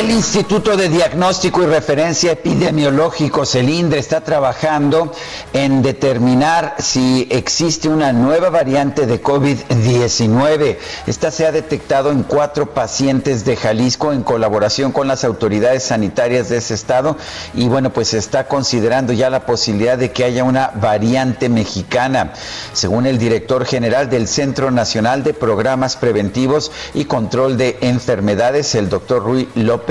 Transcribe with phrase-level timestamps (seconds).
[0.00, 5.12] El Instituto de Diagnóstico y Referencia Epidemiológico, CELINDRE, está trabajando
[5.52, 10.78] en determinar si existe una nueva variante de COVID-19.
[11.06, 16.48] Esta se ha detectado en cuatro pacientes de Jalisco en colaboración con las autoridades sanitarias
[16.48, 17.18] de ese estado
[17.52, 22.32] y bueno, pues se está considerando ya la posibilidad de que haya una variante mexicana.
[22.72, 28.88] Según el director general del Centro Nacional de Programas Preventivos y Control de Enfermedades, el
[28.88, 29.89] doctor Rui López,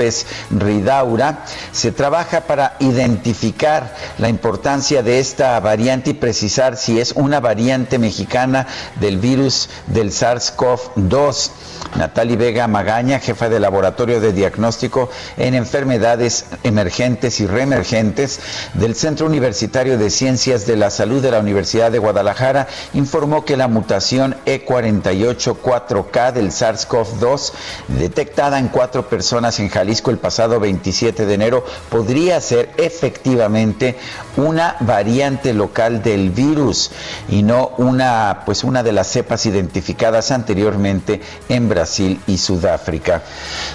[0.50, 7.40] Ridaura, se trabaja para identificar la importancia de esta variante y precisar si es una
[7.40, 8.66] variante mexicana
[9.00, 11.50] del virus del SARS-CoV-2.
[11.96, 18.40] Natalie Vega Magaña, jefa de laboratorio de diagnóstico en enfermedades emergentes y reemergentes
[18.74, 23.56] del Centro Universitario de Ciencias de la Salud de la Universidad de Guadalajara, informó que
[23.56, 27.52] la mutación E484K del SARS-CoV-2,
[27.88, 33.96] detectada en cuatro personas en Jalisco el pasado 27 de enero, podría ser efectivamente
[34.36, 36.90] una variante local del virus
[37.28, 43.22] y no una, pues una de las cepas identificadas anteriormente en Brasil y Sudáfrica.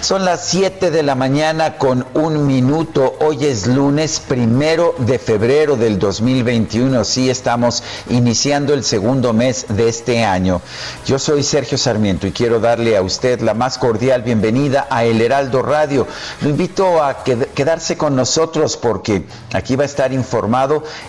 [0.00, 3.16] Son las 7 de la mañana con un minuto.
[3.20, 7.04] Hoy es lunes primero de febrero del 2021.
[7.04, 10.60] Sí, estamos iniciando el segundo mes de este año.
[11.06, 15.20] Yo soy Sergio Sarmiento y quiero darle a usted la más cordial bienvenida a El
[15.20, 16.06] Heraldo Radio.
[16.40, 20.55] Lo invito a quedarse con nosotros porque aquí va a estar informado.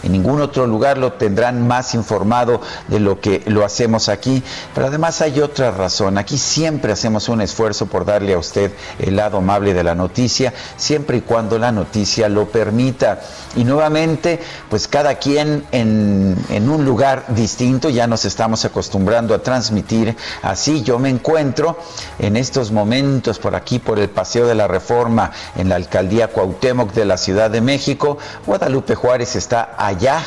[0.03, 4.43] En ningún otro lugar lo tendrán más informado de lo que lo hacemos aquí.
[4.73, 6.17] Pero además hay otra razón.
[6.17, 10.53] Aquí siempre hacemos un esfuerzo por darle a usted el lado amable de la noticia,
[10.75, 13.21] siempre y cuando la noticia lo permita.
[13.55, 19.39] Y nuevamente, pues cada quien en, en un lugar distinto, ya nos estamos acostumbrando a
[19.39, 20.83] transmitir así.
[20.83, 21.77] Yo me encuentro
[22.19, 26.93] en estos momentos por aquí, por el Paseo de la Reforma, en la alcaldía Cuauhtémoc
[26.93, 28.17] de la Ciudad de México.
[28.45, 30.23] Guadalupe Juárez está allá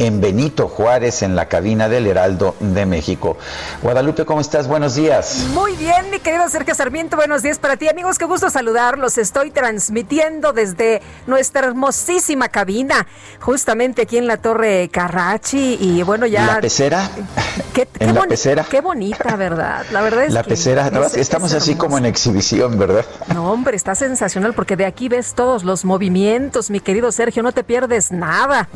[0.00, 3.36] en Benito Juárez, en la cabina del Heraldo de México.
[3.82, 4.66] Guadalupe, ¿cómo estás?
[4.66, 5.44] Buenos días.
[5.52, 7.86] Muy bien, mi querido Sergio Sarmiento, buenos días para ti.
[7.86, 9.18] Amigos, qué gusto saludarlos.
[9.18, 13.06] Estoy transmitiendo desde nuestra hermosísima cabina,
[13.40, 15.76] justamente aquí en la Torre Carrachi.
[15.78, 16.46] Y bueno, ya...
[16.46, 17.10] ¿La pecera?
[17.74, 18.64] Qué, ¿En la pecera?
[18.68, 19.84] Qué bonita, ¿verdad?
[19.92, 23.04] La verdad es la pecera, estamos así como en exhibición, ¿verdad?
[23.34, 27.52] No, hombre, está sensacional porque de aquí ves todos los movimientos, mi querido Sergio, no
[27.52, 28.66] te pierdes nada.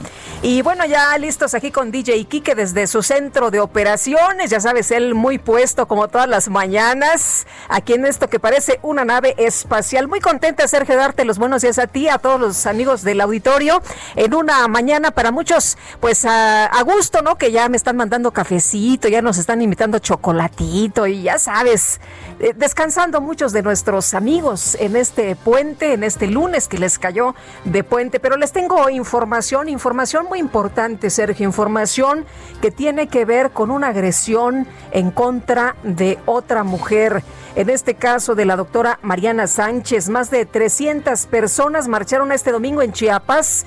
[0.43, 4.51] Y bueno, ya listos aquí con DJ Kike desde su centro de operaciones.
[4.51, 7.47] Ya sabes, él muy puesto como todas las mañanas.
[7.69, 10.09] Aquí en esto que parece una nave espacial.
[10.09, 13.83] Muy contenta, Sergio, darte los buenos días a ti, a todos los amigos del auditorio.
[14.17, 17.37] En una mañana para muchos, pues a, a gusto, ¿no?
[17.37, 22.01] Que ya me están mandando cafecito, ya nos están invitando chocolatito y ya sabes,
[22.45, 27.35] eh, descansando muchos de nuestros amigos en este puente, en este lunes que les cayó
[27.65, 28.21] de puente.
[28.21, 32.27] Pero les tengo información, información muy importante, Sergio, información
[32.61, 37.23] que tiene que ver con una agresión en contra de otra mujer.
[37.57, 42.83] En este caso de la doctora Mariana Sánchez, más de 300 personas marcharon este domingo
[42.83, 43.65] en Chiapas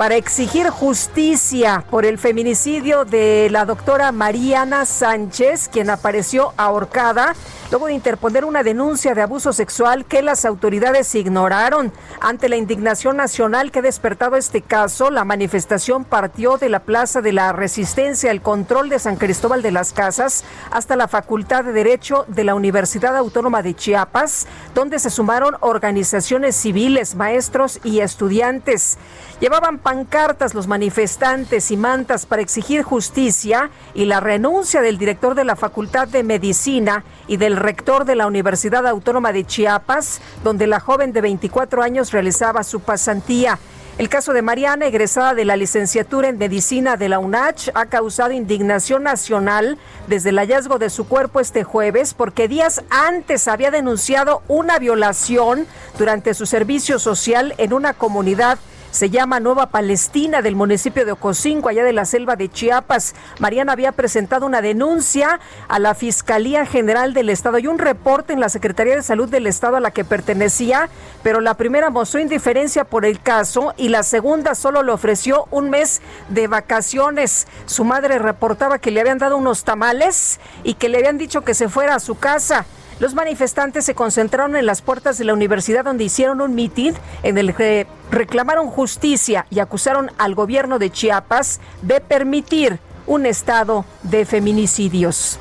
[0.00, 7.34] para exigir justicia por el feminicidio de la doctora Mariana Sánchez, quien apareció ahorcada
[7.70, 11.92] luego de interponer una denuncia de abuso sexual que las autoridades ignoraron.
[12.20, 17.20] Ante la indignación nacional que ha despertado este caso, la manifestación partió de la Plaza
[17.20, 21.72] de la Resistencia al Control de San Cristóbal de las Casas hasta la Facultad de
[21.72, 28.98] Derecho de la Universidad Autónoma de Chiapas, donde se sumaron organizaciones civiles, maestros y estudiantes.
[29.40, 35.42] Llevaban pancartas los manifestantes y mantas para exigir justicia y la renuncia del director de
[35.42, 40.78] la Facultad de Medicina y del rector de la Universidad Autónoma de Chiapas, donde la
[40.78, 43.58] joven de 24 años realizaba su pasantía.
[43.98, 48.30] El caso de Mariana, egresada de la licenciatura en medicina de la UNACH, ha causado
[48.30, 49.76] indignación nacional
[50.06, 55.66] desde el hallazgo de su cuerpo este jueves porque días antes había denunciado una violación
[55.98, 58.60] durante su servicio social en una comunidad
[58.90, 63.14] se llama Nueva Palestina del municipio de Ocosinco, allá de la selva de Chiapas.
[63.38, 68.40] Mariana había presentado una denuncia a la Fiscalía General del Estado y un reporte en
[68.40, 70.88] la Secretaría de Salud del Estado a la que pertenecía,
[71.22, 75.70] pero la primera mostró indiferencia por el caso y la segunda solo le ofreció un
[75.70, 77.46] mes de vacaciones.
[77.66, 81.54] Su madre reportaba que le habían dado unos tamales y que le habían dicho que
[81.54, 82.66] se fuera a su casa.
[83.00, 87.38] Los manifestantes se concentraron en las puertas de la universidad donde hicieron un mitin en
[87.38, 94.26] el que reclamaron justicia y acusaron al gobierno de Chiapas de permitir un estado de
[94.26, 95.38] feminicidios.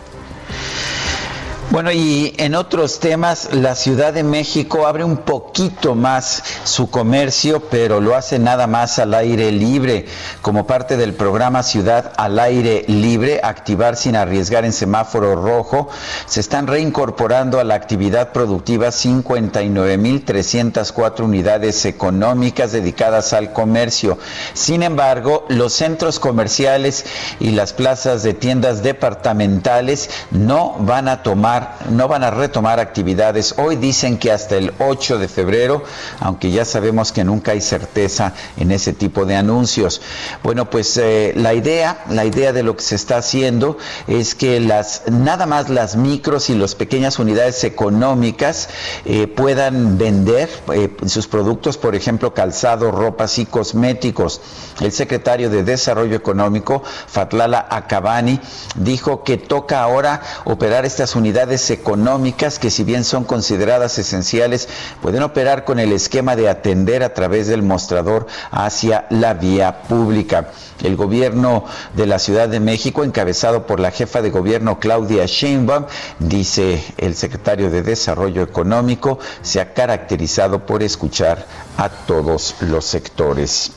[1.71, 7.59] Bueno, y en otros temas, la Ciudad de México abre un poquito más su comercio,
[7.69, 10.07] pero lo hace nada más al aire libre,
[10.41, 15.89] como parte del programa Ciudad al aire libre, activar sin arriesgar en semáforo rojo.
[16.25, 24.17] Se están reincorporando a la actividad productiva 59.304 unidades económicas dedicadas al comercio.
[24.55, 27.05] Sin embargo, los centros comerciales
[27.39, 31.58] y las plazas de tiendas departamentales no van a tomar
[31.89, 33.55] no van a retomar actividades.
[33.57, 35.83] Hoy dicen que hasta el 8 de febrero,
[36.19, 40.01] aunque ya sabemos que nunca hay certeza en ese tipo de anuncios.
[40.43, 43.77] Bueno, pues eh, la idea, la idea de lo que se está haciendo
[44.07, 48.69] es que las nada más las micros y las pequeñas unidades económicas
[49.05, 54.41] eh, puedan vender eh, sus productos, por ejemplo, calzado, ropas y cosméticos.
[54.79, 58.39] El secretario de Desarrollo Económico, Fatlala Acabani,
[58.75, 64.69] dijo que toca ahora operar estas unidades económicas que si bien son consideradas esenciales,
[65.01, 70.51] pueden operar con el esquema de atender a través del mostrador hacia la vía pública.
[70.83, 71.65] El gobierno
[71.95, 75.85] de la Ciudad de México, encabezado por la jefa de gobierno Claudia Sheinbaum,
[76.19, 81.45] dice el secretario de Desarrollo Económico, se ha caracterizado por escuchar
[81.77, 83.71] a todos los sectores.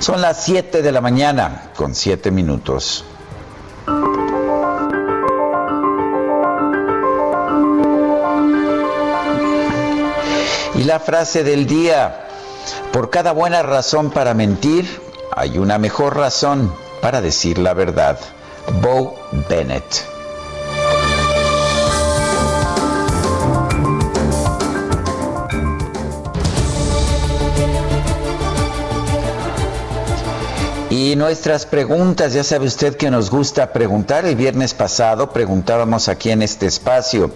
[0.00, 3.04] Son las 7 de la mañana con 7 minutos.
[10.76, 12.26] Y la frase del día,
[12.92, 15.00] por cada buena razón para mentir,
[15.34, 18.18] hay una mejor razón para decir la verdad.
[18.82, 19.14] Bo
[19.48, 20.15] Bennett.
[30.96, 34.24] Y nuestras preguntas, ya sabe usted que nos gusta preguntar.
[34.24, 37.30] El viernes pasado preguntábamos aquí en este espacio,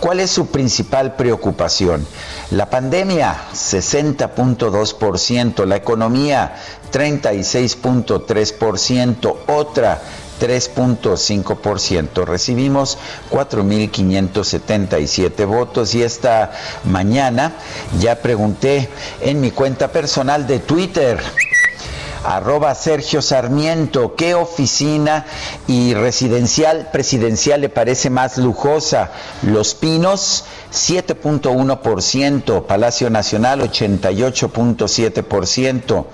[0.00, 2.04] ¿cuál es su principal preocupación?
[2.50, 6.56] La pandemia, 60.2%, la economía,
[6.92, 10.02] 36.3%, otra,
[10.40, 12.24] 3.5%.
[12.24, 12.98] Recibimos
[13.30, 16.50] 4.577 votos y esta
[16.82, 17.52] mañana
[18.00, 18.88] ya pregunté
[19.20, 21.20] en mi cuenta personal de Twitter
[22.24, 25.24] arroba Sergio Sarmiento, ¿qué oficina
[25.66, 29.12] y residencial presidencial le parece más lujosa?
[29.42, 36.06] Los Pinos, 7.1%, Palacio Nacional, 88.7%.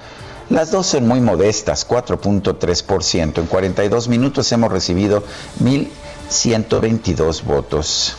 [0.51, 3.39] Las dos son muy modestas, 4.3%.
[3.39, 5.25] En 42 minutos hemos recibido
[5.63, 8.17] 1.122 votos.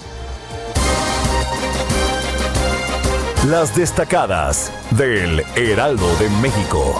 [3.48, 7.00] Las destacadas del Heraldo de México.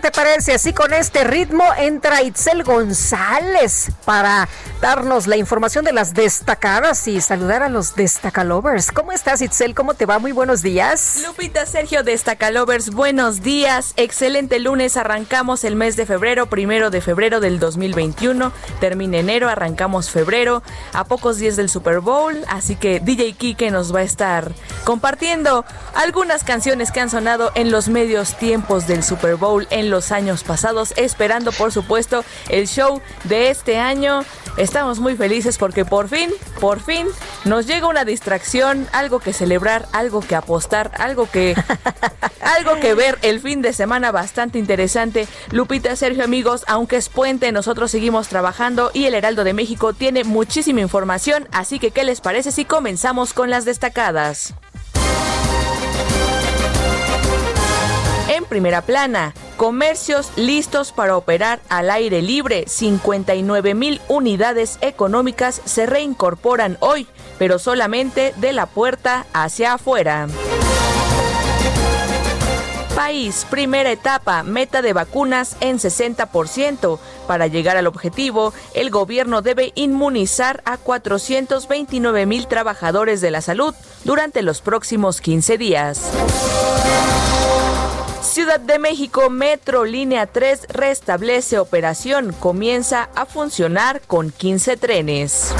[0.00, 0.54] Te parece?
[0.54, 4.48] Así con este ritmo entra Itzel González para
[4.80, 8.90] darnos la información de las destacadas y saludar a los destacalovers.
[8.90, 9.74] ¿Cómo estás, Itzel?
[9.74, 10.18] ¿Cómo te va?
[10.18, 11.22] Muy buenos días.
[11.26, 13.92] Lupita Sergio, destacalovers, buenos días.
[13.96, 14.96] Excelente lunes.
[14.96, 18.52] Arrancamos el mes de febrero, primero de febrero del 2021.
[18.80, 22.42] Termina enero, arrancamos febrero, a pocos días del Super Bowl.
[22.48, 24.52] Así que DJ Kike nos va a estar
[24.84, 30.12] compartiendo algunas canciones que han sonado en los medios tiempos del Super Bowl en los
[30.12, 34.24] años pasados, esperando por supuesto el show de este año.
[34.56, 37.06] Estamos muy felices porque por fin, por fin
[37.44, 41.54] nos llega una distracción, algo que celebrar, algo que apostar, algo que
[42.42, 45.28] Algo que ver el fin de semana bastante interesante.
[45.52, 50.24] Lupita, Sergio, amigos, aunque es puente, nosotros seguimos trabajando y el Heraldo de México tiene
[50.24, 54.54] muchísima información, así que ¿qué les parece si comenzamos con las destacadas?
[58.32, 62.64] En primera plana, comercios listos para operar al aire libre.
[62.66, 67.06] 59 mil unidades económicas se reincorporan hoy,
[67.38, 70.28] pero solamente de la puerta hacia afuera.
[72.96, 76.98] País, primera etapa, meta de vacunas en 60%.
[77.26, 83.74] Para llegar al objetivo, el gobierno debe inmunizar a 429 mil trabajadores de la salud
[84.04, 86.10] durante los próximos 15 días.
[88.32, 95.52] Ciudad de México Metro Línea 3 restablece operación, comienza a funcionar con 15 trenes.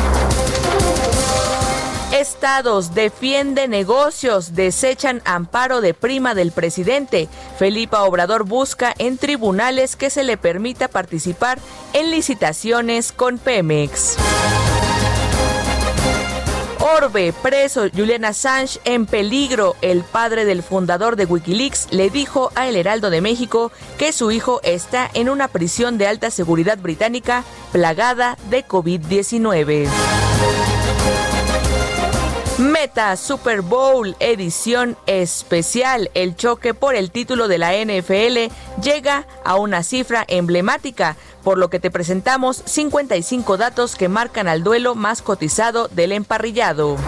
[2.14, 7.29] Estados defiende negocios, desechan amparo de prima del presidente.
[7.59, 11.59] Felipa Obrador busca en tribunales que se le permita participar
[11.93, 14.17] en licitaciones con Pemex.
[16.83, 19.77] Orbe, preso Julian Assange en peligro.
[19.83, 24.33] El padre del fundador de Wikileaks le dijo a El Heraldo de México que su
[24.33, 29.89] hijo está en una prisión de alta seguridad británica plagada de COVID-19.
[32.62, 36.12] Meta Super Bowl edición especial.
[36.14, 41.71] El choque por el título de la NFL llega a una cifra emblemática, por lo
[41.71, 46.99] que te presentamos 55 datos que marcan al duelo más cotizado del emparrillado.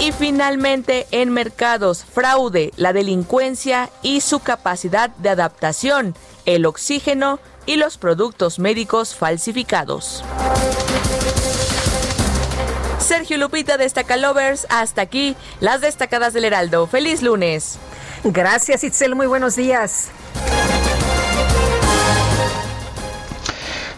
[0.00, 7.76] Y finalmente, en mercados, fraude, la delincuencia y su capacidad de adaptación, el oxígeno y
[7.76, 10.24] los productos médicos falsificados.
[13.12, 16.86] Sergio Lupita Destaca Lovers, hasta aquí las destacadas del Heraldo.
[16.86, 17.76] Feliz lunes.
[18.24, 19.14] Gracias, Itzel.
[19.14, 20.06] Muy buenos días.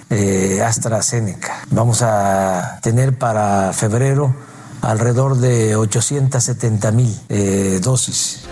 [0.65, 1.61] AstraZeneca.
[1.69, 4.35] Vamos a tener para febrero
[4.81, 7.15] alrededor de 870 mil
[7.81, 8.43] dosis.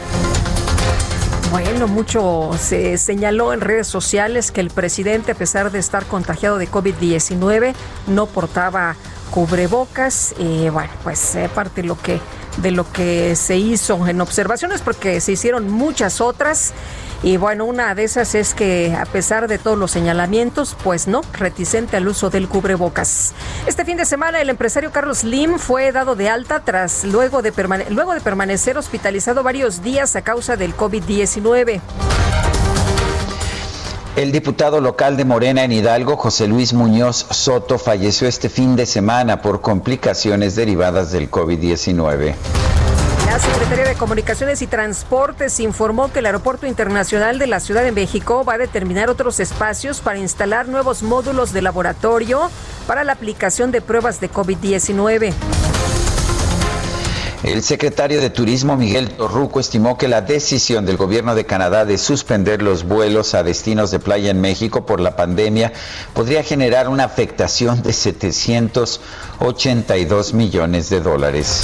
[1.52, 6.60] Bueno, mucho se señaló en redes sociales que el presidente, a pesar de estar contagiado
[6.60, 7.74] de COVID-19,
[8.06, 8.96] no portaba
[9.32, 10.36] cubrebocas.
[10.38, 12.20] Y bueno, pues eh, parte de lo que
[12.58, 16.74] de lo que se hizo en observaciones, porque se hicieron muchas otras.
[17.22, 21.22] Y bueno, una de esas es que a pesar de todos los señalamientos, pues no,
[21.34, 23.34] reticente al uso del cubrebocas.
[23.68, 27.52] Este fin de semana el empresario Carlos Lim fue dado de alta tras luego de,
[27.90, 31.82] luego de permanecer hospitalizado varios días a causa del COVID-19.
[34.16, 38.86] El diputado local de Morena en Hidalgo, José Luis Muñoz Soto, falleció este fin de
[38.86, 42.36] semana por complicaciones derivadas del COVID-19.
[43.40, 47.94] La Secretaría de Comunicaciones y Transportes informó que el Aeropuerto Internacional de la Ciudad de
[47.94, 52.52] México va a determinar otros espacios para instalar nuevos módulos de laboratorio
[52.86, 55.32] para la aplicación de pruebas de COVID-19.
[57.44, 61.98] El secretario de Turismo Miguel Torruco estimó que la decisión del gobierno de Canadá de
[61.98, 65.72] suspender los vuelos a destinos de playa en México por la pandemia
[66.14, 71.64] podría generar una afectación de 782 millones de dólares.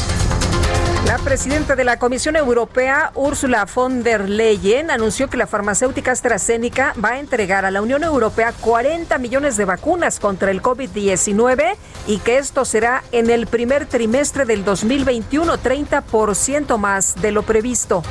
[1.05, 6.95] La presidenta de la Comisión Europea, Ursula von der Leyen, anunció que la farmacéutica AstraZeneca
[7.03, 11.75] va a entregar a la Unión Europea 40 millones de vacunas contra el COVID-19
[12.07, 18.01] y que esto será en el primer trimestre del 2021, 30% más de lo previsto.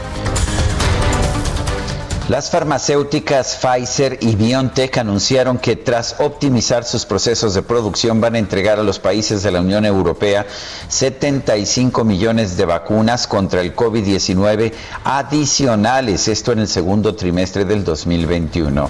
[2.29, 8.39] Las farmacéuticas Pfizer y BioNTech anunciaron que tras optimizar sus procesos de producción van a
[8.39, 10.47] entregar a los países de la Unión Europea
[10.89, 14.73] 75 millones de vacunas contra el COVID-19
[15.05, 18.89] adicionales, esto en el segundo trimestre del 2021.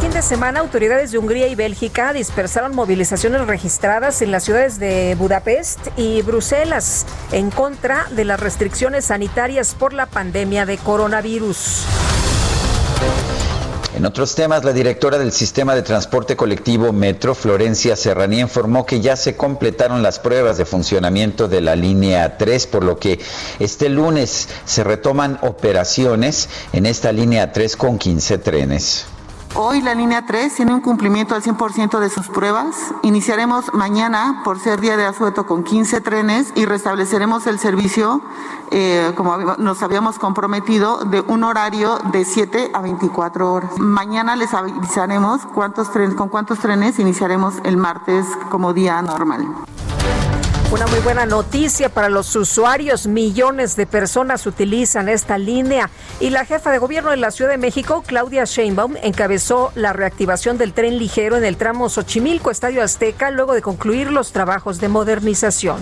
[0.00, 5.16] Fin de semana, autoridades de Hungría y Bélgica dispersaron movilizaciones registradas en las ciudades de
[5.16, 11.84] Budapest y Bruselas en contra de las restricciones sanitarias por la pandemia de coronavirus.
[13.96, 19.00] En otros temas, la directora del Sistema de Transporte Colectivo Metro, Florencia Serranía, informó que
[19.00, 23.18] ya se completaron las pruebas de funcionamiento de la línea 3, por lo que
[23.58, 29.06] este lunes se retoman operaciones en esta línea 3 con 15 trenes.
[29.60, 32.94] Hoy la línea 3 tiene un cumplimiento al 100% de sus pruebas.
[33.02, 38.22] Iniciaremos mañana, por ser día de asueto, con 15 trenes y restableceremos el servicio,
[38.70, 43.70] eh, como nos habíamos comprometido, de un horario de 7 a 24 horas.
[43.80, 49.44] Mañana les avisaremos cuántos trenes, con cuántos trenes iniciaremos el martes como día normal.
[50.70, 53.06] Una muy buena noticia para los usuarios.
[53.06, 55.88] Millones de personas utilizan esta línea.
[56.20, 60.58] Y la jefa de gobierno de la Ciudad de México, Claudia Sheinbaum, encabezó la reactivación
[60.58, 64.88] del tren ligero en el tramo Xochimilco, Estadio Azteca, luego de concluir los trabajos de
[64.88, 65.78] modernización.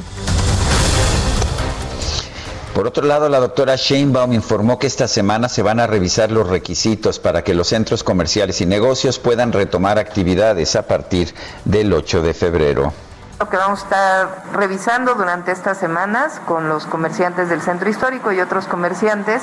[2.72, 6.48] Por otro lado, la doctora Sheinbaum informó que esta semana se van a revisar los
[6.48, 12.22] requisitos para que los centros comerciales y negocios puedan retomar actividades a partir del 8
[12.22, 12.92] de febrero.
[13.38, 18.32] Lo que vamos a estar revisando durante estas semanas con los comerciantes del centro histórico
[18.32, 19.42] y otros comerciantes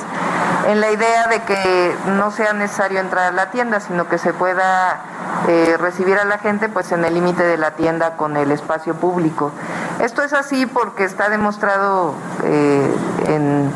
[0.66, 4.32] en la idea de que no sea necesario entrar a la tienda, sino que se
[4.32, 5.00] pueda
[5.46, 8.96] eh, recibir a la gente pues en el límite de la tienda con el espacio
[8.96, 9.52] público.
[10.00, 12.96] Esto es así porque está demostrado eh,
[13.28, 13.72] en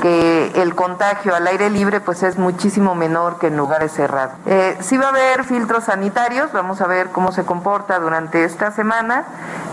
[0.00, 4.34] que el contagio al aire libre pues es muchísimo menor que en lugares cerrados.
[4.46, 8.70] Eh, sí va a haber filtros sanitarios, vamos a ver cómo se comporta durante esta
[8.70, 9.24] semana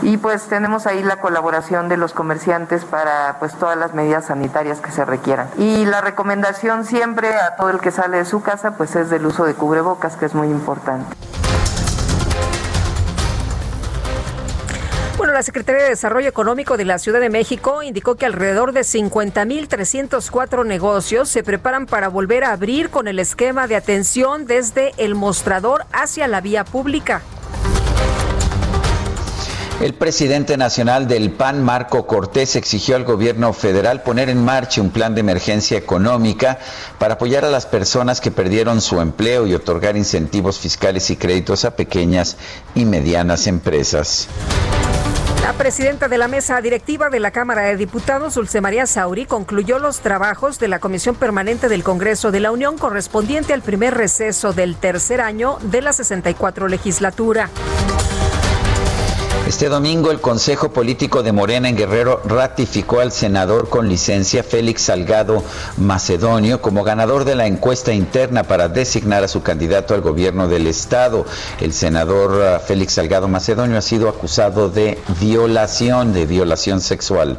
[0.01, 4.79] y pues tenemos ahí la colaboración de los comerciantes para pues todas las medidas sanitarias
[4.79, 5.47] que se requieran.
[5.57, 9.25] Y la recomendación siempre a todo el que sale de su casa pues es del
[9.25, 11.15] uso de cubrebocas que es muy importante.
[15.35, 20.65] La Secretaría de Desarrollo Económico de la Ciudad de México indicó que alrededor de 50.304
[20.65, 25.85] negocios se preparan para volver a abrir con el esquema de atención desde el mostrador
[25.91, 27.21] hacia la vía pública.
[29.81, 34.89] El presidente nacional del PAN, Marco Cortés, exigió al gobierno federal poner en marcha un
[34.89, 36.59] plan de emergencia económica
[36.97, 41.65] para apoyar a las personas que perdieron su empleo y otorgar incentivos fiscales y créditos
[41.65, 42.37] a pequeñas
[42.73, 44.29] y medianas empresas.
[45.45, 49.77] La presidenta de la mesa directiva de la Cámara de Diputados, Dulce María Sauri, concluyó
[49.77, 54.53] los trabajos de la Comisión Permanente del Congreso de la Unión correspondiente al primer receso
[54.53, 57.51] del tercer año de la 64 legislatura.
[59.47, 64.81] Este domingo el Consejo Político de Morena en Guerrero ratificó al senador con licencia Félix
[64.81, 65.43] Salgado
[65.77, 70.65] Macedonio como ganador de la encuesta interna para designar a su candidato al gobierno del
[70.65, 71.27] estado.
[71.61, 77.37] El senador ah, Félix Salgado Macedonio ha sido acusado de violación, de violación sexual.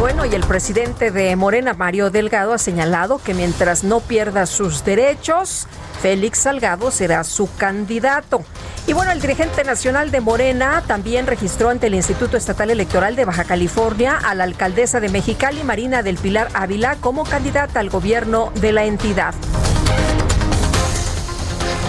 [0.00, 4.82] Bueno, y el presidente de Morena, Mario Delgado, ha señalado que mientras no pierda sus
[4.82, 5.66] derechos,
[6.00, 8.42] Félix Salgado será su candidato.
[8.86, 13.26] Y bueno, el dirigente nacional de Morena también registró ante el Instituto Estatal Electoral de
[13.26, 18.52] Baja California a la alcaldesa de Mexicali, Marina del Pilar Ávila, como candidata al gobierno
[18.54, 19.34] de la entidad.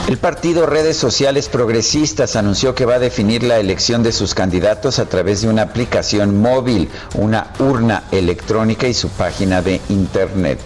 [0.08, 5.00] El partido Redes Sociales Progresistas anunció que va a definir la elección de sus candidatos
[5.00, 10.60] a través de una aplicación móvil, una urna electrónica y su página de internet.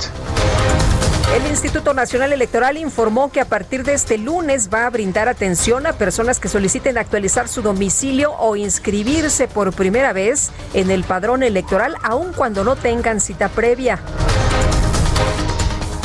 [1.36, 5.86] El Instituto Nacional Electoral informó que a partir de este lunes va a brindar atención
[5.86, 11.44] a personas que soliciten actualizar su domicilio o inscribirse por primera vez en el padrón
[11.44, 14.00] electoral, aun cuando no tengan cita previa.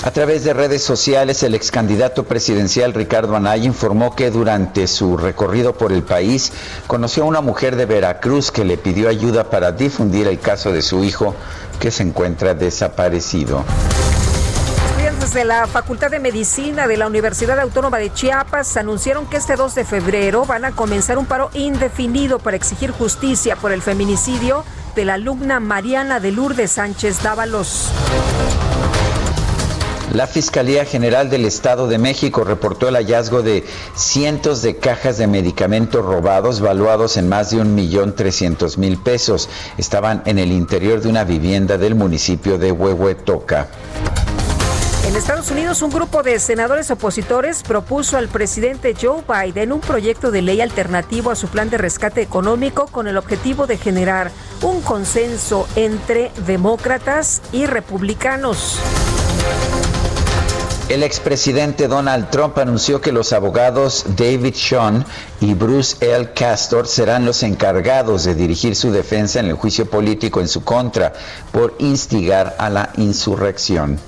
[0.03, 5.19] A través de redes sociales, el ex candidato presidencial Ricardo Anaya informó que durante su
[5.19, 6.53] recorrido por el país
[6.87, 10.81] conoció a una mujer de Veracruz que le pidió ayuda para difundir el caso de
[10.81, 11.35] su hijo
[11.79, 13.65] que se encuentra desaparecido
[15.35, 19.77] de la Facultad de Medicina de la Universidad Autónoma de Chiapas anunciaron que este 2
[19.77, 24.65] de febrero van a comenzar un paro indefinido para exigir justicia por el feminicidio
[24.97, 27.91] de la alumna Mariana de Lourdes Sánchez Dávalos.
[30.13, 35.29] La Fiscalía General del Estado de México reportó el hallazgo de cientos de cajas de
[35.29, 39.49] medicamentos robados valuados en más de un millón trescientos mil pesos.
[39.79, 43.69] Estaban en el interior de una vivienda del municipio de Huehuetoca.
[45.07, 50.33] En Estados Unidos, un grupo de senadores opositores propuso al presidente Joe Biden un proyecto
[50.33, 54.83] de ley alternativo a su plan de rescate económico con el objetivo de generar un
[54.83, 58.81] consenso entre demócratas y republicanos.
[60.91, 65.07] El expresidente Donald Trump anunció que los abogados David Sean
[65.41, 66.33] y Bruce L.
[66.35, 71.13] Castor serán los encargados de dirigir su defensa en el juicio político en su contra
[71.53, 74.01] por instigar a la insurrección.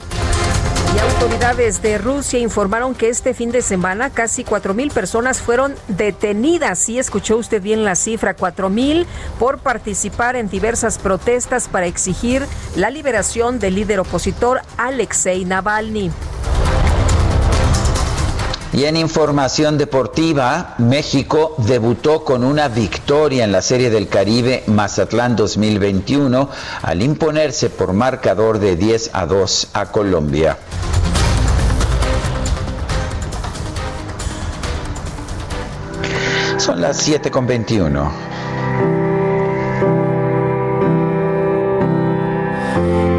[0.96, 6.80] Y autoridades de Rusia informaron que este fin de semana casi 4.000 personas fueron detenidas.
[6.80, 9.06] Sí, escuchó usted bien la cifra, 4.000
[9.38, 16.10] por participar en diversas protestas para exigir la liberación del líder opositor Alexei Navalny.
[18.74, 25.36] Y en información deportiva, México debutó con una victoria en la Serie del Caribe Mazatlán
[25.36, 26.48] 2021
[26.80, 30.56] al imponerse por marcador de 10 a 2 a Colombia.
[36.56, 38.10] Son las 7 con 21.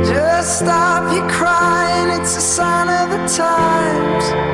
[0.04, 4.53] Just stop your crying, it's a sign of the times.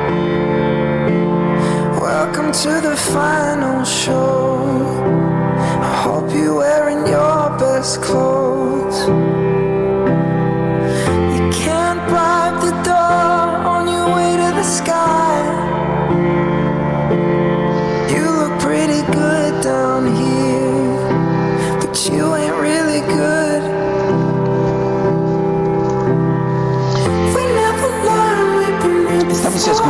[2.22, 4.58] Welcome to the final show.
[5.80, 8.69] I hope you're wearing your best clothes.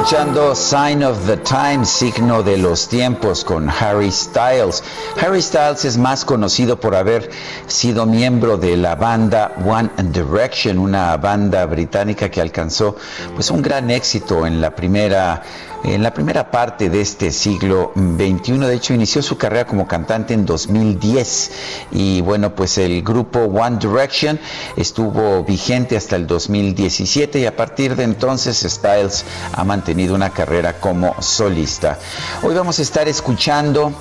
[0.02, 4.82] Escuchando Sign of the Times, signo de los tiempos con Harry Styles.
[5.20, 7.28] Harry Styles es más conocido por haber
[7.66, 12.96] sido miembro de la banda One Direction, una banda británica que alcanzó
[13.34, 15.42] pues un gran éxito en la primera
[15.84, 18.58] en la primera parte de este siglo XXI.
[18.58, 21.50] De hecho, inició su carrera como cantante en 2010
[21.92, 24.38] y bueno, pues el grupo One Direction
[24.76, 30.80] estuvo vigente hasta el 2017 y a partir de entonces Styles ha mantenido una carrera
[30.80, 31.98] como solista.
[32.42, 33.92] Hoy vamos a estar escuchando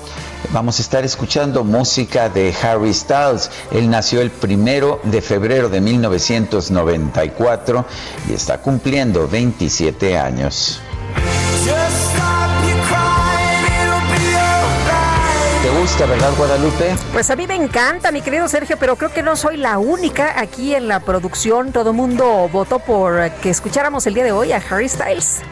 [0.52, 3.52] Vamos a estar escuchando música de Harry Styles.
[3.70, 7.84] Él nació el primero de febrero de 1994
[8.28, 10.80] y está cumpliendo 27 años.
[15.90, 16.94] ¿Te gusta, verdad, Guadalupe?
[17.12, 20.38] Pues a mí me encanta, mi querido Sergio, pero creo que no soy la única
[20.38, 21.72] aquí en la producción.
[21.72, 25.42] Todo mundo votó por que escucháramos el día de hoy a Harry Styles.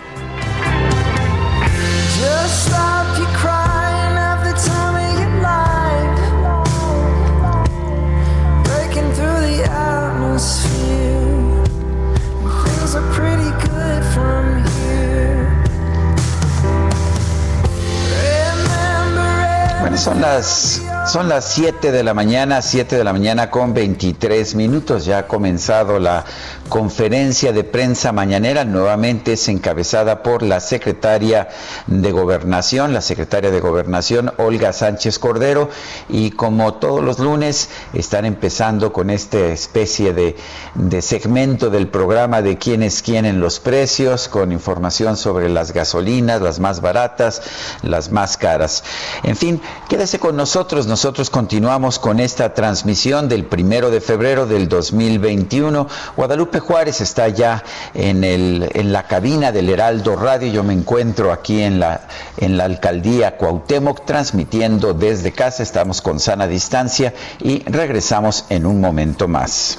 [19.98, 25.06] Son las Son las 7 de la mañana, 7 de la mañana con 23 minutos.
[25.06, 26.26] Ya ha comenzado la
[26.68, 28.66] conferencia de prensa mañanera.
[28.66, 31.48] Nuevamente es encabezada por la secretaria
[31.86, 35.70] de Gobernación, la secretaria de Gobernación, Olga Sánchez Cordero.
[36.10, 40.36] Y como todos los lunes, están empezando con esta especie de,
[40.74, 46.60] de segmento del programa de quién es los precios, con información sobre las gasolinas, las
[46.60, 47.40] más baratas,
[47.80, 48.84] las más caras.
[49.22, 50.86] En fin, quédese con nosotros.
[50.98, 55.86] Nosotros continuamos con esta transmisión del primero de febrero del 2021.
[56.16, 57.62] Guadalupe Juárez está ya
[57.94, 60.50] en, el, en la cabina del Heraldo Radio.
[60.50, 65.62] Yo me encuentro aquí en la, en la alcaldía Cuauhtémoc transmitiendo desde casa.
[65.62, 69.78] Estamos con sana distancia y regresamos en un momento más.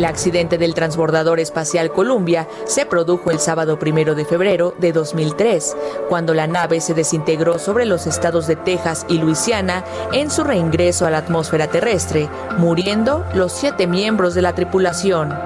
[0.00, 5.76] El accidente del transbordador espacial Columbia se produjo el sábado primero de febrero de 2003,
[6.08, 9.84] cuando la nave se desintegró sobre los estados de Texas y Luisiana
[10.14, 15.38] en su reingreso a la atmósfera terrestre, muriendo los siete miembros de la tripulación.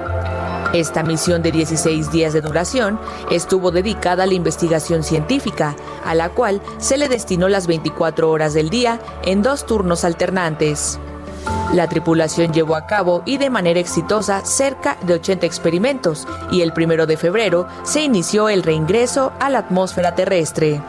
[0.71, 2.97] Esta misión de 16 días de duración
[3.31, 8.53] estuvo dedicada a la investigación científica, a la cual se le destinó las 24 horas
[8.53, 10.97] del día en dos turnos alternantes.
[11.73, 16.73] La tripulación llevó a cabo y de manera exitosa cerca de 80 experimentos y el
[16.73, 20.81] primero de febrero se inició el reingreso a la atmósfera terrestre.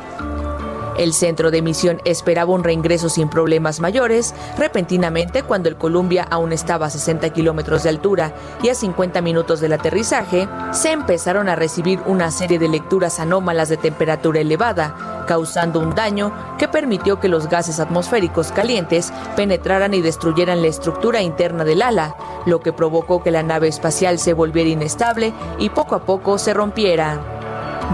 [0.99, 4.35] El centro de misión esperaba un reingreso sin problemas mayores.
[4.57, 9.61] Repentinamente, cuando el Columbia aún estaba a 60 kilómetros de altura y a 50 minutos
[9.61, 15.81] del aterrizaje, se empezaron a recibir una serie de lecturas anómalas de temperatura elevada, causando
[15.81, 21.65] un daño que permitió que los gases atmosféricos calientes penetraran y destruyeran la estructura interna
[21.65, 26.05] del ala, lo que provocó que la nave espacial se volviera inestable y poco a
[26.05, 27.36] poco se rompiera.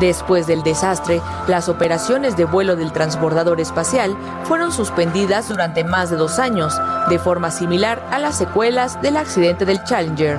[0.00, 6.16] Después del desastre, las operaciones de vuelo del transbordador espacial fueron suspendidas durante más de
[6.16, 6.74] dos años,
[7.08, 10.38] de forma similar a las secuelas del accidente del Challenger.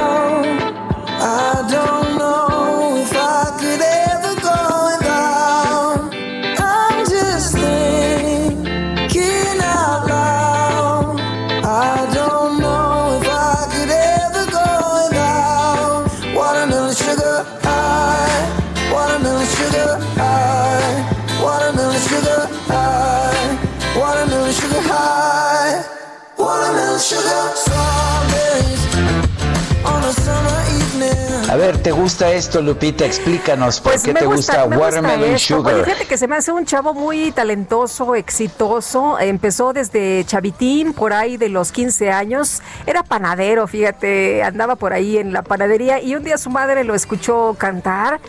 [32.01, 33.05] Gusta esto, Lupita?
[33.05, 35.85] Explícanos por pues qué te gusta, Watermelon Sugar.
[35.85, 39.19] fíjate que se me hace un chavo muy talentoso, exitoso.
[39.19, 42.63] Empezó desde chavitín, por ahí de los 15 años.
[42.87, 46.95] Era panadero, fíjate, andaba por ahí en la panadería y un día su madre lo
[46.95, 48.19] escuchó cantar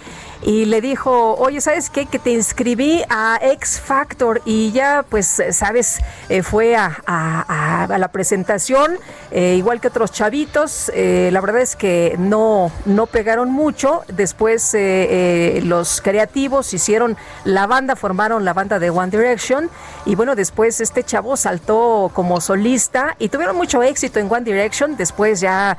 [0.44, 2.06] y le dijo, oye, ¿sabes qué?
[2.06, 8.98] Que te inscribí a X Factor y ya, pues, sabes, eh, fue a, la presentación,
[9.30, 10.90] eh, igual que otros chavitos.
[10.94, 14.02] Eh, la verdad es que no, no pegaron mucho.
[14.08, 14.76] Después
[15.64, 19.70] los creativos hicieron la banda, formaron la banda de One Direction.
[20.04, 24.96] Y bueno, después este chavo saltó como solista y tuvieron mucho éxito en One Direction.
[24.96, 25.78] Después ya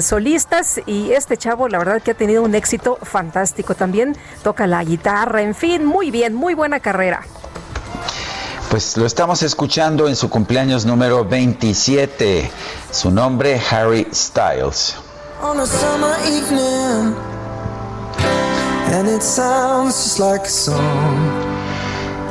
[0.00, 0.80] solistas.
[0.86, 3.74] Y este chavo, la verdad que ha tenido un éxito fantástico.
[3.74, 3.83] También
[4.42, 5.42] toca la guitarra.
[5.42, 7.22] En fin, muy bien, muy buena carrera.
[8.70, 12.50] Pues lo estamos escuchando en su cumpleaños número 27.
[12.90, 14.96] Su nombre, Harry Styles.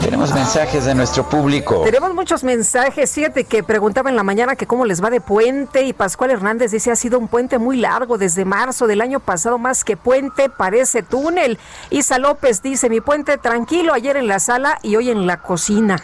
[0.03, 1.83] Tenemos mensajes de nuestro público.
[1.85, 3.09] Tenemos muchos mensajes.
[3.13, 6.71] Fíjate que preguntaba en la mañana que cómo les va de puente y Pascual Hernández
[6.71, 10.49] dice ha sido un puente muy largo desde marzo del año pasado, más que puente,
[10.49, 11.57] parece túnel.
[11.89, 16.03] Isa López dice mi puente tranquilo ayer en la sala y hoy en la cocina.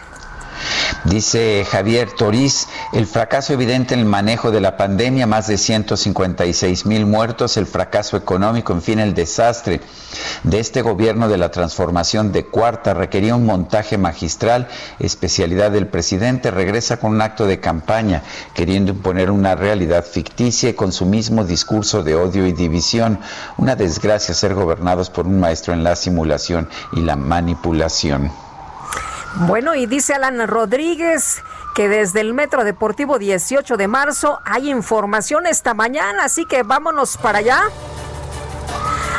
[1.04, 6.86] Dice Javier Toriz, el fracaso evidente en el manejo de la pandemia, más de 156
[6.86, 9.80] mil muertos, el fracaso económico, en fin, el desastre
[10.42, 14.68] de este gobierno de la transformación de cuarta requería un montaje magistral,
[14.98, 18.22] especialidad del presidente, regresa con un acto de campaña,
[18.54, 23.20] queriendo imponer una realidad ficticia y con su mismo discurso de odio y división.
[23.56, 28.49] Una desgracia ser gobernados por un maestro en la simulación y la manipulación.
[29.36, 31.42] Bueno, y dice Alan Rodríguez
[31.74, 37.16] que desde el Metro Deportivo 18 de marzo hay información esta mañana, así que vámonos
[37.16, 37.62] para allá.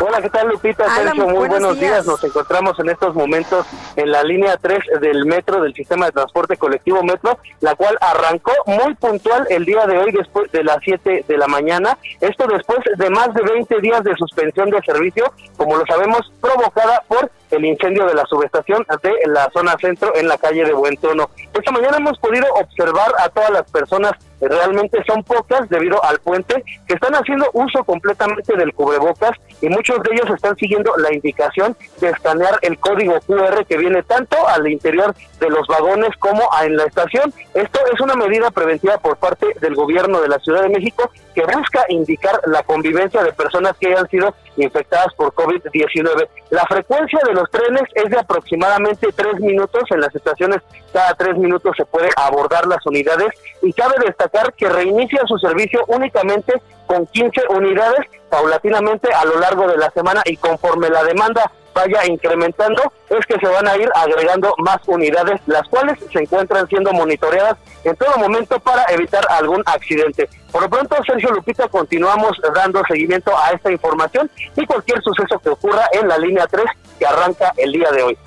[0.04, 0.84] Hola, ¿qué tal Lupita?
[0.95, 2.06] Sergio, muy buenos, días.
[2.06, 6.58] Nos encontramos en estos momentos en la línea 3 del metro, del sistema de transporte
[6.58, 11.26] colectivo metro, la cual arrancó muy puntual el día de hoy después de las 7
[11.28, 11.97] de la mañana.
[12.19, 17.04] Esto después de más de 20 días de suspensión de servicio, como lo sabemos, provocada
[17.08, 20.98] por el incendio de la subestación de la zona centro en la calle de Buen
[20.98, 21.30] Tono.
[21.54, 24.14] Esta mañana hemos podido observar a todas las personas
[24.48, 30.02] realmente son pocas debido al puente que están haciendo uso completamente del cubrebocas y muchos
[30.04, 34.68] de ellos están siguiendo la indicación de escanear el código QR que viene tanto al
[34.68, 37.34] interior de los vagones como en la estación.
[37.54, 41.44] Esto es una medida preventiva por parte del gobierno de la Ciudad de México que
[41.44, 46.28] busca indicar la convivencia de personas que hayan sido infectadas por COVID-19.
[46.50, 49.84] La frecuencia de los trenes es de aproximadamente tres minutos.
[49.92, 50.62] En las estaciones
[50.94, 53.30] cada tres minutos se puede abordar las unidades
[53.62, 59.68] y cabe destacar que reinicia su servicio únicamente con 15 unidades paulatinamente a lo largo
[59.68, 63.90] de la semana y conforme la demanda vaya incrementando, es que se van a ir
[63.96, 69.64] agregando más unidades, las cuales se encuentran siendo monitoreadas en todo momento para evitar algún
[69.66, 70.30] accidente.
[70.52, 75.50] Por lo pronto, Sergio Lupita, continuamos dando seguimiento a esta información y cualquier suceso que
[75.50, 76.66] ocurra en la línea 3
[77.02, 78.18] que arranca el día de hoy.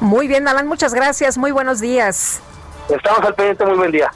[0.00, 1.38] Muy bien, Alan, muchas gracias.
[1.38, 2.42] Muy buenos días.
[2.86, 4.10] Estamos al pendiente, muy buen día.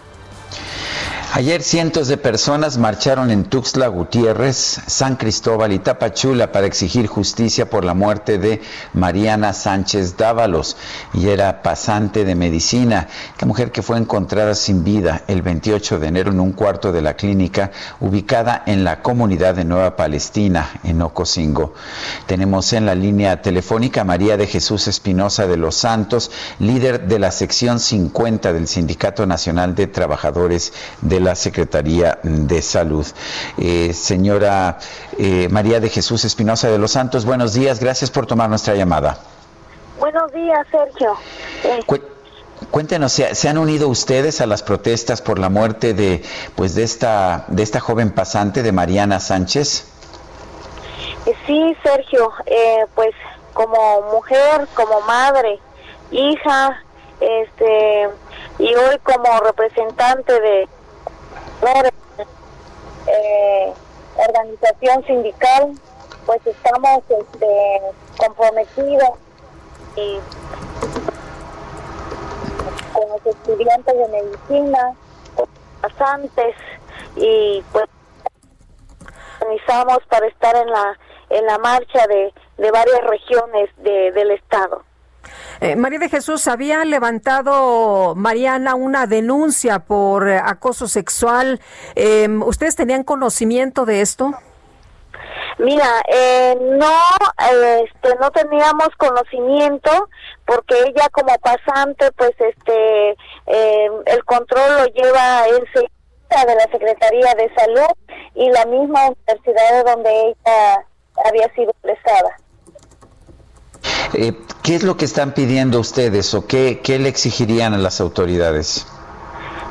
[1.35, 7.71] Ayer cientos de personas marcharon en Tuxtla Gutiérrez, San Cristóbal y Tapachula para exigir justicia
[7.71, 8.61] por la muerte de
[8.92, 10.77] Mariana Sánchez Dávalos,
[11.14, 13.09] y era pasante de medicina,
[13.40, 17.01] la mujer que fue encontrada sin vida el 28 de enero en un cuarto de
[17.01, 21.73] la clínica ubicada en la comunidad de Nueva Palestina, en Ocosingo.
[22.27, 27.18] Tenemos en la línea telefónica a María de Jesús Espinosa de los Santos, líder de
[27.18, 33.06] la sección 50 del Sindicato Nacional de Trabajadores de la Secretaría de Salud.
[33.58, 34.78] Eh, señora
[35.18, 39.18] eh, María de Jesús Espinosa de los Santos, buenos días, gracias por tomar nuestra llamada.
[39.98, 41.14] Buenos días, Sergio.
[41.64, 42.00] Eh,
[42.70, 46.22] cuéntenos, ¿se, han unido ustedes a las protestas por la muerte de,
[46.56, 49.88] pues, de esta, de esta joven pasante, de Mariana Sánchez?
[51.46, 52.32] Sí, Sergio,
[52.96, 53.14] pues
[53.54, 55.61] como mujer, como madre,
[56.11, 56.82] hija,
[57.20, 58.08] este,
[58.58, 60.68] y hoy como representante de
[63.07, 63.72] eh,
[64.16, 65.72] organización sindical,
[66.27, 67.81] pues estamos este,
[68.18, 69.11] comprometidos
[69.96, 70.18] y
[72.92, 74.94] con los estudiantes de medicina,
[75.35, 76.55] con los pasantes
[77.16, 77.87] y pues
[79.40, 80.98] organizamos para estar en la
[81.31, 84.85] en la marcha de, de varias regiones de, del estado.
[85.61, 91.61] Eh, María de Jesús, había levantado Mariana una denuncia por eh, acoso sexual.
[91.94, 94.32] Em, ¿Ustedes tenían conocimiento de esto?
[95.58, 96.98] Mira, eh, no,
[97.85, 100.08] este, no teníamos conocimiento
[100.44, 103.11] porque ella como pasante, pues, este,
[103.46, 105.64] em, el control lo lleva en
[106.46, 107.94] de la Secretaría de Salud
[108.35, 110.87] y la misma universidad donde ella
[111.26, 112.37] había sido prestada.
[114.14, 118.01] Eh, ¿Qué es lo que están pidiendo ustedes o qué, qué le exigirían a las
[118.01, 118.87] autoridades?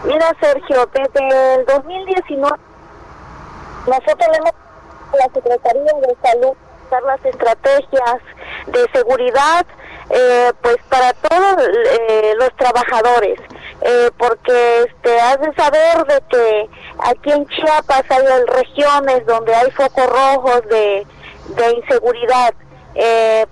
[0.04, 2.58] Mira, Sergio, desde el 2019
[3.88, 4.52] nosotros hemos
[5.14, 6.56] la Secretaría de Salud
[7.00, 8.18] las estrategias
[8.68, 9.66] de seguridad
[10.10, 13.40] eh, pues para todos eh, los trabajadores
[13.82, 19.72] eh, porque este has de saber de que aquí en Chiapas hay regiones donde hay
[19.72, 21.08] focos rojos de,
[21.56, 22.54] de inseguridad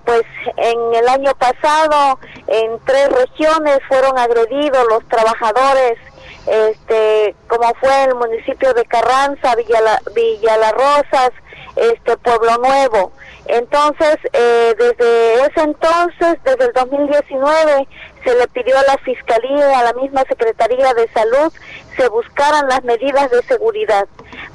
[0.04, 0.22] pues
[0.56, 5.98] en el año pasado en tres regiones fueron agredidos los trabajadores
[6.46, 11.30] este como fue el municipio de Carranza Villa, La, Villa Las Rosas
[11.76, 13.12] este Pueblo Nuevo.
[13.46, 17.88] Entonces, eh, desde ese entonces, desde el 2019,
[18.24, 21.52] se le pidió a la Fiscalía, a la misma Secretaría de Salud,
[22.00, 24.08] se buscaran las medidas de seguridad,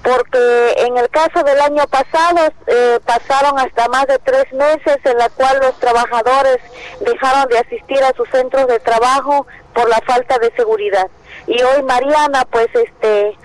[0.03, 5.17] porque en el caso del año pasado eh, pasaron hasta más de tres meses en
[5.19, 6.57] la cual los trabajadores
[7.01, 11.07] dejaron de asistir a sus centros de trabajo por la falta de seguridad.
[11.45, 13.37] Y hoy Mariana, pues, este,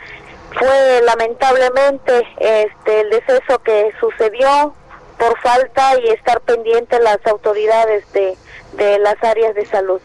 [0.58, 4.74] fue lamentablemente este el deceso que sucedió
[5.18, 8.34] por falta y estar pendiente las autoridades de,
[8.76, 10.00] de las áreas de salud.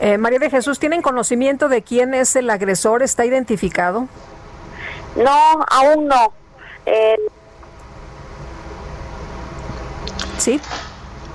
[0.00, 3.02] Eh, María de Jesús, ¿tienen conocimiento de quién es el agresor?
[3.02, 4.08] ¿Está identificado?
[5.16, 6.32] No, aún no.
[6.86, 7.16] Eh,
[10.38, 10.60] sí.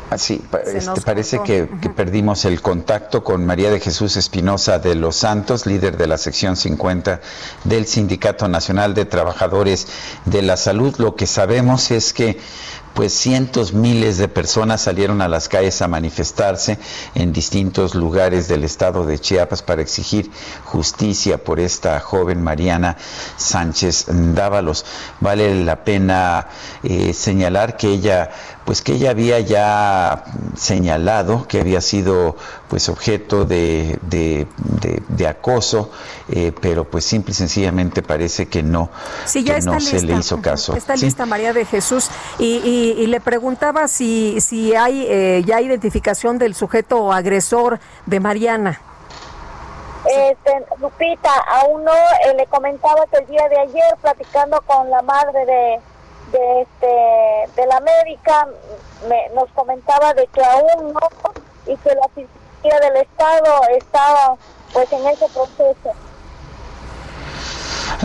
[0.10, 5.66] Así, este, parece que, perdimos el contacto con María de Jesús Espinosa de los Santos,
[5.66, 7.22] líder de la sección 50
[7.64, 9.88] del Sindicato Nacional de Trabajadores
[10.26, 10.96] de la Salud.
[11.00, 12.38] Lo que sabemos es que
[12.96, 16.80] pues cientos, miles de personas salieron a las calles a manifestarse
[17.14, 20.32] en distintos lugares del estado de Chiapas para exigir
[20.64, 22.96] justicia por esta joven Mariana
[23.36, 24.86] Sánchez Dávalos.
[25.20, 26.48] Vale la pena
[26.84, 28.30] eh, señalar que ella
[28.66, 30.26] pues que ella había ya
[30.58, 32.36] señalado que había sido
[32.68, 35.92] pues objeto de, de, acoso,
[36.30, 38.90] eh, pero pues simple y sencillamente parece que no,
[39.66, 40.76] no se le hizo caso.
[40.76, 42.10] Está lista María de Jesús
[42.40, 48.82] y, le preguntaba si, si hay eh, ya identificación del sujeto agresor de Mariana.
[50.06, 55.02] Este, Lupita, aún no, eh, le comentaba que el día de ayer platicando con la
[55.02, 55.80] madre de
[56.36, 58.48] de este de la América
[59.08, 61.10] me, nos comentaba de que aún no
[61.66, 64.36] y que la Fiscalía del Estado estaba
[64.74, 65.94] pues en ese proceso.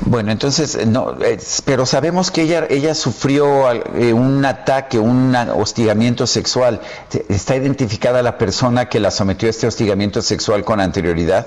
[0.03, 1.17] Bueno, entonces, no,
[1.65, 6.81] pero sabemos que ella, ella sufrió eh, un ataque, un hostigamiento sexual.
[7.29, 11.47] ¿Está identificada la persona que la sometió a este hostigamiento sexual con anterioridad?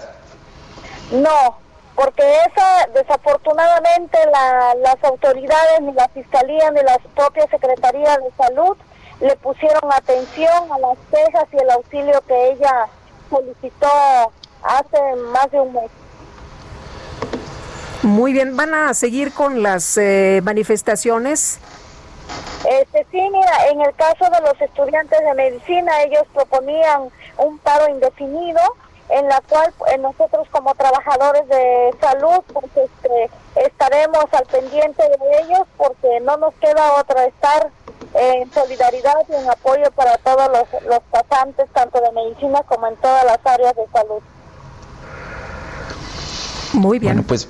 [1.11, 1.57] No,
[1.95, 4.17] porque esa desafortunadamente
[4.81, 8.75] las autoridades ni la fiscalía ni la propia secretaría de salud
[9.19, 12.87] le pusieron atención a las quejas y el auxilio que ella
[13.29, 13.87] solicitó
[14.63, 15.91] hace más de un mes.
[18.01, 21.59] Muy bien, ¿van a seguir con las eh, manifestaciones?
[22.69, 27.89] Este, sí, mira, en el caso de los estudiantes de medicina, ellos proponían un paro
[27.89, 28.59] indefinido
[29.13, 35.41] en la cual eh, nosotros como trabajadores de salud pues este, estaremos al pendiente de
[35.43, 37.69] ellos porque no nos queda otra estar
[38.15, 42.95] en solidaridad y en apoyo para todos los, los pasantes tanto de medicina como en
[42.97, 44.21] todas las áreas de salud.
[46.73, 47.13] Muy bien.
[47.13, 47.47] Bueno, pues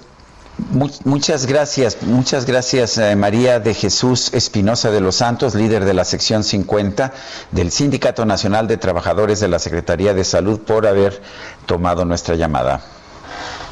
[0.73, 6.05] muchas gracias, muchas gracias eh, María de Jesús Espinosa de los Santos, líder de la
[6.05, 7.13] sección 50
[7.51, 11.21] del Sindicato Nacional de Trabajadores de la Secretaría de Salud, por haber
[11.65, 12.81] tomado nuestra llamada.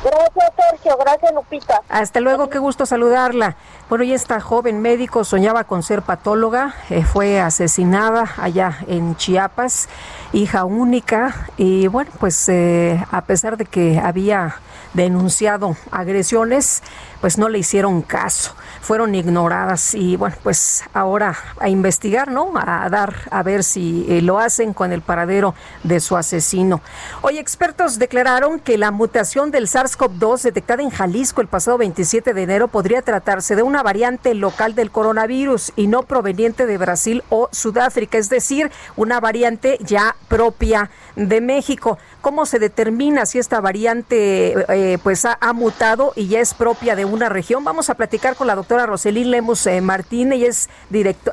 [0.04, 1.82] Gracias Sergio, gracias Lupita.
[1.90, 3.56] Hasta luego, qué gusto saludarla.
[3.90, 9.90] Bueno, y esta joven médico soñaba con ser patóloga, eh, fue asesinada allá en Chiapas,
[10.34, 14.56] hija única, y bueno, pues eh, a pesar de que había
[14.94, 16.84] denunciado agresiones,
[17.22, 22.52] pues no le hicieron caso, fueron ignoradas y bueno, pues ahora a investigar, ¿no?
[22.56, 26.82] A dar, a ver si eh, lo hacen con el paradero de su asesino.
[27.22, 32.44] Hoy expertos declararon que la mutación del SARS-CoV-2 detectada en Jalisco el pasado 27 de
[32.44, 37.50] enero podría tratarse de una variante local del coronavirus y no proveniente de Brasil o
[37.52, 41.98] Sudáfrica, es decir, una variante ya propia de México.
[42.22, 47.04] ¿Cómo se determina si esta variante eh, pues ha, mutado y ya es propia de
[47.04, 47.64] una región?
[47.64, 50.32] Vamos a platicar con la doctora Roselín Lemus eh, Martín.
[50.32, 50.70] Ella es,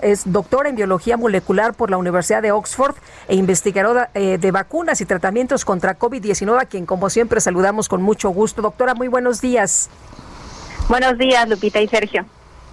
[0.00, 2.94] es doctora en biología molecular por la Universidad de Oxford
[3.28, 8.02] e investigadora eh, de vacunas y tratamientos contra COVID-19, a quien como siempre saludamos con
[8.02, 8.62] mucho gusto.
[8.62, 9.90] Doctora, muy buenos días.
[10.88, 12.24] Buenos días, Lupita y Sergio.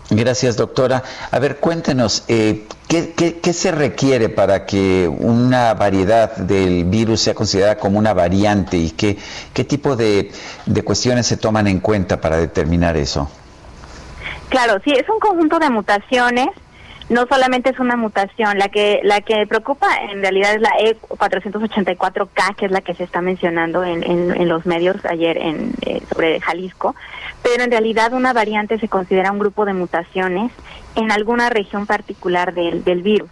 [0.09, 1.03] Gracias, doctora.
[1.31, 7.77] A ver, cuéntenos, eh, ¿qué, se requiere para que una variedad del virus sea considerada
[7.77, 9.17] como una variante y qué,
[9.53, 10.31] qué tipo de,
[10.83, 13.29] cuestiones se toman en cuenta para determinar eso?
[14.49, 16.49] Claro, sí, es un conjunto de mutaciones
[17.07, 22.55] no solamente es una mutación, la que la que preocupa en realidad es la E484K,
[22.55, 26.39] que es la que se está mencionando en, en, los medios ayer en, eh, sobre
[26.41, 26.95] Jalisco,
[27.45, 30.51] pero en realidad una variante se considera un grupo de mutaciones
[30.95, 33.29] en alguna región particular del, del virus.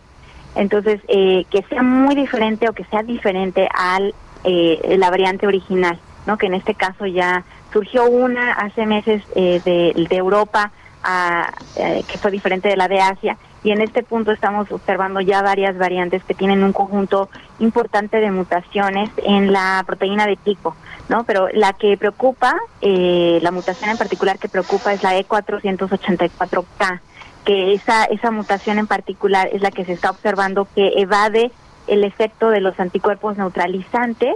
[0.54, 5.98] Entonces, eh, que sea muy diferente o que sea diferente al eh, la variante original,
[6.28, 6.38] ¿no?
[6.38, 10.72] Que en este caso ya surgió una hace meses de, de Europa,
[11.04, 15.42] a, que fue diferente de la de Asia y en este punto estamos observando ya
[15.42, 20.76] varias variantes que tienen un conjunto importante de mutaciones en la proteína de pico,
[21.10, 21.24] ¿no?
[21.26, 27.00] Pero la que preocupa, eh, la mutación en particular que preocupa es la E484K,
[27.46, 31.52] que esa, esa mutación en particular es la que se está observando que evade
[31.88, 34.36] el efecto de los anticuerpos neutralizantes.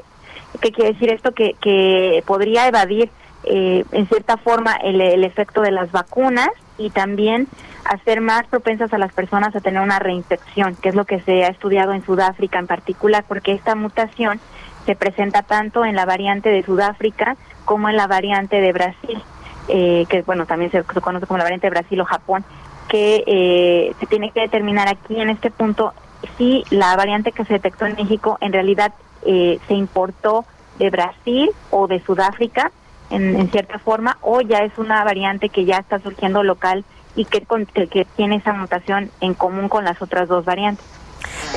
[0.61, 1.34] ¿Qué quiere decir esto?
[1.34, 3.09] Que, que podría evadir
[3.43, 7.47] eh, en cierta forma el, el efecto de las vacunas y también
[7.86, 11.45] hacer más propensas a las personas a tener una reinfección, que es lo que se
[11.45, 14.39] ha estudiado en Sudáfrica en particular, porque esta mutación
[14.88, 17.36] se presenta tanto en la variante de Sudáfrica
[17.66, 19.22] como en la variante de Brasil,
[19.68, 22.46] eh, que bueno, también se, conoce como la variante de Brasil o Japón,
[22.88, 25.94] que eh, se tiene que determinar aquí en este punto
[26.38, 28.94] si la variante que se detectó en México en realidad
[29.26, 30.46] eh, se importó
[30.80, 32.72] de Brasil o de Sudáfrica
[33.10, 36.86] en, cierta forma o ya es una variante que ya está surgiendo local
[37.16, 37.46] y que,
[37.88, 40.86] que tiene esa mutación en común con las otras dos variantes.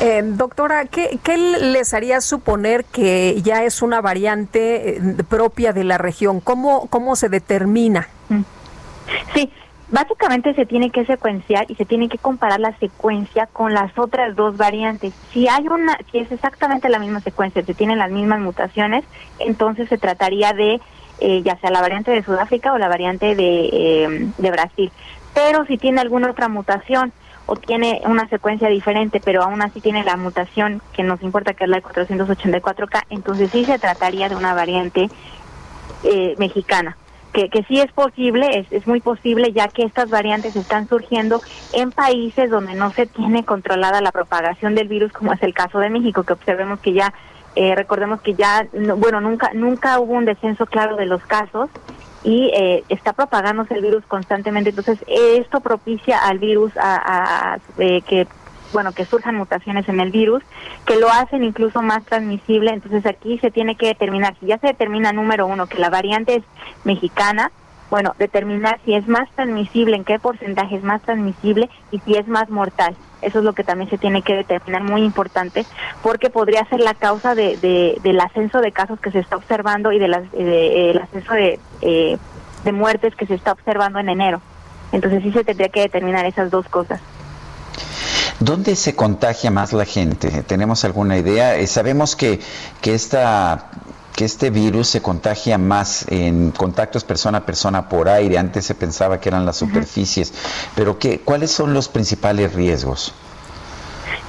[0.00, 5.84] Eh, doctora, ¿qué, ¿qué, les haría suponer que ya es una variante eh, propia de
[5.84, 6.40] la región?
[6.40, 8.08] ¿Cómo, cómo se determina?
[8.28, 8.42] Mm.
[9.34, 9.50] Sí,
[9.88, 14.36] básicamente se tiene que secuenciar y se tiene que comparar la secuencia con las otras
[14.36, 15.12] dos variantes.
[15.32, 19.04] Si hay una, si es exactamente la misma secuencia, si tienen las mismas mutaciones,
[19.38, 20.80] entonces se trataría de
[21.22, 24.90] eh, ya sea la variante de Sudáfrica o la variante de, de Brasil
[25.34, 27.12] pero si tiene alguna otra mutación
[27.50, 31.64] o tiene una secuencia diferente, pero aún así tiene la mutación que nos importa, que
[31.64, 35.08] es la 484K, entonces sí se trataría de una variante
[36.04, 36.96] eh, mexicana.
[37.32, 41.42] Que, que sí es posible, es, es muy posible, ya que estas variantes están surgiendo
[41.72, 45.80] en países donde no se tiene controlada la propagación del virus, como es el caso
[45.80, 47.12] de México, que observemos que ya,
[47.56, 51.68] eh, recordemos que ya, bueno, nunca, nunca hubo un descenso claro de los casos
[52.22, 54.70] y eh, está propagándose el virus constantemente.
[54.70, 58.26] Entonces, esto propicia al virus a, eh, que
[58.72, 60.44] bueno, que surjan mutaciones en el virus,
[60.86, 62.70] que lo hacen incluso más transmisible.
[62.70, 66.36] Entonces aquí se tiene que determinar, si ya se determina número uno, que la variante
[66.36, 66.44] es
[66.84, 67.50] mexicana,
[67.90, 72.28] bueno, determinar si es más transmisible, en qué porcentaje es más transmisible y si es
[72.28, 72.94] más mortal.
[73.22, 75.66] Eso es lo que también se tiene que determinar, muy importante,
[76.02, 79.98] porque podría ser la causa de, del ascenso de casos que se está observando y
[79.98, 82.18] de las, de, el ascenso de, eh,
[82.64, 84.40] de muertes que se está observando en enero.
[84.92, 87.00] Entonces sí se tendría que determinar esas dos cosas.
[88.40, 90.42] ¿Dónde se contagia más la gente?
[90.44, 91.56] ¿Tenemos alguna idea?
[91.56, 92.40] Eh, sabemos que,
[92.80, 93.70] que esta
[94.14, 98.38] que este virus se contagia más en contactos persona a persona por aire.
[98.38, 100.32] Antes se pensaba que eran las superficies.
[100.74, 103.14] Pero ¿qué, ¿cuáles son los principales riesgos?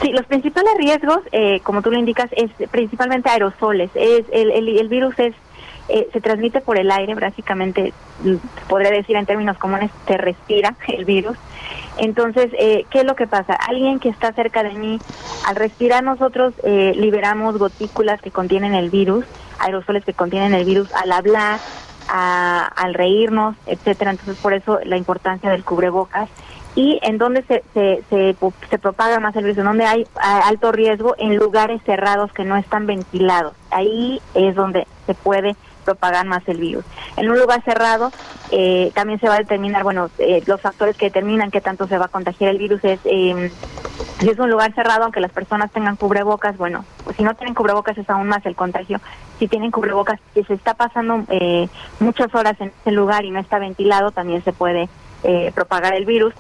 [0.02, 3.92] Sí, los principales riesgos, eh, como tú lo indicas, es principalmente aerosoles.
[3.94, 5.36] Es el, el, virus es
[5.90, 8.36] eh, se transmite por el aire, básicamente, mm,
[8.68, 11.38] podría decir en términos comunes, se respira el virus.
[11.98, 13.54] Entonces, eh, ¿qué es lo que pasa?
[13.54, 15.00] Alguien que está cerca de mí,
[15.46, 19.26] al respirar nosotros liberamos gotículas que contienen el virus
[19.62, 21.60] aerosoles que contienen el virus al hablar,
[22.08, 24.12] al reírnos, etcétera.
[24.12, 26.30] Entonces, por eso la importancia del cubrebocas.
[26.74, 31.16] Y en donde se, se, se, propaga más el virus, en donde hay alto riesgo,
[31.18, 33.54] en lugares cerrados que no están ventilados.
[33.72, 36.86] Ahí es donde se puede propagar más el virus.
[37.18, 38.12] En un lugar cerrado
[38.52, 41.98] eh, también se va a determinar, bueno, eh, los factores que determinan qué tanto se
[41.98, 43.52] va a contagiar el virus es eh,
[44.22, 47.56] si es un lugar cerrado, aunque las personas tengan cubrebocas, bueno, pues si no tienen
[47.56, 49.02] cubrebocas es aún más el contagio.
[49.40, 51.68] Si tienen cubrebocas, si se está pasando eh,
[52.00, 54.90] muchas horas en ese lugar y no está ventilado, también se puede
[55.24, 56.36] eh, propagar el virus.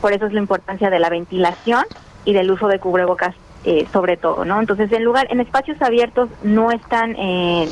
[0.00, 1.84] Por eso es la importancia de la ventilación
[2.24, 3.34] y del uso de cubrebocas
[3.64, 4.60] eh, sobre todo, ¿no?
[4.60, 7.68] Entonces, en lugar, en espacios abiertos no están eh,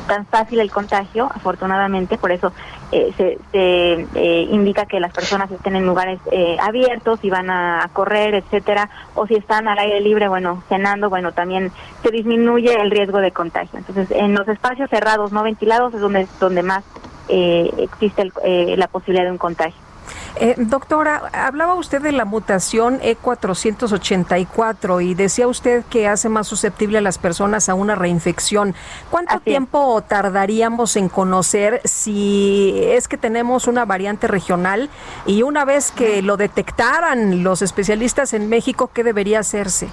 [0.00, 2.52] tan fácil el contagio, afortunadamente, por eso
[2.90, 7.88] eh, se, eh, indica que las personas estén en lugares eh, abiertos y van a,
[7.92, 11.72] correr, etcétera, o si están al aire libre, bueno, cenando, bueno, también
[12.02, 13.78] se disminuye el riesgo de contagio.
[13.78, 16.84] Entonces, en los espacios cerrados, no ventilados, es donde, donde más
[17.28, 18.30] existe
[18.76, 19.91] la posibilidad de un contagio.
[20.36, 26.98] Eh, doctora, hablaba usted de la mutación E484 y decía usted que hace más susceptible
[26.98, 28.74] a las personas a una reinfección.
[29.10, 34.88] ¿Cuánto tiempo tardaríamos en conocer si es que tenemos una variante regional
[35.26, 39.88] y una vez que lo detectaran los especialistas en México, qué debería hacerse?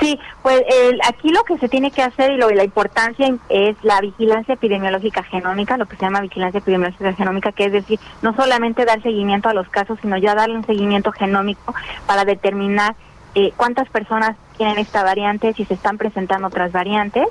[0.00, 0.62] Sí, pues
[1.08, 5.22] aquí lo que se tiene que hacer y lo la importancia es la vigilancia epidemiológica
[5.22, 9.48] genómica, lo que se llama vigilancia epidemiológica genómica, que es decir, no solamente dar seguimiento
[9.48, 11.74] a los casos, sino ya darle un seguimiento genómico
[12.06, 12.94] para determinar
[13.34, 17.26] eh, cuántas personas tienen esta variante, si se están presentando otras variantes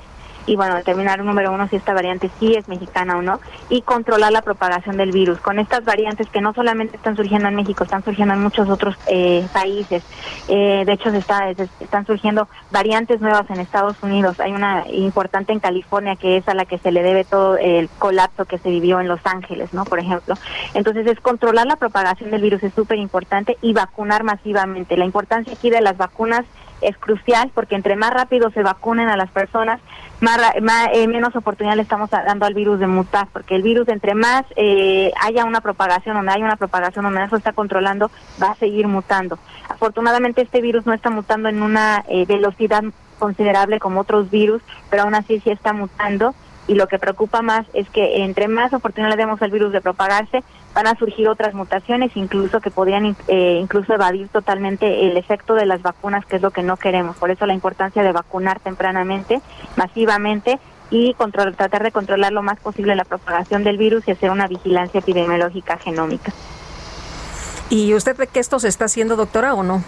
[0.46, 4.32] y bueno, determinar número uno si esta variante sí es mexicana o no y controlar
[4.32, 5.38] la propagación del virus.
[5.40, 8.96] Con estas variantes que no solamente están surgiendo en México, están surgiendo en muchos otros
[9.08, 10.02] eh, países.
[10.48, 14.40] Eh, de hecho, se está, están surgiendo variantes nuevas en Estados Unidos.
[14.40, 17.88] Hay una importante en California que es a la que se le debe todo el
[17.98, 19.84] colapso que se vivió en Los Ángeles, ¿no?
[19.84, 20.36] Por ejemplo.
[20.74, 24.96] Entonces, es controlar la propagación del virus es súper importante y vacunar masivamente.
[24.96, 26.44] La importancia aquí de las vacunas
[26.80, 29.80] es crucial porque entre más rápido se vacunen a las personas,
[30.20, 30.38] más,
[30.92, 34.44] eh, menos oportunidad le estamos dando al virus de mutar, porque el virus entre más
[34.56, 38.10] eh, haya una propagación, donde haya una propagación, donde eso está controlando,
[38.42, 39.38] va a seguir mutando.
[39.68, 42.84] Afortunadamente este virus no está mutando en una eh, velocidad
[43.18, 46.34] considerable como otros virus, pero aún así sí está mutando
[46.68, 49.80] y lo que preocupa más es que entre más oportunidad le demos al virus de
[49.80, 50.42] propagarse,
[50.76, 55.64] van a surgir otras mutaciones, incluso que podrían eh, incluso evadir totalmente el efecto de
[55.64, 57.16] las vacunas, que es lo que no queremos.
[57.16, 59.40] Por eso la importancia de vacunar tempranamente,
[59.76, 60.58] masivamente
[60.90, 64.48] y control, tratar de controlar lo más posible la propagación del virus y hacer una
[64.48, 66.30] vigilancia epidemiológica genómica.
[67.70, 69.82] ¿Y usted ve que esto se está haciendo, doctora, o no?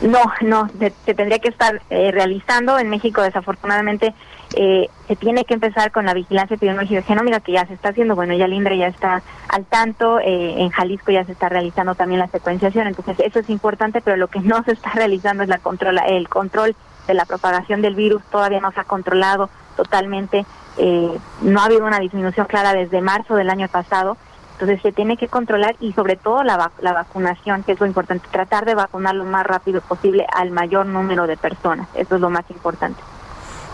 [0.00, 0.68] No, no,
[1.06, 2.80] se, tendría que estar eh, realizando.
[2.80, 4.12] En México, desafortunadamente,
[4.54, 7.02] eh, se tiene que empezar con la vigilancia epidemiológica.
[7.02, 8.14] Genómica que ya se está haciendo.
[8.14, 12.20] Bueno, ya Lindre ya está al tanto, eh, en Jalisco ya se está realizando también
[12.20, 15.58] la secuenciación, entonces eso es importante, pero lo que no se está realizando es la
[15.58, 16.76] control, el control
[17.06, 20.44] de la propagación del virus, todavía no se ha controlado totalmente,
[20.76, 24.18] eh, no ha habido una disminución clara desde marzo del año pasado,
[24.52, 28.28] entonces se tiene que controlar y sobre todo la, la vacunación, que es lo importante,
[28.30, 32.28] tratar de vacunar lo más rápido posible al mayor número de personas, eso es lo
[32.28, 33.00] más importante.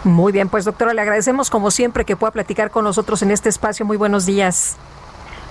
[0.05, 3.49] Muy bien, pues doctora, le agradecemos como siempre que pueda platicar con nosotros en este
[3.49, 3.87] espacio.
[3.87, 4.77] Muy buenos días.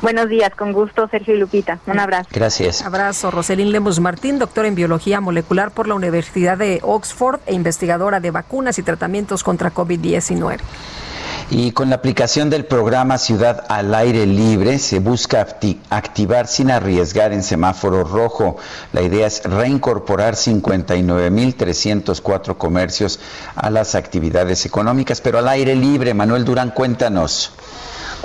[0.03, 1.79] Buenos días, con gusto, Sergio y Lupita.
[1.87, 2.29] Un abrazo.
[2.31, 2.81] Gracias.
[2.85, 8.19] Abrazo, Roselín Lemus Martín, doctora en biología molecular por la Universidad de Oxford e investigadora
[8.19, 10.59] de vacunas y tratamientos contra COVID-19.
[11.49, 15.45] Y con la aplicación del programa Ciudad al Aire Libre se busca
[15.89, 18.57] activar sin arriesgar en semáforo rojo.
[18.91, 23.21] La idea es reincorporar 59.304 comercios
[23.55, 26.13] a las actividades económicas, pero al aire libre.
[26.13, 27.55] Manuel Durán, cuéntanos.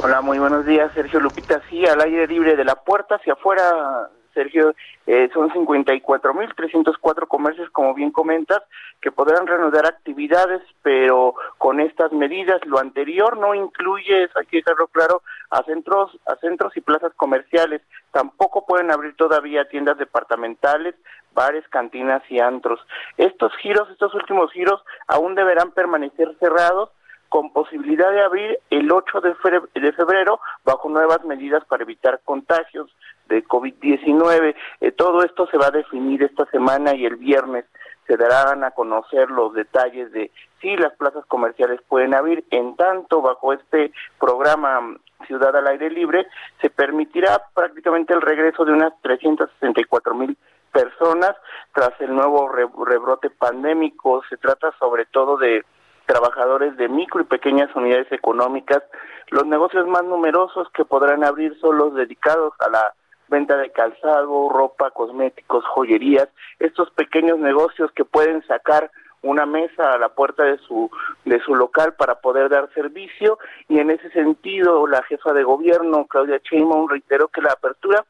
[0.01, 1.61] Hola, muy buenos días, Sergio Lupita.
[1.69, 4.09] Sí, al aire libre de la puerta hacia afuera
[4.39, 4.72] Sergio,
[5.09, 8.62] eh, son 54.304 comercios, como bien comentas,
[9.01, 14.86] que podrán reanudar actividades, pero con estas medidas, lo anterior no incluye, hay que dejarlo
[14.86, 17.82] claro, a centros, a centros y plazas comerciales.
[18.12, 20.95] Tampoco pueden abrir todavía tiendas departamentales,
[21.34, 22.78] bares, cantinas y antros.
[23.16, 26.91] Estos giros, estos últimos giros, aún deberán permanecer cerrados
[27.28, 32.89] con posibilidad de abrir el 8 de febrero bajo nuevas medidas para evitar contagios
[33.29, 34.55] de COVID-19.
[34.81, 37.64] Eh, todo esto se va a definir esta semana y el viernes
[38.07, 42.45] se darán a conocer los detalles de si las plazas comerciales pueden abrir.
[42.51, 46.26] En tanto, bajo este programa Ciudad al Aire Libre,
[46.61, 50.37] se permitirá prácticamente el regreso de unas 364 mil
[50.72, 51.35] personas
[51.74, 54.22] tras el nuevo rebrote pandémico.
[54.29, 55.64] Se trata sobre todo de
[56.07, 58.83] trabajadores de micro y pequeñas unidades económicas.
[59.31, 62.95] Los negocios más numerosos que podrán abrir son los dedicados a la
[63.29, 68.91] venta de calzado, ropa, cosméticos, joyerías, estos pequeños negocios que pueden sacar
[69.22, 70.91] una mesa a la puerta de su
[71.24, 73.39] de su local para poder dar servicio.
[73.68, 78.05] Y en ese sentido la jefa de gobierno Claudia Sheinbaum reiteró que la apertura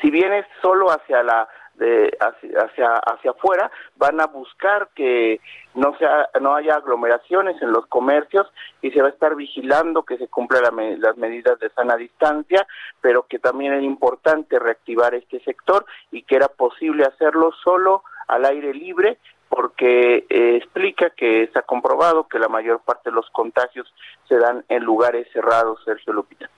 [0.00, 1.48] si bien es solo hacia la
[1.78, 5.40] de hacia, hacia afuera van a buscar que
[5.74, 8.46] no sea no haya aglomeraciones en los comercios
[8.82, 10.62] y se va a estar vigilando que se cumplan
[11.00, 12.66] las medidas de sana distancia
[13.00, 18.44] pero que también es importante reactivar este sector y que era posible hacerlo solo al
[18.44, 19.18] aire libre
[19.48, 23.92] porque eh, explica que ha comprobado que la mayor parte de los contagios
[24.28, 26.50] se dan en lugares cerrados, Sergio Lupita.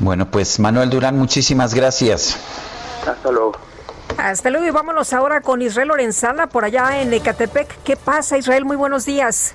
[0.00, 2.38] Bueno, pues Manuel Durán, muchísimas gracias.
[3.06, 3.52] Hasta luego.
[4.18, 7.82] Hasta luego y vámonos ahora con Israel Lorenzana por allá en Ecatepec.
[7.82, 8.64] ¿Qué pasa Israel?
[8.64, 9.54] Muy buenos días.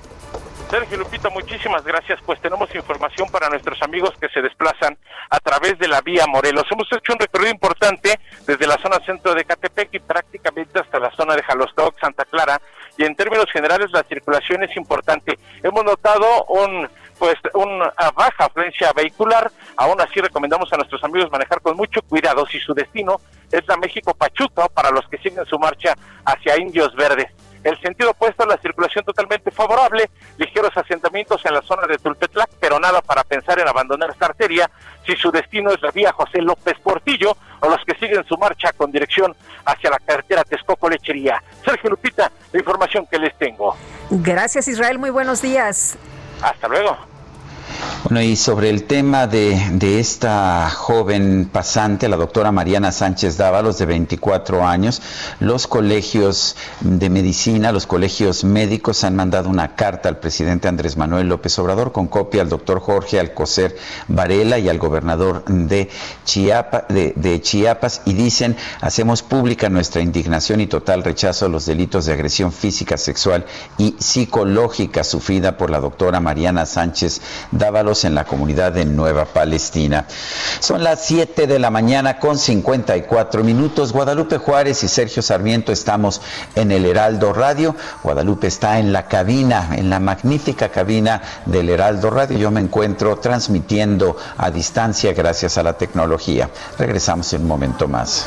[0.70, 2.20] Sergio Lupita, muchísimas gracias.
[2.24, 4.96] Pues tenemos información para nuestros amigos que se desplazan
[5.28, 6.64] a través de la vía Morelos.
[6.70, 11.10] Hemos hecho un recorrido importante desde la zona centro de Catepec y prácticamente hasta la
[11.10, 12.60] zona de Jalostoc, Santa Clara.
[12.96, 15.40] Y en términos generales la circulación es importante.
[15.62, 16.88] Hemos notado un
[17.18, 19.50] pues una baja afluencia vehicular.
[19.76, 23.20] Aún así recomendamos a nuestros amigos manejar con mucho cuidado si su destino
[23.50, 25.94] es la México Pachuca para los que siguen su marcha
[26.24, 27.30] hacia Indios Verdes.
[27.62, 32.48] El sentido opuesto a la circulación totalmente favorable, ligeros asentamientos en la zona de Tulpetlac,
[32.58, 34.70] pero nada para pensar en abandonar esta arteria
[35.04, 38.72] si su destino es la vía José López Portillo o los que siguen su marcha
[38.72, 39.36] con dirección
[39.66, 41.42] hacia la carretera Texcoco Lechería.
[41.62, 43.76] Sergio Lupita, la información que les tengo.
[44.08, 45.98] Gracias Israel, muy buenos días.
[46.42, 47.09] Hasta luego.
[48.04, 53.78] Bueno, y sobre el tema de, de, esta joven pasante, la doctora Mariana Sánchez Dávalos,
[53.78, 55.02] de 24 años,
[55.38, 61.28] los colegios de medicina, los colegios médicos han mandado una carta al presidente Andrés Manuel
[61.28, 63.76] López Obrador con copia al doctor Jorge Alcocer
[64.08, 65.90] Varela y al gobernador de,
[66.24, 71.66] Chiapa, de, de Chiapas y dicen, hacemos pública nuestra indignación y total rechazo a los
[71.66, 73.44] delitos de agresión física, sexual
[73.76, 80.06] y psicológica sufrida por la doctora Mariana Sánchez Dávalos en la comunidad de Nueva Palestina.
[80.60, 83.92] Son las 7 de la mañana con 54 minutos.
[83.92, 86.22] Guadalupe Juárez y Sergio Sarmiento estamos
[86.54, 87.76] en el Heraldo Radio.
[88.02, 92.38] Guadalupe está en la cabina, en la magnífica cabina del Heraldo Radio.
[92.38, 96.48] Yo me encuentro transmitiendo a distancia gracias a la tecnología.
[96.78, 98.26] Regresamos en un momento más.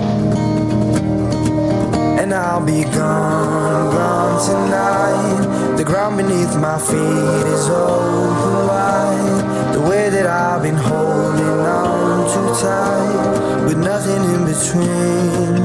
[2.31, 5.75] And I'll be gone, gone tonight.
[5.75, 9.73] The ground beneath my feet is open wide.
[9.73, 15.55] The way that I've been holding on too tight, with nothing in between.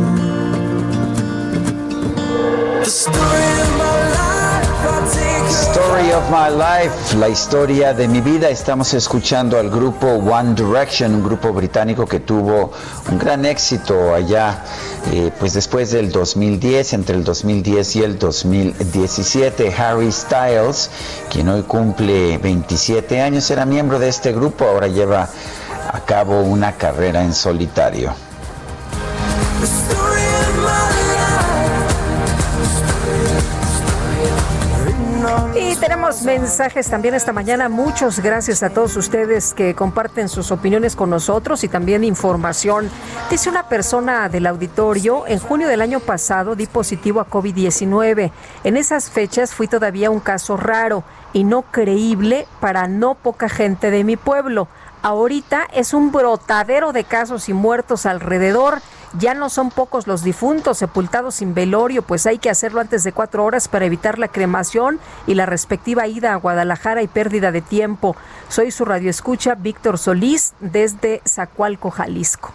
[2.83, 3.86] The story of
[5.07, 8.49] Story of My Life, la historia de mi vida.
[8.49, 12.73] Estamos escuchando al grupo One Direction, un grupo británico que tuvo
[13.09, 14.65] un gran éxito allá,
[15.13, 19.73] eh, pues después del 2010, entre el 2010 y el 2017.
[19.75, 20.91] Harry Styles,
[21.31, 25.29] quien hoy cumple 27 años, era miembro de este grupo, ahora lleva
[25.93, 28.13] a cabo una carrera en solitario.
[36.07, 37.69] Tenemos mensajes también esta mañana.
[37.69, 42.89] Muchas gracias a todos ustedes que comparten sus opiniones con nosotros y también información.
[43.29, 48.31] Dice una persona del auditorio, en junio del año pasado di positivo a COVID-19.
[48.63, 51.03] En esas fechas fui todavía un caso raro
[51.33, 54.69] y no creíble para no poca gente de mi pueblo.
[55.03, 58.81] Ahorita es un brotadero de casos y muertos alrededor
[59.19, 63.13] ya no son pocos los difuntos sepultados sin velorio, pues hay que hacerlo antes de
[63.13, 67.63] cuatro horas para evitar la cremación y la respectiva ida a Guadalajara y pérdida de
[67.63, 68.17] tiempo.
[68.49, 72.53] Soy su radioescucha Víctor Solís desde Zacualco, Jalisco.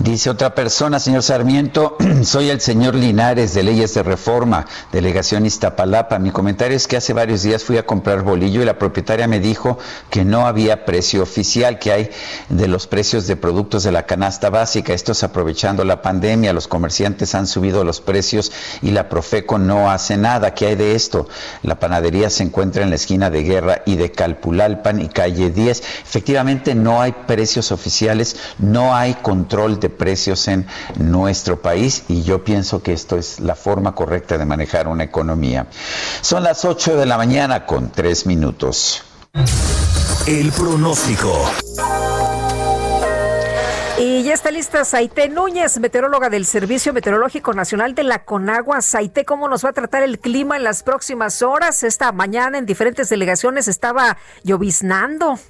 [0.00, 6.20] Dice otra persona, señor Sarmiento, soy el señor Linares de Leyes de Reforma, delegación Iztapalapa.
[6.20, 9.40] Mi comentario es que hace varios días fui a comprar bolillo y la propietaria me
[9.40, 9.76] dijo
[10.08, 12.10] que no había precio oficial, que hay
[12.48, 14.92] de los precios de productos de la canasta básica.
[14.92, 19.90] Esto es aprovechando la pandemia, los comerciantes han subido los precios y la Profeco no
[19.90, 20.54] hace nada.
[20.54, 21.26] ¿Qué hay de esto?
[21.64, 25.82] La panadería se encuentra en la esquina de Guerra y de Calpulalpan y calle 10.
[26.04, 30.66] Efectivamente no hay precios oficiales, no hay control de precios en
[30.96, 35.66] nuestro país y yo pienso que esto es la forma correcta de manejar una economía.
[36.20, 39.02] Son las 8 de la mañana con 3 minutos.
[40.26, 41.50] El pronóstico.
[44.00, 48.80] Y ya está lista Saite Núñez, meteoróloga del Servicio Meteorológico Nacional de la Conagua.
[48.80, 51.82] Saite, ¿cómo nos va a tratar el clima en las próximas horas?
[51.82, 55.40] Esta mañana en diferentes delegaciones estaba lloviznando.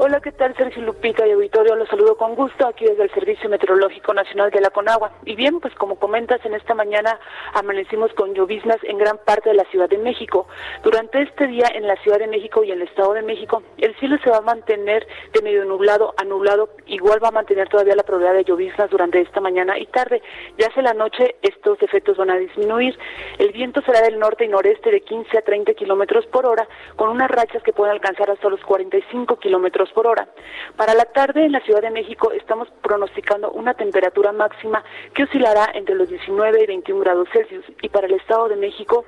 [0.00, 0.54] Hola, ¿qué tal?
[0.54, 4.60] Sergio Lupita y auditorio, los saludo con gusto aquí desde el Servicio Meteorológico Nacional de
[4.60, 5.10] la Conagua.
[5.24, 7.18] Y bien, pues como comentas, en esta mañana
[7.52, 10.46] amanecimos con lloviznas en gran parte de la Ciudad de México.
[10.84, 13.92] Durante este día en la Ciudad de México y en el Estado de México, el
[13.96, 17.96] cielo se va a mantener de medio nublado a nublado, igual va a mantener todavía
[17.96, 20.22] la probabilidad de lloviznas durante esta mañana y tarde.
[20.58, 22.96] Ya hacia la noche estos efectos van a disminuir.
[23.38, 27.08] El viento será del norte y noreste de 15 a 30 kilómetros por hora, con
[27.08, 30.28] unas rachas que pueden alcanzar hasta los 45 kilómetros por hora.
[30.76, 34.84] Para la tarde en la Ciudad de México estamos pronosticando una temperatura máxima
[35.14, 39.04] que oscilará entre los 19 y 21 grados Celsius y para el Estado de México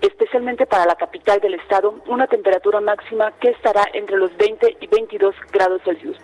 [0.00, 4.86] especialmente para la capital del estado, una temperatura máxima que estará entre los 20 y
[4.86, 6.18] 22 grados Celsius.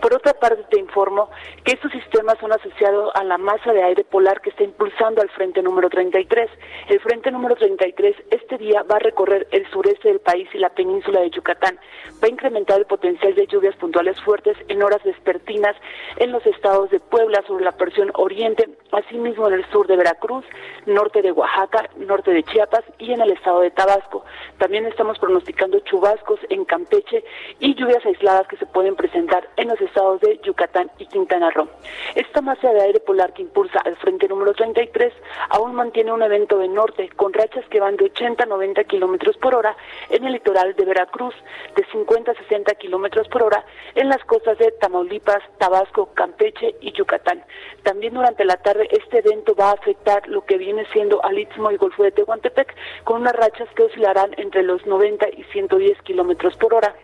[0.00, 1.30] Por otra parte, te informo
[1.64, 5.30] que estos sistemas son asociados a la masa de aire polar que está impulsando al
[5.30, 6.50] frente número 33.
[6.88, 10.70] El frente número 33 este día va a recorrer el sureste del país y la
[10.70, 11.78] península de Yucatán.
[12.22, 15.76] Va a incrementar el potencial de lluvias puntuales fuertes en horas vespertinas
[16.16, 20.44] en los estados de Puebla sobre la porción oriente, asimismo en el sur de Veracruz,
[20.86, 24.24] norte de Oaxaca, norte de Chiapas y en el estado de Tabasco.
[24.58, 27.24] También estamos pronosticando chubascos en Campeche
[27.60, 31.68] y lluvias aisladas que se pueden presentar en los estados de Yucatán y Quintana Roo.
[32.14, 35.12] Esta masa de aire polar que impulsa al frente número 33
[35.50, 39.36] aún mantiene un evento de norte con rachas que van de 80 a 90 kilómetros
[39.36, 39.76] por hora
[40.10, 41.34] en el litoral de Veracruz,
[41.76, 46.92] de 50 a 60 kilómetros por hora en las costas de Tamaulipas, Tabasco, Campeche y
[46.92, 47.44] Yucatán.
[47.82, 51.70] También durante la tarde este evento va a afectar lo que viene siendo al Istmo
[51.70, 52.74] y Golfo de Tehuantepec
[53.04, 56.94] con unas rachas que oscilarán entre los 90 y 110 kilómetros por hora.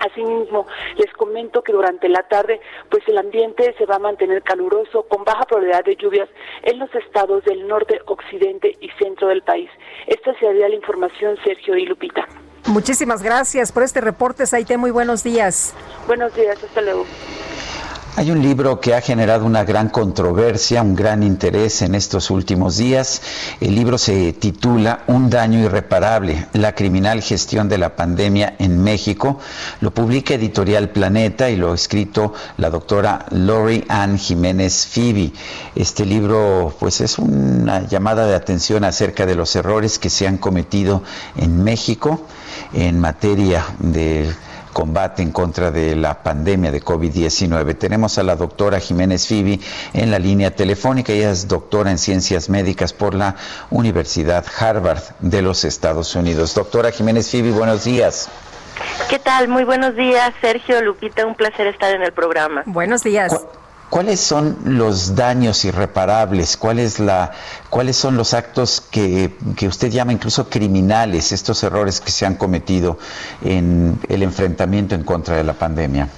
[0.00, 5.02] Asimismo, les comento que durante la tarde, pues el ambiente se va a mantener caluroso,
[5.04, 6.28] con baja probabilidad de lluvias
[6.62, 9.70] en los estados del norte, occidente y centro del país.
[10.06, 12.26] Esta sería la información, Sergio y Lupita.
[12.66, 14.76] Muchísimas gracias por este reporte, Saite.
[14.76, 15.74] Muy buenos días.
[16.06, 17.04] Buenos días, hasta luego.
[18.16, 22.76] Hay un libro que ha generado una gran controversia, un gran interés en estos últimos
[22.76, 23.22] días.
[23.60, 29.38] El libro se titula Un daño irreparable, la criminal gestión de la pandemia en México.
[29.80, 35.32] Lo publica Editorial Planeta y lo ha escrito la doctora Lori Ann Jiménez Fibi.
[35.76, 40.36] Este libro pues es una llamada de atención acerca de los errores que se han
[40.36, 41.04] cometido
[41.36, 42.26] en México
[42.72, 44.30] en materia de
[44.72, 47.76] combate en contra de la pandemia de COVID-19.
[47.78, 49.60] Tenemos a la doctora Jiménez Fibi
[49.92, 51.12] en la línea telefónica.
[51.12, 53.36] Ella es doctora en ciencias médicas por la
[53.70, 56.54] Universidad Harvard de los Estados Unidos.
[56.54, 58.28] Doctora Jiménez Fibi, buenos días.
[59.08, 59.48] ¿Qué tal?
[59.48, 62.62] Muy buenos días, Sergio, Lupita, un placer estar en el programa.
[62.66, 63.32] Buenos días.
[63.90, 66.56] ¿Cuáles son los daños irreparables?
[66.56, 67.32] ¿Cuál la,
[67.68, 72.36] ¿Cuáles son los actos que, que, usted llama incluso criminales, estos errores que se han
[72.36, 72.98] cometido
[73.42, 76.08] en el enfrentamiento en contra de la pandemia?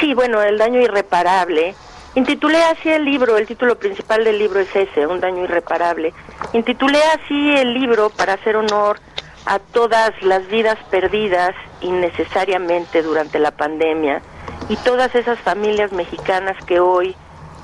[0.00, 1.74] Sí, bueno, el daño irreparable.
[2.14, 6.14] Intitulé así el libro, el título principal del libro es ese, Un daño irreparable.
[6.54, 8.98] Intitulé así el libro para hacer honor
[9.44, 14.22] a todas las vidas perdidas innecesariamente durante la pandemia
[14.70, 17.16] y todas esas familias mexicanas que hoy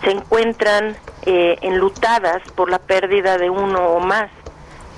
[0.02, 4.28] se encuentran eh, enlutadas por la pérdida de uno o más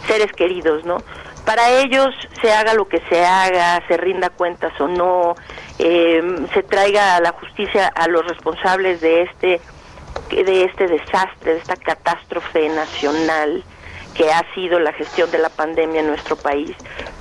[0.06, 0.96] seres queridos, ¿no?
[1.44, 2.08] Para ellos
[2.40, 5.36] se haga lo que se haga, se rinda cuentas o no,
[5.78, 6.22] eh,
[6.54, 9.60] se traiga a la justicia a los responsables de este
[10.30, 13.62] de este desastre, de esta catástrofe nacional
[14.14, 16.74] que ha sido la gestión de la pandemia en nuestro país.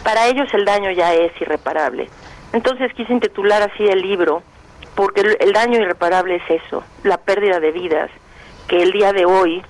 [0.04, 2.10] Para ellos el daño ya es irreparable.
[2.54, 4.44] Entonces quise intitular así el libro
[4.98, 8.10] porque el, daño irreparable es eso, la pérdida de vidas,
[8.68, 9.62] que el día de hoy,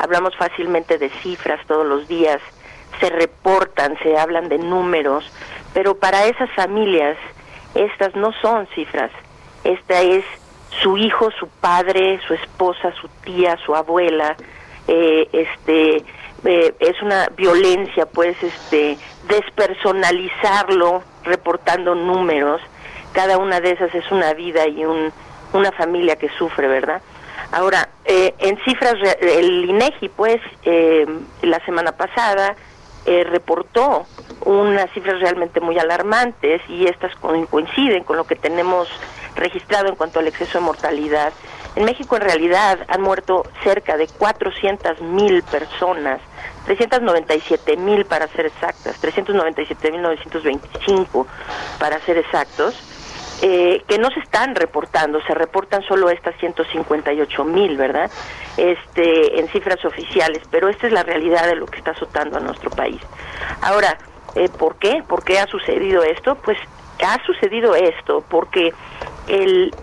[0.00, 2.42] Hablamos fácilmente de cifras todos los días,
[3.00, 5.24] se reportan, se hablan de números,
[5.72, 7.16] pero para esas familias
[7.74, 9.10] estas no son cifras.
[9.64, 10.26] Esta es
[10.82, 14.36] su hijo, su padre, su esposa, su tía, su abuela.
[14.88, 16.04] Eh, este
[16.44, 22.60] eh, es una violencia, pues, este despersonalizarlo, reportando números.
[23.12, 25.12] Cada una de esas es una vida y un,
[25.52, 27.02] una familia que sufre, ¿verdad?
[27.52, 30.40] Ahora, eh, en cifras, el INEGI, pues,
[31.42, 32.54] la semana pasada
[33.04, 34.06] reportó
[34.44, 38.88] unas cifras realmente muy alarmantes y estas coinciden con lo que tenemos
[39.34, 41.32] registrado en cuanto al exceso de mortalidad.
[41.76, 46.20] En México en realidad han muerto cerca de 400 mil personas,
[46.66, 51.26] 397 mil para ser exactas, 397 mil 925
[51.78, 52.74] para ser exactos,
[53.42, 58.10] eh, que no se están reportando, se reportan solo estas 158 mil, ¿verdad?
[58.56, 62.40] Este, en cifras oficiales, pero esta es la realidad de lo que está azotando a
[62.40, 63.00] nuestro país.
[63.62, 63.96] Ahora,
[64.34, 65.02] eh, ¿Por qué?
[65.06, 66.36] ¿Por qué ha sucedido esto?
[66.36, 66.58] Pues
[67.04, 68.72] ha sucedido esto porque
[69.26, 69.74] el,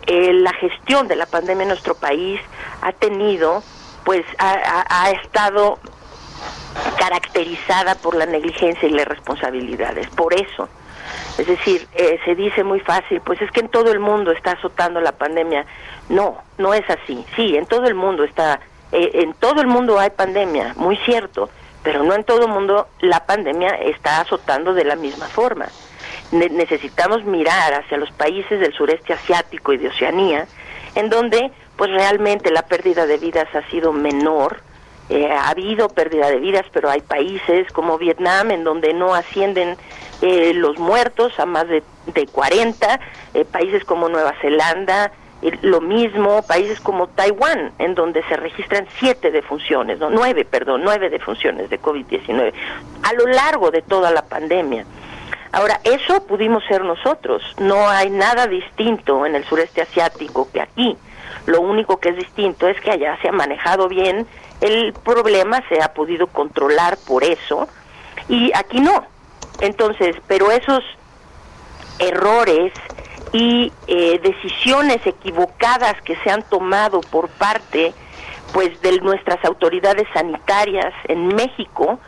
[0.44, 2.40] la gestión de la pandemia en nuestro país
[2.82, 3.64] ha tenido,
[4.06, 5.80] pues ha, estado
[6.98, 10.08] caracterizada por la negligencia y las responsabilidades.
[10.10, 10.70] Por eso,
[11.38, 14.52] es decir, eh, se dice muy fácil, pues es que en todo el mundo está
[14.52, 15.66] azotando la pandemia.
[16.10, 17.26] No, no es así.
[17.36, 18.60] Sí, en todo el mundo está,
[18.92, 21.50] eh, en todo el mundo hay pandemia, muy cierto
[21.88, 25.68] pero no en todo el mundo la pandemia está azotando de la misma forma.
[26.32, 30.48] necesitamos mirar hacia los países del sureste asiático y de Oceanía,
[30.96, 34.62] en donde pues realmente la pérdida de vidas ha sido menor,
[35.10, 39.78] eh, ha habido pérdida de vidas, pero hay países como Vietnam en donde no ascienden
[40.22, 41.84] eh, los muertos a más de,
[42.14, 43.00] de 40,
[43.34, 45.12] eh, países como Nueva Zelanda,
[45.62, 51.10] lo mismo países como Taiwán, en donde se registran siete defunciones, no nueve, perdón, nueve
[51.10, 52.54] defunciones de COVID-19
[53.04, 54.86] a lo largo de toda la pandemia.
[55.52, 57.42] Ahora, eso pudimos ser nosotros.
[57.60, 60.98] No hay nada distinto en el sureste asiático que aquí.
[61.46, 64.28] Lo único que es distinto es que allá se ha manejado bien
[64.62, 67.68] el problema, se ha podido controlar por eso,
[68.28, 69.06] y aquí no.
[69.60, 70.84] Entonces, pero esos
[72.00, 72.72] errores
[73.34, 77.94] y eh, decisiones equivocadas que se han tomado por parte
[78.54, 82.00] pues de nuestras autoridades sanitarias en México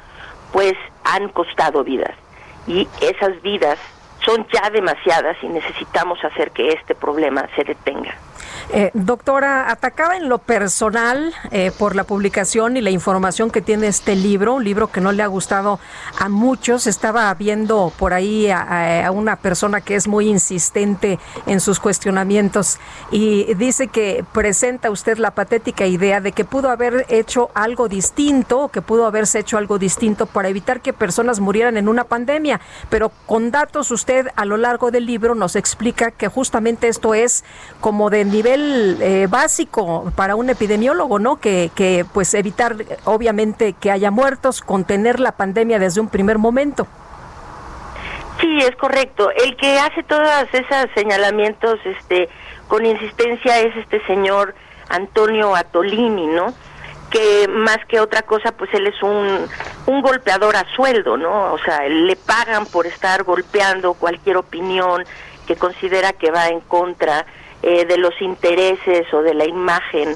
[0.53, 0.73] pues
[1.03, 2.15] han costado vidas
[2.67, 3.77] y esas vidas
[4.25, 8.15] son ya demasiadas y necesitamos hacer que este problema se detenga.
[8.71, 13.87] Eh, doctora, atacaba en lo personal eh, por la publicación y la información que tiene
[13.87, 15.79] este libro, un libro que no le ha gustado
[16.19, 16.85] a muchos.
[16.85, 21.17] Estaba viendo por ahí a, una persona que es muy insistente
[21.47, 22.77] en sus cuestionamientos
[23.11, 28.67] y dice que presenta usted la patética idea de que pudo haber hecho algo distinto,
[28.67, 33.11] que pudo haberse hecho algo distinto para evitar que personas murieran en una pandemia, pero
[33.25, 37.43] con datos usted a lo largo del libro nos explica que justamente esto es
[37.81, 38.58] como de nivel
[39.01, 41.39] eh, básico para un epidemiólogo, ¿no?
[41.39, 46.87] Que, que pues evitar obviamente que haya muertos, contener la pandemia desde un primer momento.
[48.39, 49.31] Sí, es correcto.
[49.31, 52.29] El que hace todos esos señalamientos este,
[52.67, 54.55] con insistencia es este señor
[54.89, 56.53] Antonio Atolini, ¿no?
[57.09, 59.47] que más que otra cosa, pues él es un,
[59.87, 61.53] un golpeador a sueldo, ¿no?
[61.53, 65.03] O sea, le pagan por estar golpeando cualquier opinión
[65.47, 67.25] que considera que va en contra
[67.61, 70.15] eh, de los intereses o de la imagen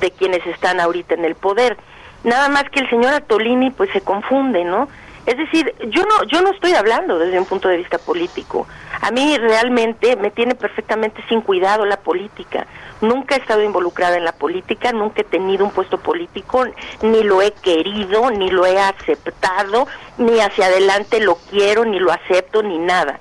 [0.00, 1.76] de quienes están ahorita en el poder.
[2.24, 4.88] Nada más que el señor Atolini pues se confunde, ¿no?
[5.26, 8.66] Es decir, yo no yo no estoy hablando desde un punto de vista político.
[9.00, 12.66] A mí realmente me tiene perfectamente sin cuidado la política.
[13.00, 16.64] Nunca he estado involucrada en la política, nunca he tenido un puesto político,
[17.02, 19.86] ni lo he querido, ni lo he aceptado,
[20.18, 23.18] ni hacia adelante lo quiero, ni lo acepto, ni nada.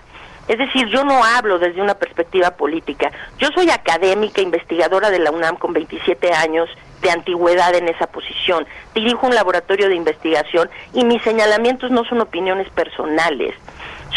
[0.47, 3.11] Es decir, yo no hablo desde una perspectiva política.
[3.37, 6.69] Yo soy académica, investigadora de la UNAM con 27 años
[7.01, 8.65] de antigüedad en esa posición.
[8.93, 13.55] Dirijo un laboratorio de investigación y mis señalamientos no son opiniones personales,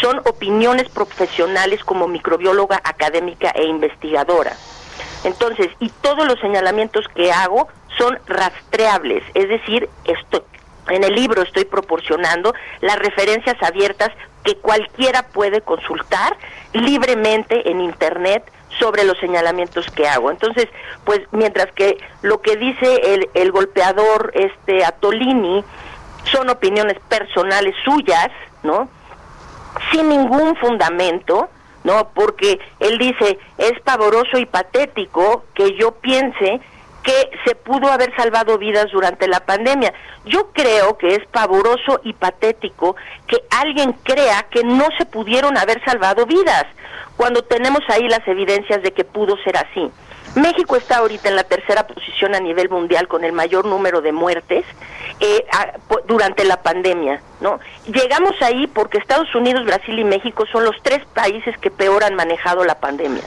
[0.01, 4.53] son opiniones profesionales como microbióloga académica e investigadora.
[5.23, 7.67] Entonces, y todos los señalamientos que hago
[7.97, 10.45] son rastreables, es decir, esto,
[10.89, 14.11] en el libro estoy proporcionando las referencias abiertas
[14.43, 16.37] que cualquiera puede consultar
[16.73, 18.43] libremente en Internet
[18.79, 20.31] sobre los señalamientos que hago.
[20.31, 20.67] Entonces,
[21.03, 25.63] pues mientras que lo que dice el, el golpeador este Atolini
[26.31, 28.29] son opiniones personales suyas,
[28.63, 28.89] ¿no?
[29.91, 31.49] Sin ningún fundamento,
[31.83, 32.09] ¿no?
[32.13, 36.59] Porque él dice, es pavoroso y patético que yo piense
[37.07, 39.93] que se pudo haber salvado vidas durante la pandemia.
[40.25, 42.97] Yo creo que es pavoroso y patético
[43.27, 46.65] que alguien crea que no se pudieron haber salvado vidas,
[47.15, 49.89] cuando tenemos ahí las evidencias de que pudo ser así.
[50.35, 54.11] México está ahorita en la tercera posición a nivel mundial con el mayor número de
[54.11, 54.65] muertes
[55.21, 55.45] eh,
[56.07, 57.61] durante la pandemia, ¿no?
[57.85, 62.15] Llegamos ahí porque Estados Unidos, Brasil y México son los tres países que peor han
[62.15, 63.23] manejado la pandemia,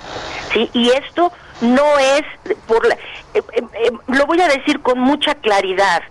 [0.53, 0.69] ¿sí?
[0.75, 2.23] Y esto no es
[2.67, 2.95] por la,
[3.35, 6.03] eh, eh, lo voy a decir con mucha claridad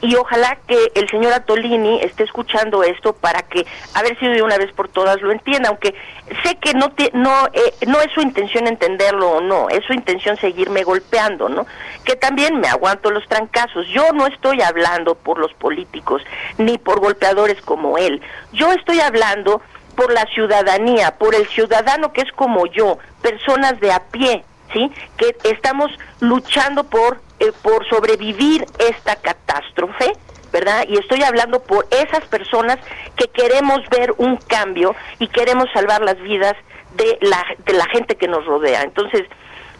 [0.00, 4.42] y ojalá que el señor Atolini esté escuchando esto para que a ver si de
[4.42, 5.94] una vez por todas lo entienda, aunque
[6.42, 10.36] sé que no no eh, no es su intención entenderlo o no, es su intención
[10.36, 11.66] seguirme golpeando, ¿no?
[12.04, 13.86] Que también me aguanto los trancazos.
[13.88, 16.22] Yo no estoy hablando por los políticos
[16.58, 18.20] ni por golpeadores como él.
[18.52, 19.62] Yo estoy hablando
[19.96, 24.90] por la ciudadanía, por el ciudadano que es como yo, personas de a pie, ¿sí?
[25.16, 25.90] Que estamos
[26.20, 30.12] luchando por eh, por sobrevivir esta catástrofe,
[30.52, 30.86] ¿verdad?
[30.88, 32.78] Y estoy hablando por esas personas
[33.14, 36.54] que queremos ver un cambio y queremos salvar las vidas
[36.94, 38.80] de la, de la gente que nos rodea.
[38.80, 39.24] Entonces,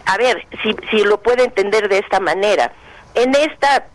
[0.04, 2.72] a ver, si, si lo puede entender de esta manera,
[3.14, 3.86] en esta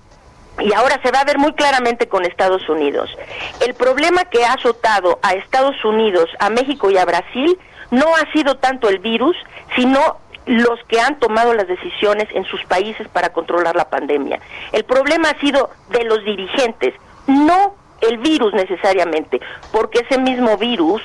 [0.59, 3.15] y ahora se va a ver muy claramente con Estados Unidos.
[3.61, 7.59] El problema que ha azotado a Estados Unidos, a México y a Brasil
[7.91, 9.35] no ha sido tanto el virus,
[9.75, 10.17] sino
[10.51, 14.41] los que han tomado las decisiones en sus países para controlar la pandemia.
[14.73, 16.93] El problema ha sido de los dirigentes,
[17.25, 19.39] no el virus necesariamente,
[19.71, 21.01] porque ese mismo virus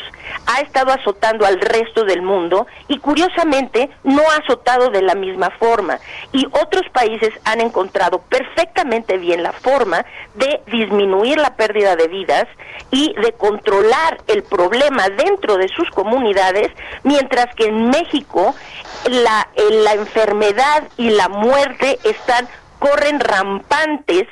[0.47, 5.51] ha estado azotando al resto del mundo y curiosamente no ha azotado de la misma
[5.51, 5.99] forma.
[6.33, 12.47] Y otros países han encontrado perfectamente bien la forma de disminuir la pérdida de vidas
[12.91, 16.71] y de controlar el problema dentro de sus comunidades,
[17.03, 18.55] mientras que en México
[19.09, 24.27] la, la enfermedad y la muerte están corren rampantes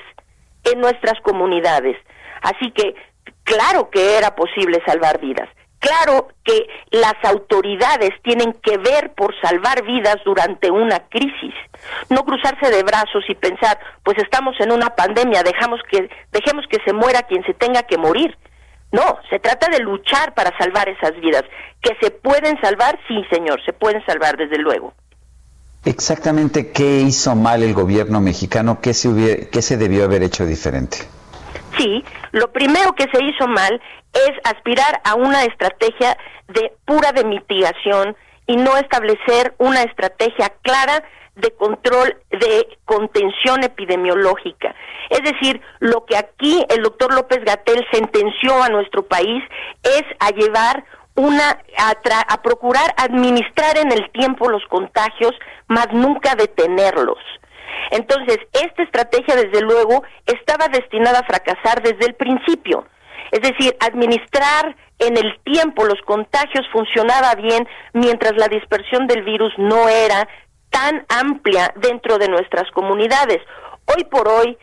[0.65, 1.97] en nuestras comunidades.
[2.45, 2.95] Así que
[3.43, 5.49] claro que era posible salvar vidas.
[5.79, 11.55] Claro que las autoridades tienen que ver por salvar vidas durante una crisis,
[12.09, 16.79] no cruzarse de brazos y pensar, pues estamos en una pandemia, dejamos que dejemos que
[16.87, 18.37] se muera quien se tenga que morir.
[18.93, 21.43] No, se trata de luchar para salvar esas vidas.
[21.83, 22.99] ¿Que se pueden salvar?
[23.09, 24.95] Sí, señor, se pueden salvar, desde luego.
[25.85, 28.81] Exactamente, ¿qué hizo mal el gobierno mexicano?
[28.81, 30.99] ¿Qué se, qué se debió haber hecho diferente?
[31.77, 33.81] Sí, lo primero que se hizo mal
[34.13, 36.17] es aspirar a una estrategia
[36.49, 38.17] de pura de mitigación
[38.47, 41.03] y no establecer una estrategia clara
[41.37, 44.75] de control de contención epidemiológica.
[45.11, 49.43] Es decir, lo que aquí el doctor López Gatel sentenció a nuestro país
[49.83, 50.85] es a llevar
[51.17, 51.95] una a,
[52.29, 55.33] a procurar administrar en el tiempo los contagios,
[55.69, 57.19] más nunca detenerlos.
[57.91, 62.87] Entonces, esta estrategia, desde luego, estaba destinada a fracasar desde el principio.
[63.31, 69.53] Es decir, administrar en el tiempo los contagios funcionaba bien mientras la dispersión del virus
[69.59, 70.29] no era
[70.71, 73.41] tan amplia dentro de nuestras comunidades.
[73.87, 74.57] Hoy por hoy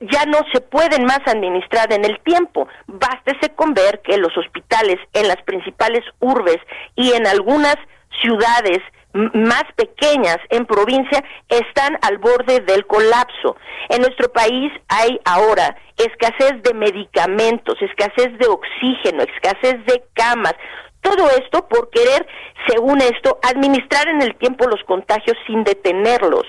[0.00, 2.68] ya no se pueden más administrar en el tiempo.
[2.86, 6.58] Bástese con ver que los hospitales en las principales urbes
[6.94, 7.76] y en algunas
[8.22, 8.80] ciudades
[9.34, 13.56] más pequeñas en provincia están al borde del colapso.
[13.88, 20.54] En nuestro país hay ahora escasez de medicamentos, escasez de oxígeno, escasez de camas.
[21.00, 22.26] Todo esto por querer,
[22.66, 26.46] según esto, administrar en el tiempo los contagios sin detenerlos.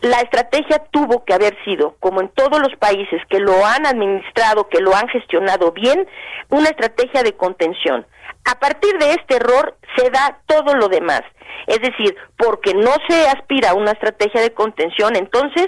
[0.00, 4.68] La estrategia tuvo que haber sido, como en todos los países que lo han administrado,
[4.68, 6.06] que lo han gestionado bien,
[6.48, 8.06] una estrategia de contención.
[8.46, 11.22] A partir de este error se da todo lo demás.
[11.66, 15.66] Es decir, porque no se aspira a una estrategia de contención, entonces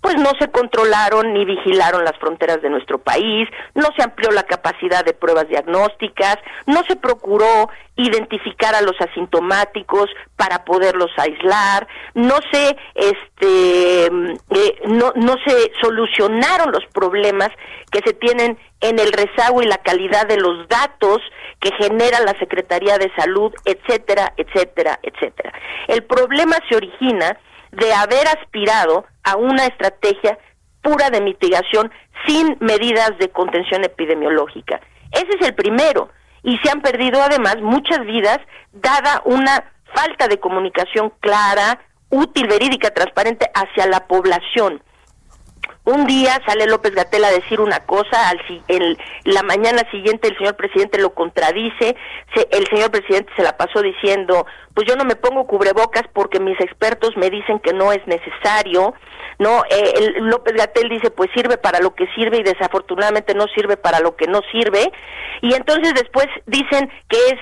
[0.00, 4.44] pues no se controlaron ni vigilaron las fronteras de nuestro país, no se amplió la
[4.44, 6.36] capacidad de pruebas diagnósticas,
[6.66, 15.12] no se procuró identificar a los asintomáticos para poderlos aislar, no se este eh, no
[15.14, 17.48] no se solucionaron los problemas
[17.90, 21.22] que se tienen en el rezago y la calidad de los datos
[21.60, 25.52] que genera la Secretaría de Salud, etcétera, etcétera, etcétera.
[25.88, 27.38] El problema se origina
[27.72, 30.38] de haber aspirado a una estrategia
[30.82, 31.90] pura de mitigación
[32.26, 34.80] sin medidas de contención epidemiológica.
[35.12, 36.08] Ese es el primero.
[36.42, 38.38] Y se han perdido además muchas vidas
[38.72, 44.80] dada una falta de comunicación clara, útil, verídica, transparente hacia la población.
[45.86, 50.36] Un día sale López Gatel a decir una cosa, al, en la mañana siguiente el
[50.36, 51.94] señor presidente lo contradice,
[52.50, 56.60] el señor presidente se la pasó diciendo, pues yo no me pongo cubrebocas porque mis
[56.60, 58.94] expertos me dicen que no es necesario,
[59.38, 63.46] no, eh, el, López Gatel dice, pues sirve para lo que sirve y desafortunadamente no
[63.54, 64.90] sirve para lo que no sirve,
[65.40, 67.40] y entonces después dicen que es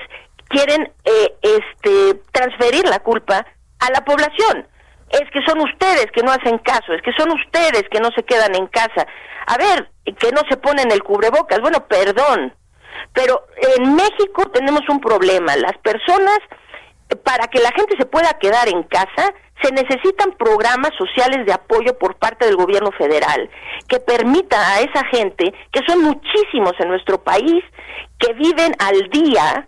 [0.49, 3.43] quieren eh, este transferir la culpa
[3.79, 4.67] a la población
[5.21, 8.23] es que son ustedes que no hacen caso, es que son ustedes que no se
[8.23, 9.07] quedan en casa.
[9.47, 11.61] A ver, que no se ponen el cubrebocas.
[11.61, 12.53] Bueno, perdón,
[13.13, 13.47] pero
[13.77, 15.55] en México tenemos un problema.
[15.55, 16.39] Las personas,
[17.23, 21.97] para que la gente se pueda quedar en casa, se necesitan programas sociales de apoyo
[21.97, 23.49] por parte del gobierno federal
[23.87, 27.63] que permita a esa gente, que son muchísimos en nuestro país,
[28.19, 29.67] que viven al día,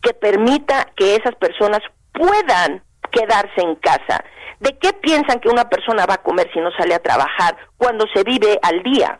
[0.00, 1.80] que permita que esas personas
[2.12, 4.24] puedan quedarse en casa.
[4.60, 8.06] ¿De qué piensan que una persona va a comer si no sale a trabajar cuando
[8.12, 9.18] se vive al día?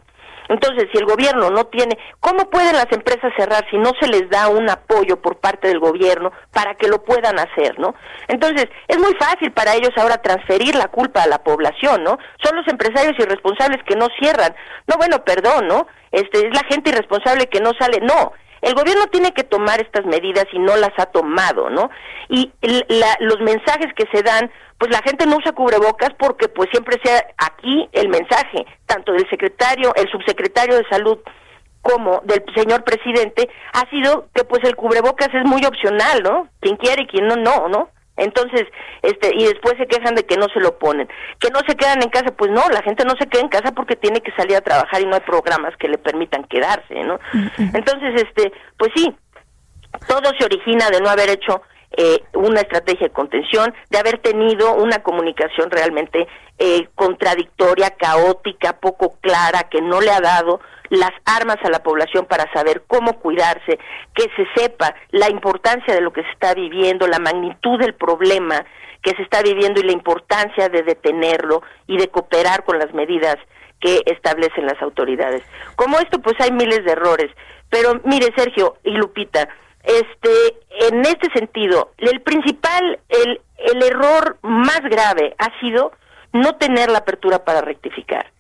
[0.48, 4.31] Entonces, si el gobierno no tiene, ¿cómo pueden las empresas cerrar si no se les
[4.31, 7.94] da un apoyo por parte del gobierno para que lo puedan hacer, ¿no?
[8.28, 12.19] Entonces, es muy fácil para ellos ahora transferir la culpa a la población, ¿no?
[12.43, 14.55] Son los empresarios irresponsables que no cierran.
[14.86, 15.86] No, bueno, perdón, ¿no?
[16.12, 18.01] Este es la gente irresponsable que no sale.
[18.01, 18.32] No,
[18.62, 21.90] el gobierno tiene que tomar estas medidas y no las ha tomado, ¿no?
[22.28, 22.52] Y
[23.20, 27.26] los mensajes que se dan, pues la gente no usa cubrebocas porque pues siempre sea
[27.36, 31.18] aquí el mensaje, tanto del secretario, el subsecretario de salud
[31.82, 36.48] como del señor presidente, ha sido que pues el cubrebocas es muy opcional, ¿no?
[36.60, 37.90] Quien quiere y quien no, no, ¿no?
[38.18, 38.64] Entonces,
[39.02, 41.09] este, y después se quejan de que no se lo ponen.
[41.38, 43.70] Que no se quedan en casa, pues no, la gente no se queda en casa
[43.72, 47.20] porque tiene que salir a trabajar y no hay programas que le permitan quedarse, ¿no?
[47.59, 49.16] Entonces, este, pues sí,
[50.09, 51.62] todo se origina de no haber hecho
[51.97, 56.27] eh, una estrategia de contención, de haber tenido una comunicación realmente
[56.59, 60.60] eh, contradictoria, caótica, poco clara, que no le ha dado
[60.90, 63.78] las armas a la población para saber cómo cuidarse,
[64.15, 68.65] que se sepa la importancia de lo que se está viviendo, la magnitud del problema
[69.02, 73.36] que se está viviendo y la importancia de detenerlo y de cooperar con las medidas
[73.81, 75.43] que establecen las autoridades.
[75.77, 77.31] Como esto, pues hay miles de errores.
[77.70, 79.48] Pero mire, Sergio y Lupita,
[79.89, 85.93] este, en este sentido, el principal, el, el error más grave ha sido
[86.32, 88.31] no tener la apertura para rectificar.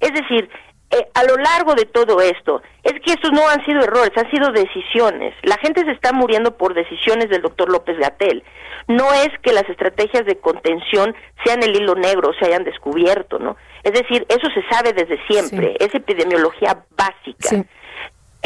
[0.00, 0.50] Es decir,
[0.90, 4.30] eh, a lo largo de todo esto, es que estos no han sido errores, han
[4.30, 5.34] sido decisiones.
[5.42, 8.42] La gente se está muriendo por decisiones del doctor López Gatel.
[8.86, 11.14] No es que las estrategias de contención
[11.44, 13.56] sean el hilo negro, se hayan descubierto, ¿no?
[13.82, 17.64] Es decir, eso se sabe desde siempre, es epidemiología básica.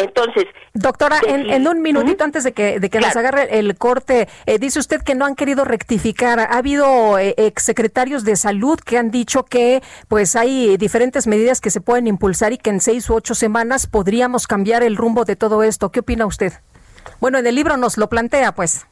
[0.02, 4.58] Entonces, doctora, en, un minutito antes de que, de que nos agarre el corte, eh,
[4.58, 6.40] dice usted que no han querido rectificar.
[6.40, 11.70] Ha habido eh, exsecretarios de salud que han dicho que pues hay diferentes medidas que
[11.70, 15.36] se pueden impulsar y que en seis u ocho semanas podríamos cambiar el rumbo de
[15.36, 15.90] todo esto.
[15.90, 16.52] ¿Qué opina usted?
[17.20, 18.86] Bueno, en el libro nos lo plantea, pues.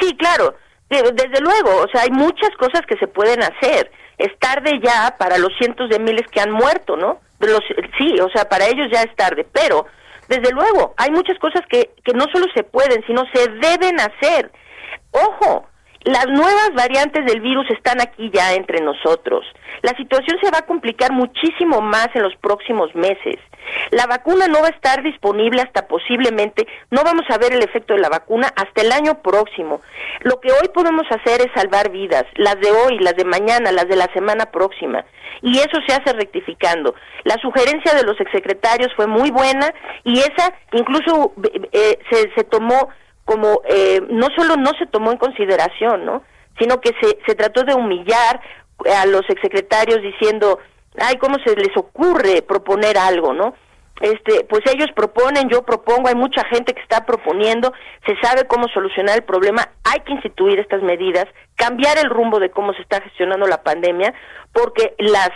[0.00, 0.54] Sí, claro.
[0.88, 3.90] Desde luego, o sea, hay muchas cosas que se pueden hacer.
[4.18, 7.20] Es tarde ya para los cientos de miles que han muerto, ¿no?
[7.40, 7.60] Los,
[7.98, 9.86] sí, o sea, para ellos ya es tarde, pero
[10.28, 14.50] desde luego, hay muchas cosas que, que no solo se pueden, sino se deben hacer.
[15.10, 15.66] Ojo,
[16.04, 19.44] las nuevas variantes del virus están aquí ya entre nosotros.
[19.82, 23.36] La situación se va a complicar muchísimo más en los próximos meses.
[23.90, 27.94] La vacuna no va a estar disponible hasta posiblemente, no vamos a ver el efecto
[27.94, 29.80] de la vacuna hasta el año próximo.
[30.20, 33.88] Lo que hoy podemos hacer es salvar vidas, las de hoy, las de mañana, las
[33.88, 35.04] de la semana próxima.
[35.40, 36.94] Y eso se hace rectificando.
[37.24, 39.72] La sugerencia de los exsecretarios fue muy buena
[40.04, 41.32] y esa incluso
[41.72, 42.90] eh, se, se tomó
[43.24, 46.22] como, eh, no solo no se tomó en consideración, ¿no?
[46.58, 48.40] Sino que se, se trató de humillar
[48.96, 50.58] a los exsecretarios diciendo,
[50.98, 53.54] ay, ¿cómo se les ocurre proponer algo, no?
[54.00, 57.72] Este, pues ellos proponen, yo propongo, hay mucha gente que está proponiendo,
[58.04, 62.50] se sabe cómo solucionar el problema, hay que instituir estas medidas, cambiar el rumbo de
[62.50, 64.12] cómo se está gestionando la pandemia,
[64.52, 65.30] porque las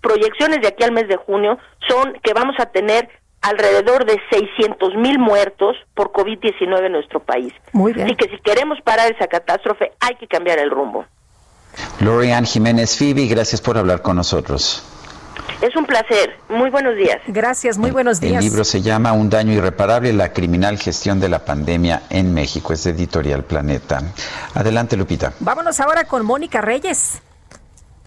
[0.00, 3.10] proyecciones de aquí al mes de junio son que vamos a tener
[3.42, 7.52] alrededor de 600 mil muertos por COVID-19 en nuestro país.
[7.72, 8.06] Muy bien.
[8.06, 11.04] Así que si queremos parar esa catástrofe, hay que cambiar el rumbo.
[12.00, 14.82] Lorian Jiménez Fibi, gracias por hablar con nosotros.
[15.60, 16.36] Es un placer.
[16.48, 17.18] Muy buenos días.
[17.26, 18.44] Gracias, muy buenos días.
[18.44, 22.72] El libro se llama Un daño irreparable, la criminal gestión de la pandemia en México.
[22.72, 24.00] Es de Editorial Planeta.
[24.54, 25.32] Adelante, Lupita.
[25.40, 27.20] Vámonos ahora con Mónica Reyes.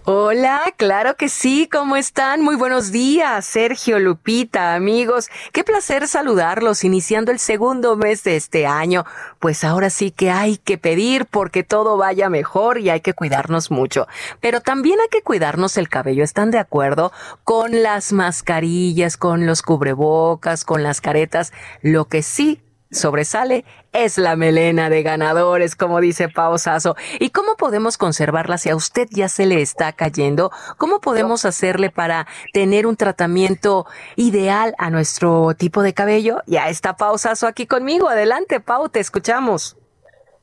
[0.04, 2.42] Hola, claro que sí, ¿cómo están?
[2.42, 5.30] Muy buenos días, Sergio, Lupita, amigos.
[5.52, 9.04] Qué placer saludarlos iniciando el segundo mes de este año.
[9.38, 13.70] Pues ahora sí que hay que pedir porque todo vaya mejor y hay que cuidarnos
[13.70, 14.08] mucho.
[14.40, 17.12] Pero también hay que cuidarnos el cabello, ¿están de acuerdo?
[17.44, 21.52] Con las mascarillas, con los cubrebocas, con las caretas.
[21.80, 22.60] Lo que sí
[22.92, 26.94] sobresale es la melena de ganadores, como dice Pau Sasso.
[27.18, 30.50] ¿Y cómo podemos conservarla si a usted ya se le está cayendo?
[30.78, 33.86] ¿Cómo podemos hacerle para tener un tratamiento
[34.16, 36.42] ideal a nuestro tipo de cabello?
[36.46, 38.08] Ya está Pau Sasso aquí conmigo.
[38.08, 39.76] Adelante, Pau, te escuchamos.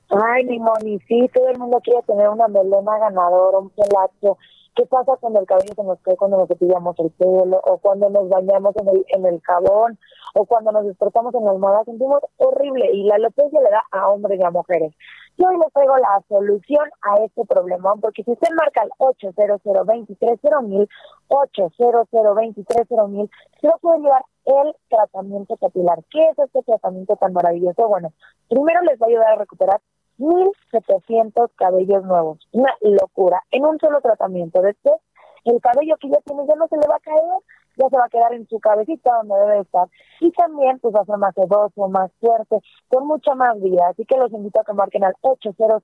[0.09, 4.37] Ay, mi moni, sí, todo el mundo quiere tener una melena ganadora, un pelazo.
[4.75, 8.09] ¿Qué pasa cuando el cabello se nos cae cuando nos cepillamos el pelo o cuando
[8.09, 9.99] nos bañamos en el, en el jabón?
[10.35, 14.09] O cuando nos despertamos en la almohada sentimos horrible y la alopecia le da a
[14.09, 14.93] hombres y a mujeres.
[15.37, 19.61] Yo hoy les traigo la solución a este problema, porque si usted marca el 800
[20.63, 20.89] mil
[21.29, 22.07] 800
[23.09, 23.29] mil
[23.61, 26.03] se va a poder llevar el tratamiento capilar.
[26.09, 27.87] ¿Qué es este tratamiento tan maravilloso?
[27.87, 28.11] Bueno,
[28.49, 29.79] primero les va a ayudar a recuperar
[30.17, 32.39] 1.700 cabellos nuevos.
[32.51, 33.41] Una locura.
[33.51, 34.61] En un solo tratamiento.
[34.61, 34.95] Después,
[35.45, 37.21] el cabello que ya tiene ya no se le va a caer
[37.79, 39.87] ya se va a quedar en su cabecita donde debe estar.
[40.19, 43.87] Y también pues va a ser más sedoso, más fuerte, con mucha más vida.
[43.89, 45.83] Así que los invito a que marquen al 800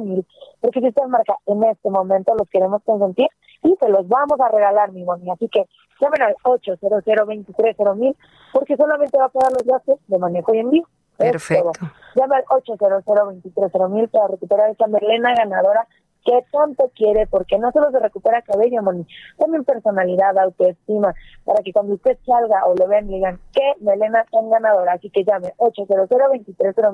[0.00, 0.26] mil
[0.60, 3.28] porque si usted marca en este momento, los queremos consentir
[3.62, 5.30] y se los vamos a regalar, mi moni.
[5.30, 5.66] Así que
[6.00, 8.16] llamen al 800 mil
[8.52, 10.84] porque solamente va a pagar los gastos de manejo y envío.
[11.16, 11.70] Perfecto.
[12.16, 15.86] Llame al 800 mil para recuperar esa melena ganadora
[16.24, 19.06] qué tanto quiere, porque no solo se recupera cabello, Moni,
[19.38, 21.14] también personalidad, autoestima,
[21.44, 25.10] para que cuando usted salga o lo vean y digan, qué melena tan ganadora, así
[25.10, 26.08] que llame 800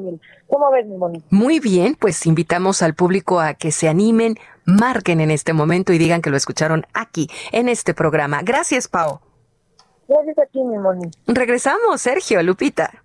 [0.00, 1.22] mil ¿Cómo ves, mi Moni?
[1.30, 5.98] Muy bien, pues invitamos al público a que se animen, marquen en este momento y
[5.98, 8.40] digan que lo escucharon aquí, en este programa.
[8.42, 9.20] Gracias, Pau.
[10.08, 11.08] Gracias a ti, mi Moni.
[11.26, 13.04] Regresamos, Sergio, Lupita.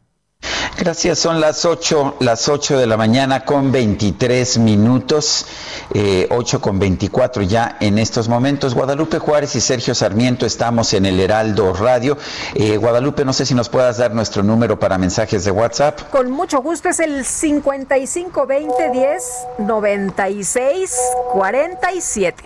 [0.78, 5.46] Gracias, son las 8, las 8 de la mañana con 23 minutos,
[5.94, 8.74] eh, 8 con 24 ya en estos momentos.
[8.74, 12.18] Guadalupe Juárez y Sergio Sarmiento estamos en el Heraldo Radio.
[12.54, 16.10] Eh, Guadalupe, no sé si nos puedas dar nuestro número para mensajes de WhatsApp.
[16.10, 19.24] Con mucho gusto, es el 5520 10
[19.60, 20.96] 96
[21.34, 22.44] 47.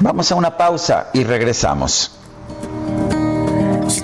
[0.00, 2.12] Vamos a una pausa y regresamos.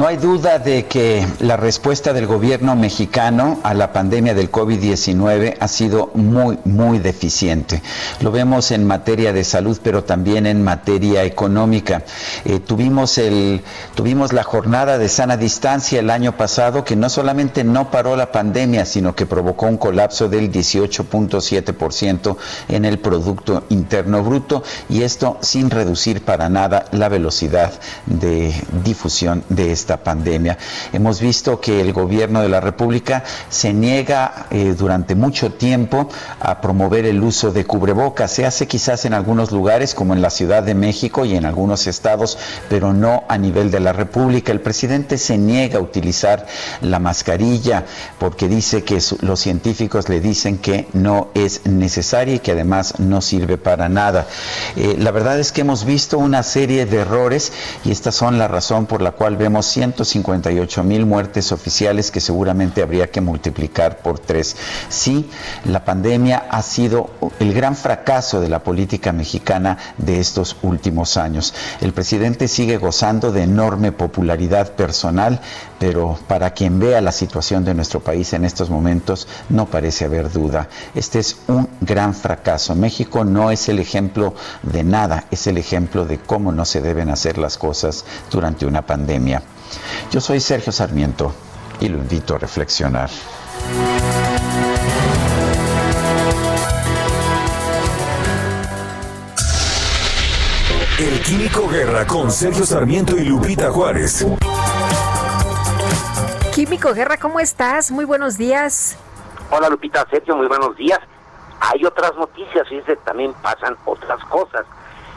[0.00, 5.58] No hay duda de que la respuesta del gobierno mexicano a la pandemia del COVID-19
[5.60, 7.82] ha sido muy, muy deficiente.
[8.20, 12.02] Lo vemos en materia de salud, pero también en materia económica.
[12.46, 13.60] Eh, tuvimos, el,
[13.94, 18.32] tuvimos la jornada de sana distancia el año pasado, que no solamente no paró la
[18.32, 25.36] pandemia, sino que provocó un colapso del 18.7% en el Producto Interno Bruto, y esto
[25.42, 27.70] sin reducir para nada la velocidad
[28.06, 30.58] de difusión de esta pandemia.
[30.92, 36.08] Hemos visto que el gobierno de la República se niega eh, durante mucho tiempo
[36.40, 38.30] a promover el uso de cubrebocas.
[38.30, 41.86] Se hace quizás en algunos lugares, como en la Ciudad de México y en algunos
[41.86, 42.38] estados,
[42.68, 44.52] pero no a nivel de la República.
[44.52, 46.46] El presidente se niega a utilizar
[46.80, 47.84] la mascarilla
[48.18, 53.20] porque dice que los científicos le dicen que no es necesaria y que además no
[53.20, 54.26] sirve para nada.
[54.76, 57.52] Eh, la verdad es que hemos visto una serie de errores
[57.84, 62.82] y estas son la razón por la cual vemos 158 mil muertes oficiales que seguramente
[62.82, 64.54] habría que multiplicar por tres.
[64.90, 65.30] Sí,
[65.64, 67.08] la pandemia ha sido
[67.38, 71.54] el gran fracaso de la política mexicana de estos últimos años.
[71.80, 75.40] El presidente sigue gozando de enorme popularidad personal,
[75.80, 80.30] pero para quien vea la situación de nuestro país en estos momentos, no parece haber
[80.30, 80.68] duda.
[80.94, 82.74] Este es un gran fracaso.
[82.74, 87.08] México no es el ejemplo de nada, es el ejemplo de cómo no se deben
[87.08, 89.42] hacer las cosas durante una pandemia.
[90.12, 91.32] Yo soy Sergio Sarmiento
[91.80, 93.08] y lo invito a reflexionar.
[100.98, 104.26] El Químico Guerra con Sergio Sarmiento y Lupita Juárez.
[106.54, 107.92] Químico Guerra, ¿cómo estás?
[107.92, 108.98] Muy buenos días.
[109.52, 110.98] Hola Lupita, Sergio, muy buenos días.
[111.60, 114.66] Hay otras noticias, fíjense, también pasan otras cosas.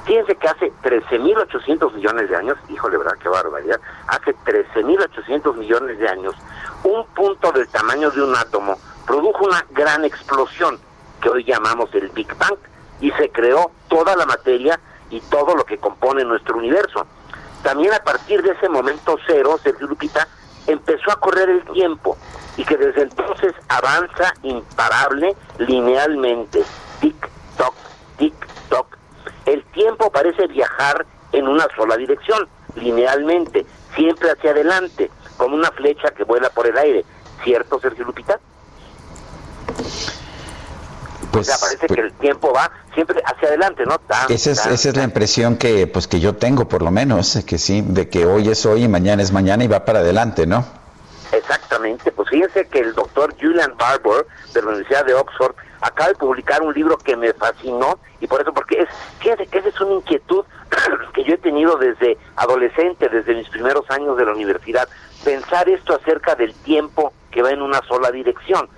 [0.06, 3.18] Fíjense que hace 13.800 millones de años, híjole, ¿verdad?
[3.22, 3.80] Qué barbaridad.
[4.08, 6.36] Hace 13.800 millones de años,
[6.84, 8.78] un punto del tamaño de un átomo
[9.08, 10.80] produjo una gran explosión
[11.20, 12.58] que hoy llamamos el Big Bang
[13.02, 14.80] y se creó toda la materia
[15.10, 17.08] y todo lo que compone nuestro universo.
[17.64, 20.28] También a partir de ese momento cero, Sergio Lupita,
[20.68, 22.18] empezó a correr el tiempo
[22.57, 26.64] y que desde entonces avanza imparable linealmente.
[27.02, 27.73] Tic, toc,
[28.18, 28.34] tic,
[28.69, 28.98] toc.
[29.45, 33.65] El tiempo parece viajar en una sola dirección, linealmente,
[33.95, 37.03] siempre hacia adelante, como una flecha que vuela por el aire.
[37.44, 38.40] ¿Cierto, Sergio Lupita?
[41.34, 44.00] Pues, o sea, parece que el tiempo va siempre hacia adelante, ¿no?
[44.30, 47.58] esa, es, esa es la impresión que pues que yo tengo, por lo menos, que
[47.58, 50.64] sí, de que hoy es hoy y mañana es mañana y va para adelante, ¿no?
[51.32, 56.16] Exactamente, pues fíjense que el doctor Julian Barbour de la Universidad de Oxford acaba de
[56.16, 59.82] publicar un libro que me fascinó y por eso, porque es, fíjense que esa es
[59.82, 60.46] una inquietud
[61.16, 64.88] que yo he tenido desde adolescente, desde mis primeros años de la universidad,
[65.24, 68.70] pensar esto acerca del tiempo que va en una sola dirección.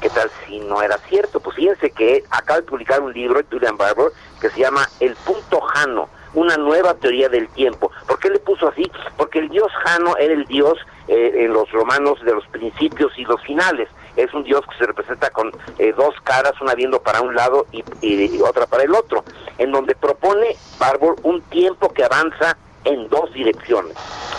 [0.00, 1.40] ¿Qué tal si no era cierto?
[1.40, 5.60] Pues fíjense que acaba de publicar un libro, Julian Barbour, que se llama El punto
[5.60, 7.90] Jano, una nueva teoría del tiempo.
[8.06, 8.90] ¿Por qué le puso así?
[9.16, 13.24] Porque el dios Jano era el dios eh, en los romanos de los principios y
[13.24, 13.88] los finales.
[14.14, 17.66] Es un dios que se representa con eh, dos caras, una viendo para un lado
[17.72, 19.24] y, y otra para el otro,
[19.58, 23.96] en donde propone Barbour un tiempo que avanza en dos direcciones.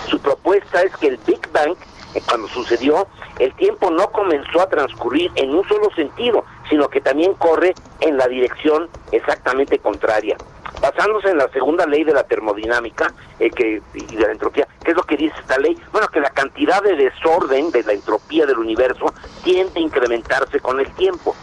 [0.07, 1.75] Su propuesta es que el Big Bang
[2.27, 3.07] cuando sucedió,
[3.37, 8.17] el tiempo no comenzó a transcurrir en un solo sentido, sino que también corre en
[8.17, 10.37] la dirección exactamente contraria.
[10.81, 14.91] Basándose en la segunda ley de la termodinámica eh, que, y de la entropía, ¿qué
[14.91, 15.77] es lo que dice esta ley?
[15.91, 19.13] Bueno, que la cantidad de desorden de la entropía del universo
[19.43, 21.35] tiende a incrementarse con el tiempo.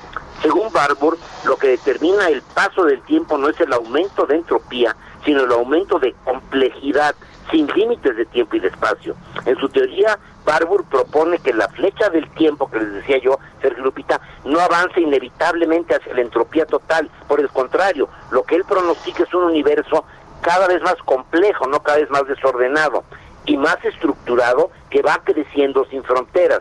[0.43, 4.97] Según Barbour, lo que determina el paso del tiempo no es el aumento de entropía,
[5.24, 7.14] sino el aumento de complejidad
[7.51, 9.16] sin límites de tiempo y de espacio.
[9.44, 13.82] En su teoría, Barbour propone que la flecha del tiempo, que les decía yo, Sergio
[13.82, 17.10] Lupita, no avance inevitablemente hacia la entropía total.
[17.27, 20.05] Por el contrario, lo que él pronostica es un universo
[20.43, 23.02] cada vez más complejo, no cada vez más desordenado
[23.44, 26.60] y más estructurado que va creciendo sin fronteras.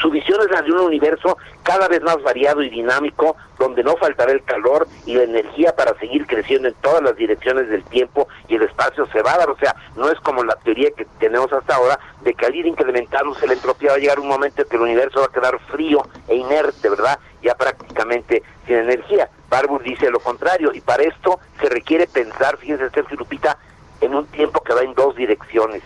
[0.00, 3.96] Su visión es la de un universo cada vez más variado y dinámico, donde no
[3.96, 8.28] faltará el calor y la energía para seguir creciendo en todas las direcciones del tiempo
[8.48, 9.50] y el espacio se va a dar.
[9.50, 12.66] O sea, no es como la teoría que tenemos hasta ahora de que al ir
[12.66, 15.58] incrementándose la entropía va a llegar un momento en que el universo va a quedar
[15.70, 17.18] frío e inerte, ¿verdad?
[17.42, 19.30] Ya prácticamente sin energía.
[19.48, 23.58] Barbour dice lo contrario, y para esto se requiere pensar, fíjense, Sergio Lupita,
[24.00, 25.82] en un tiempo que va en dos direcciones.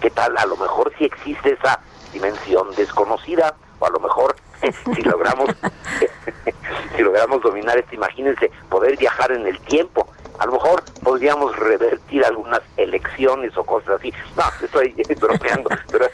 [0.00, 0.36] ¿Qué tal?
[0.38, 1.80] A lo mejor sí existe esa
[2.12, 4.36] dimensión desconocida, o a lo mejor
[4.94, 5.50] si logramos
[6.96, 10.08] si logramos dominar esto, imagínense poder viajar en el tiempo.
[10.38, 14.12] A lo mejor podríamos revertir algunas elecciones o cosas así.
[14.36, 16.06] No, estoy bromeando, pero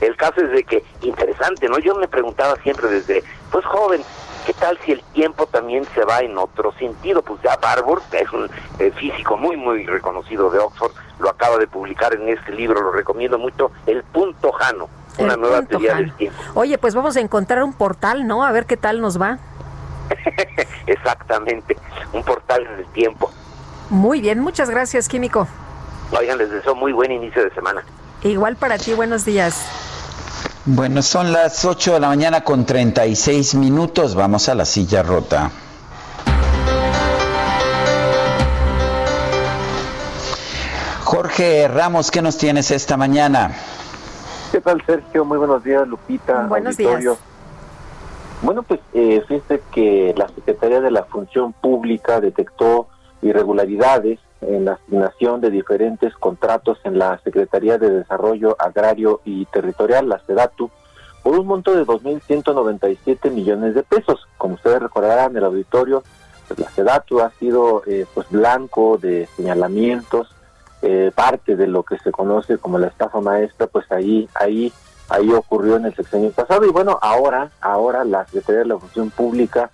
[0.00, 1.78] el caso es de que interesante, ¿no?
[1.78, 4.02] Yo me preguntaba siempre desde pues joven,
[4.46, 7.22] ¿qué tal si el tiempo también se va en otro sentido?
[7.22, 11.58] Pues ya Barbour, que es un eh, físico muy, muy reconocido de Oxford, lo acaba
[11.58, 14.88] de publicar en este libro, lo recomiendo mucho, El Punto Jano,
[15.18, 16.02] una nueva teoría Jano.
[16.02, 16.42] del tiempo.
[16.54, 18.44] Oye, pues vamos a encontrar un portal, ¿no?
[18.44, 19.38] A ver qué tal nos va.
[20.86, 21.76] Exactamente,
[22.12, 23.30] un portal del tiempo.
[23.90, 25.46] Muy bien, muchas gracias, Químico.
[26.18, 27.84] Oigan, les deseo muy buen inicio de semana.
[28.22, 29.66] Igual para ti, buenos días.
[30.64, 34.14] Bueno, son las 8 de la mañana con 36 minutos.
[34.14, 35.50] Vamos a la silla rota.
[41.02, 43.50] Jorge Ramos, ¿qué nos tienes esta mañana?
[44.52, 45.24] ¿Qué tal, Sergio?
[45.24, 46.46] Muy buenos días, Lupita.
[46.46, 47.10] Buenos auditorio.
[47.12, 47.22] días.
[48.42, 52.86] Bueno, pues eh, fíjese que la Secretaría de la Función Pública detectó
[53.20, 60.08] irregularidades en la asignación de diferentes contratos en la Secretaría de Desarrollo Agrario y Territorial,
[60.08, 60.70] la SEDATU,
[61.22, 64.26] por un monto de 2.197 millones de pesos.
[64.38, 66.02] Como ustedes recordarán, el auditorio,
[66.48, 70.34] pues la SEDATU ha sido eh, pues blanco de señalamientos,
[70.82, 74.72] eh, parte de lo que se conoce como la estafa maestra, pues ahí, ahí,
[75.08, 76.64] ahí ocurrió en el sexenio pasado.
[76.66, 79.70] Y bueno, ahora, ahora la Secretaría de la Función Pública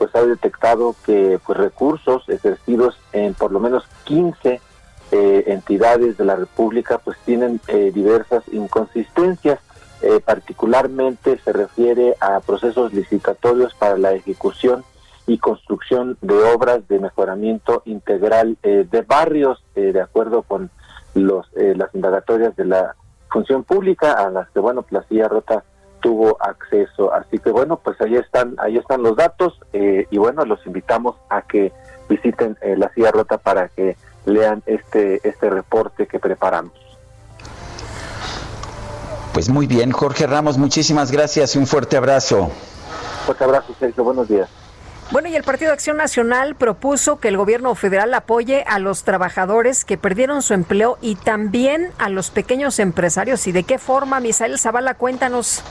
[0.00, 4.60] pues ha detectado que pues recursos ejercidos en por lo menos 15
[5.12, 7.60] eh, entidades de la República pues tienen
[7.92, 9.60] diversas inconsistencias.
[10.02, 14.82] Eh, particularmente se refiere a procesos licitatorios para la ejecución
[15.26, 20.70] y construcción de obras de mejoramiento integral eh, de barrios, eh, de acuerdo con
[21.12, 22.94] los las indagatorias de la
[23.30, 25.64] función pública a las que bueno la silla rota
[26.00, 30.64] tuvo acceso así que bueno pues ahí están ahí están los datos y bueno los
[30.66, 31.72] invitamos a que
[32.08, 33.96] visiten la silla rota para que
[34.26, 36.72] lean este este reporte que preparamos
[39.32, 42.50] pues muy bien, Jorge Ramos, muchísimas gracias y un fuerte abrazo.
[43.24, 44.48] Fuerte abrazo, Sergio, buenos días.
[45.12, 49.02] Bueno, y el Partido de Acción Nacional propuso que el gobierno federal apoye a los
[49.02, 53.46] trabajadores que perdieron su empleo y también a los pequeños empresarios.
[53.46, 54.94] ¿Y de qué forma, Misael Zavala?
[54.94, 55.62] Cuéntanos.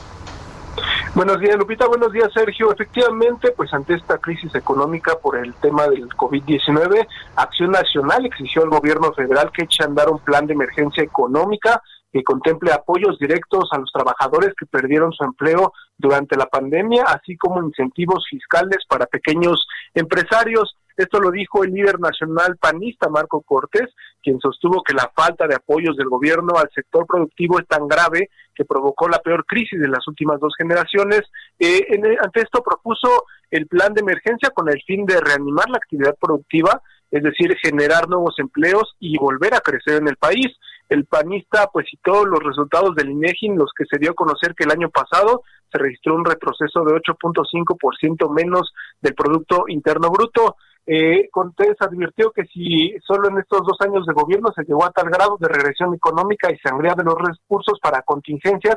[1.14, 1.86] Buenos días, Lupita.
[1.86, 2.72] Buenos días, Sergio.
[2.72, 7.06] Efectivamente, pues ante esta crisis económica por el tema del COVID-19,
[7.36, 11.82] Acción Nacional exigió al gobierno federal que eche a andar un plan de emergencia económica
[12.12, 17.36] que contemple apoyos directos a los trabajadores que perdieron su empleo durante la pandemia, así
[17.36, 20.76] como incentivos fiscales para pequeños empresarios.
[21.00, 23.88] Esto lo dijo el líder nacional panista Marco Cortés,
[24.22, 28.28] quien sostuvo que la falta de apoyos del gobierno al sector productivo es tan grave
[28.54, 31.22] que provocó la peor crisis de las últimas dos generaciones.
[31.58, 31.86] Eh,
[32.22, 36.82] ante esto propuso el plan de emergencia con el fin de reanimar la actividad productiva,
[37.10, 40.48] es decir, generar nuevos empleos y volver a crecer en el país
[40.90, 44.54] el panista pues citó los resultados del INEGI en los que se dio a conocer
[44.54, 50.56] que el año pasado se registró un retroceso de 8.5% menos del producto interno bruto.
[50.86, 54.90] Eh, Contés advirtió que si solo en estos dos años de gobierno se llegó a
[54.90, 58.76] tal grado de regresión económica y sangría de los recursos para contingencias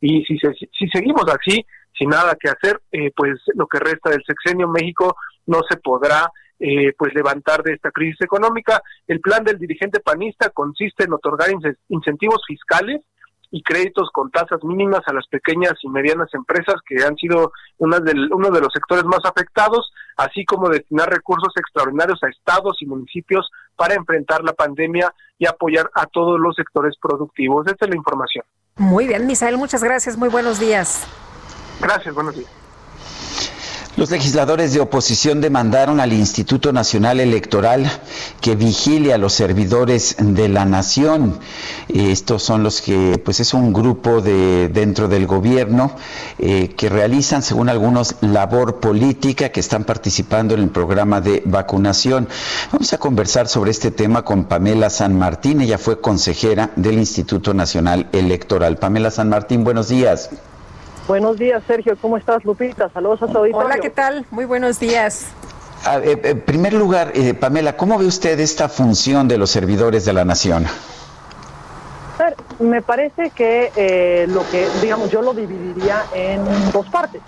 [0.00, 1.64] y si, si seguimos así
[1.96, 5.16] sin nada que hacer, eh, pues lo que resta del sexenio México
[5.46, 8.82] no se podrá eh, pues levantar de esta crisis económica.
[9.06, 11.48] El plan del dirigente panista consiste en otorgar
[11.88, 13.02] incentivos fiscales
[13.54, 18.00] y créditos con tasas mínimas a las pequeñas y medianas empresas que han sido una
[18.00, 22.86] del, uno de los sectores más afectados, así como destinar recursos extraordinarios a estados y
[22.86, 27.64] municipios para enfrentar la pandemia y apoyar a todos los sectores productivos.
[27.68, 28.44] Esta es la información.
[28.74, 30.16] Muy bien, Misael, muchas gracias.
[30.16, 31.06] Muy buenos días.
[31.80, 32.63] Gracias, buenos días.
[33.96, 37.88] Los legisladores de oposición demandaron al Instituto Nacional Electoral
[38.40, 41.38] que vigile a los servidores de la nación.
[41.86, 45.94] Estos son los que, pues es un grupo de dentro del gobierno
[46.40, 52.26] eh, que realizan, según algunos, labor política, que están participando en el programa de vacunación.
[52.72, 55.60] Vamos a conversar sobre este tema con Pamela San Martín.
[55.60, 58.76] Ella fue consejera del Instituto Nacional Electoral.
[58.76, 60.30] Pamela San Martín, buenos días.
[61.06, 61.96] Buenos días, Sergio.
[62.00, 62.88] ¿Cómo estás, Lupita?
[62.88, 63.66] Saludos a su auditorio.
[63.66, 64.24] Hola, ¿qué tal?
[64.30, 65.26] Muy buenos días.
[66.02, 70.12] Eh, en primer lugar, eh, Pamela, ¿cómo ve usted esta función de los servidores de
[70.12, 70.66] la nación?
[72.60, 77.20] me parece que eh, lo que, digamos, yo lo dividiría en dos partes.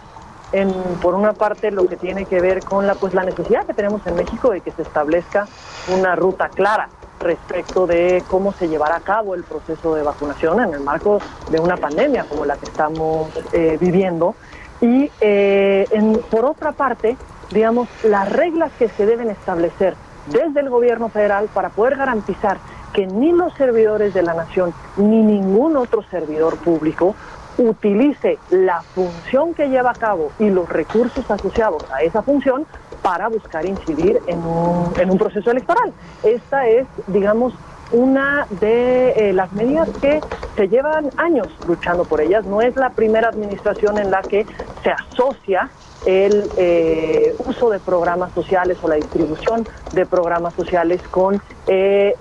[0.53, 0.73] En,
[1.03, 4.07] por una parte, lo que tiene que ver con la, pues, la necesidad que tenemos
[4.07, 5.49] en México de que se establezca
[5.89, 6.89] una ruta clara
[7.27, 11.21] respecto de cómo se llevará a cabo el proceso de vacunación en el marco
[11.51, 14.35] de una pandemia como la que estamos eh, viviendo.
[14.81, 15.89] Y eh,
[16.31, 17.17] por otra parte,
[17.51, 19.95] digamos, las reglas que se deben establecer
[20.27, 22.59] desde el gobierno federal para poder garantizar
[22.93, 27.15] que ni los servidores de la nación ni ningún otro servidor público
[27.59, 32.67] utilice la función que lleva a cabo y los recursos asociados a esa función
[33.03, 35.93] para buscar incidir en un, en un proceso electoral.
[36.23, 37.55] Esta es, digamos,
[37.93, 40.21] una de eh, las medidas que
[40.57, 42.45] se llevan años luchando por ellas.
[42.45, 44.47] No es la primera administración en la que
[44.83, 45.71] se asocia
[46.05, 52.15] el eh, uso de programas sociales o la distribución de programas sociales con eh,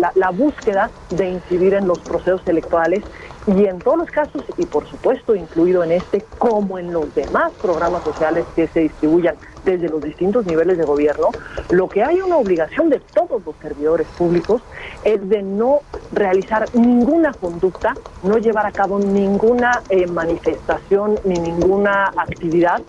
[0.00, 3.02] la, la, búsqueda de incidir en los procesos electorales
[3.46, 7.52] y en todos los casos, y por supuesto incluido en este, como en los demás
[7.60, 9.34] programas sociales que se distribuyan
[9.64, 11.28] desde los distintos niveles de gobierno,
[11.70, 14.62] lo que hay una obligación de todos los servidores públicos
[15.04, 15.80] es de no
[16.12, 22.82] realizar ninguna conducta, no llevar a cabo ninguna eh, manifestación ni ninguna actividad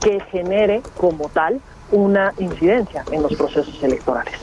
[0.00, 4.34] que genere como tal una incidencia en los procesos electorales.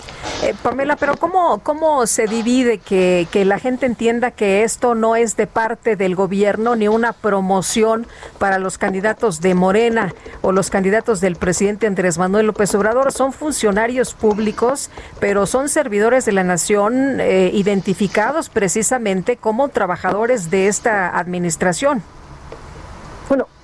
[0.44, 5.16] Eh, Pamela, pero ¿cómo, ¿cómo se divide que, que la gente entienda que esto no
[5.16, 8.08] es de parte del gobierno ni una promoción
[8.38, 13.12] para los candidatos de Morena o los candidatos del presidente Andrés Manuel López Obrador?
[13.12, 14.90] Son funcionarios públicos,
[15.20, 22.04] pero son servidores de la nación eh, identificados precisamente como trabajadores de esta administración.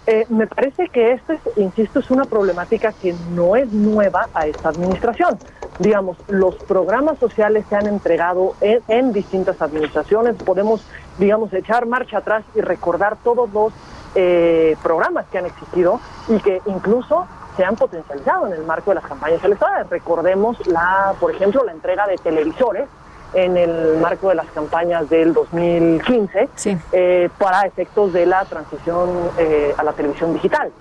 [0.07, 4.48] Eh, me parece que esto, es, insisto, es una problemática que no es nueva a
[4.48, 5.38] esta administración.
[5.78, 10.36] Digamos, los programas sociales se han entregado en, distintas administraciones.
[10.38, 10.84] Podemos,
[11.19, 13.73] digamos, echar marcha atrás y recordar todos los
[14.15, 18.95] eh, programas que han existido y que incluso se han potencializado en el marco de
[18.95, 19.90] las campañas electorales.
[19.90, 22.88] Recordemos, la, por ejemplo, la entrega de televisores
[23.33, 26.49] en el marco de las campañas del 2015
[26.91, 30.71] eh, para efectos de la transición eh, a la televisión digital.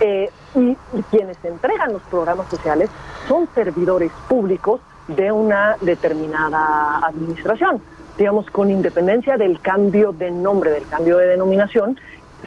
[0.00, 0.76] Eh, y,
[1.10, 2.90] quienes entregan los programas sociales
[3.28, 7.80] son servidores públicos de una determinada administración,
[8.18, 11.98] digamos, con independencia del cambio de nombre, del cambio de denominación,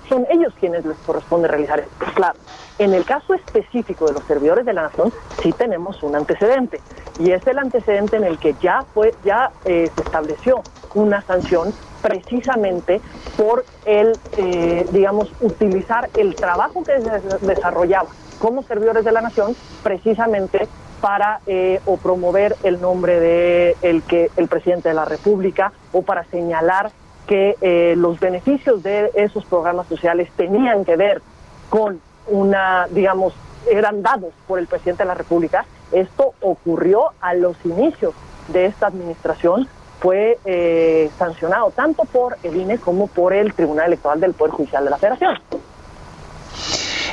[0.09, 2.05] son ellos quienes les corresponde realizar esto.
[2.13, 2.37] Claro,
[2.77, 6.81] en el caso específico de los servidores de la nación, sí tenemos un antecedente,
[7.19, 10.61] y es el antecedente en el que ya fue, ya eh, se estableció
[10.93, 13.02] una sanción precisamente
[13.38, 19.56] por el, eh, digamos, utilizar el trabajo que se desarrollaba como servidores de la nación,
[19.81, 20.68] precisamente
[21.02, 26.02] para eh, o promover el nombre de el que el presidente de la República o
[26.02, 26.91] para señalar
[27.27, 31.23] que los beneficios de esos programas sociales tenían que ver
[31.72, 33.34] con una, digamos,
[33.69, 35.65] eran dados por el presidente de la República.
[35.91, 38.14] Esto ocurrió a los inicios
[38.47, 39.68] de esta administración,
[39.99, 44.84] fue eh, sancionado tanto por el INE como por el Tribunal Electoral del Poder Judicial
[44.84, 45.39] de la Federación.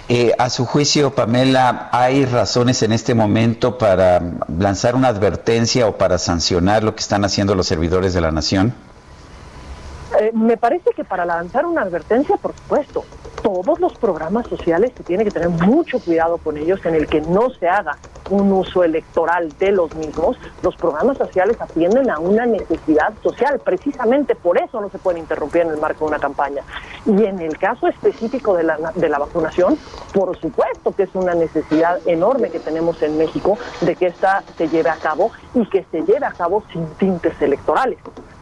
[0.08, 4.20] Eh, a su juicio, Pamela, ¿hay razones en este momento para
[4.58, 8.74] lanzar una advertencia o para sancionar lo que están haciendo los servidores de la nación?
[10.20, 13.04] Eh, me parece que para lanzar una advertencia, por supuesto,
[13.42, 17.20] todos los programas sociales se tiene que tener mucho cuidado con ellos en el que
[17.20, 17.98] no se haga
[18.30, 20.38] un uso electoral de los mismos.
[20.62, 25.62] Los programas sociales atienden a una necesidad social, precisamente por eso no se pueden interrumpir
[25.62, 26.62] en el marco de una campaña.
[27.04, 29.76] Y en el caso específico de la, de la vacunación,
[30.14, 34.68] por supuesto que es una necesidad enorme que tenemos en México de que esta se
[34.68, 37.98] lleve a cabo y que se lleve a cabo sin tintes electorales.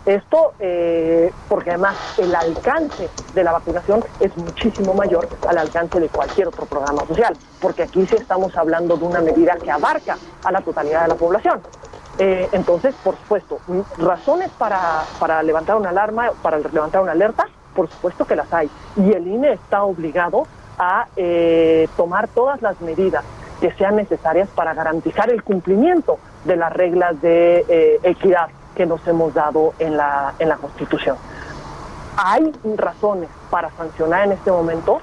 [0.07, 6.09] Esto eh, porque además el alcance de la vacunación es muchísimo mayor al alcance de
[6.09, 10.53] cualquier otro programa social, porque aquí sí estamos hablando de una medida que abarca a
[10.53, 11.61] la totalidad de la población.
[12.19, 13.59] Eh, entonces, por supuesto,
[13.99, 18.71] razones para, para levantar una alarma, para levantar una alerta, por supuesto que las hay.
[18.97, 20.47] Y el INE está obligado
[20.79, 23.23] a eh, tomar todas las medidas
[23.61, 29.35] que sean necesarias para garantizar el cumplimiento de las reglas de equidad que nos hemos
[29.35, 31.17] dado en la, en la Constitución.
[32.17, 35.01] ¿Hay razones para sancionar en este momento?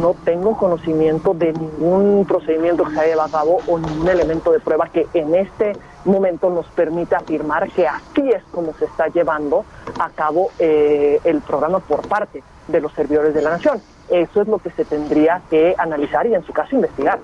[0.00, 4.60] No tengo conocimiento de ningún procedimiento que se haya llevado cabo o ningún elemento de
[4.60, 5.76] prueba que en este
[6.06, 9.64] momento nos permita afirmar que así es como se está llevando
[10.00, 13.82] a cabo eh, el programa por parte de los servidores de la nación.
[14.08, 17.18] Eso es lo que se tendría que analizar y en su caso investigar.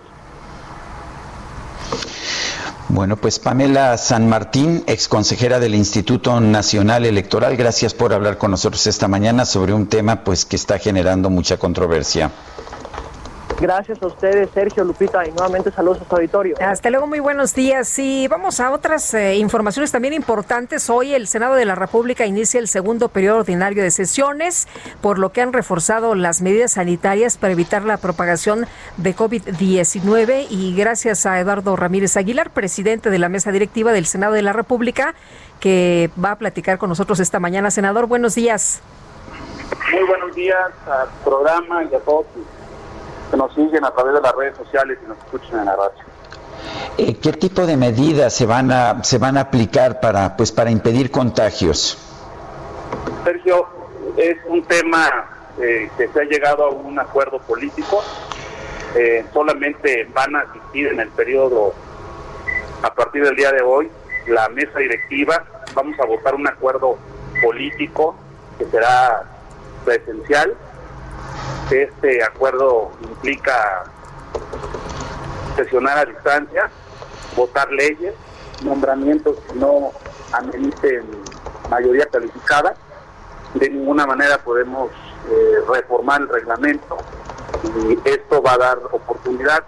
[2.88, 8.50] Bueno, pues Pamela San Martín, ex consejera del Instituto Nacional Electoral, gracias por hablar con
[8.50, 12.30] nosotros esta mañana sobre un tema pues que está generando mucha controversia.
[13.60, 16.56] Gracias a ustedes, Sergio, Lupita, y nuevamente saludos a su auditorio.
[16.60, 17.98] Hasta luego, muy buenos días.
[17.98, 20.90] Y vamos a otras eh, informaciones también importantes.
[20.90, 24.66] Hoy el Senado de la República inicia el segundo periodo ordinario de sesiones,
[25.00, 28.66] por lo que han reforzado las medidas sanitarias para evitar la propagación
[28.96, 30.46] de COVID-19.
[30.50, 34.52] Y gracias a Eduardo Ramírez Aguilar, presidente de la mesa directiva del Senado de la
[34.52, 35.14] República,
[35.60, 37.70] que va a platicar con nosotros esta mañana.
[37.70, 38.82] Senador, buenos días.
[39.92, 42.26] Muy buenos días al programa y a todos
[43.34, 46.04] que nos siguen a través de las redes sociales y nos escuchan en la radio.
[46.96, 50.70] Eh, ¿Qué tipo de medidas se van a se van a aplicar para pues para
[50.70, 51.98] impedir contagios?
[53.24, 53.66] Sergio,
[54.16, 55.26] es un tema
[55.60, 58.02] eh, que se ha llegado a un acuerdo político.
[58.94, 61.74] Eh, solamente van a asistir en el periodo
[62.82, 63.90] a partir del día de hoy
[64.28, 65.44] la mesa directiva.
[65.74, 66.96] Vamos a votar un acuerdo
[67.42, 68.14] político
[68.58, 69.24] que será
[69.84, 70.54] presencial
[71.70, 73.84] este acuerdo implica
[75.56, 76.70] sesionar a distancia,
[77.36, 78.14] votar leyes,
[78.64, 79.92] nombramientos que no
[80.32, 81.04] ameriten
[81.70, 82.74] mayoría calificada.
[83.54, 84.90] De ninguna manera podemos
[85.30, 86.96] eh, reformar el reglamento
[87.64, 89.64] y esto va a dar oportunidad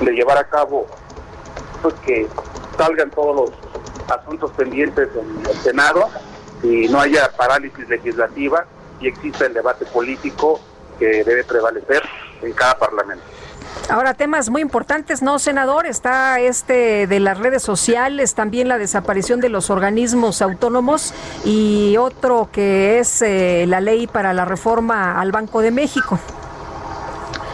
[0.00, 0.86] de llevar a cabo
[1.82, 2.28] pues, que
[2.76, 3.50] salgan todos los
[4.18, 6.08] asuntos pendientes en el Senado
[6.62, 8.66] y no haya parálisis legislativa
[9.04, 10.60] y exista el debate político
[10.98, 12.02] que debe prevalecer
[12.42, 13.24] en cada parlamento.
[13.90, 15.86] Ahora, temas muy importantes, ¿no, senador?
[15.86, 21.12] Está este de las redes sociales, también la desaparición de los organismos autónomos
[21.44, 26.18] y otro que es eh, la ley para la reforma al Banco de México.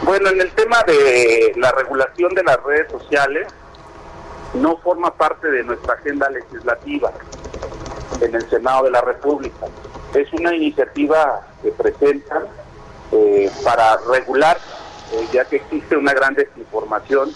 [0.04, 3.48] Bueno, en el tema de la regulación de las redes sociales,
[4.54, 7.12] no forma parte de nuestra agenda legislativa
[8.20, 9.66] en el Senado de la República.
[10.14, 12.44] Es una iniciativa que presentan
[13.12, 14.58] eh, para regular
[15.12, 17.30] eh, ya que existe una gran desinformación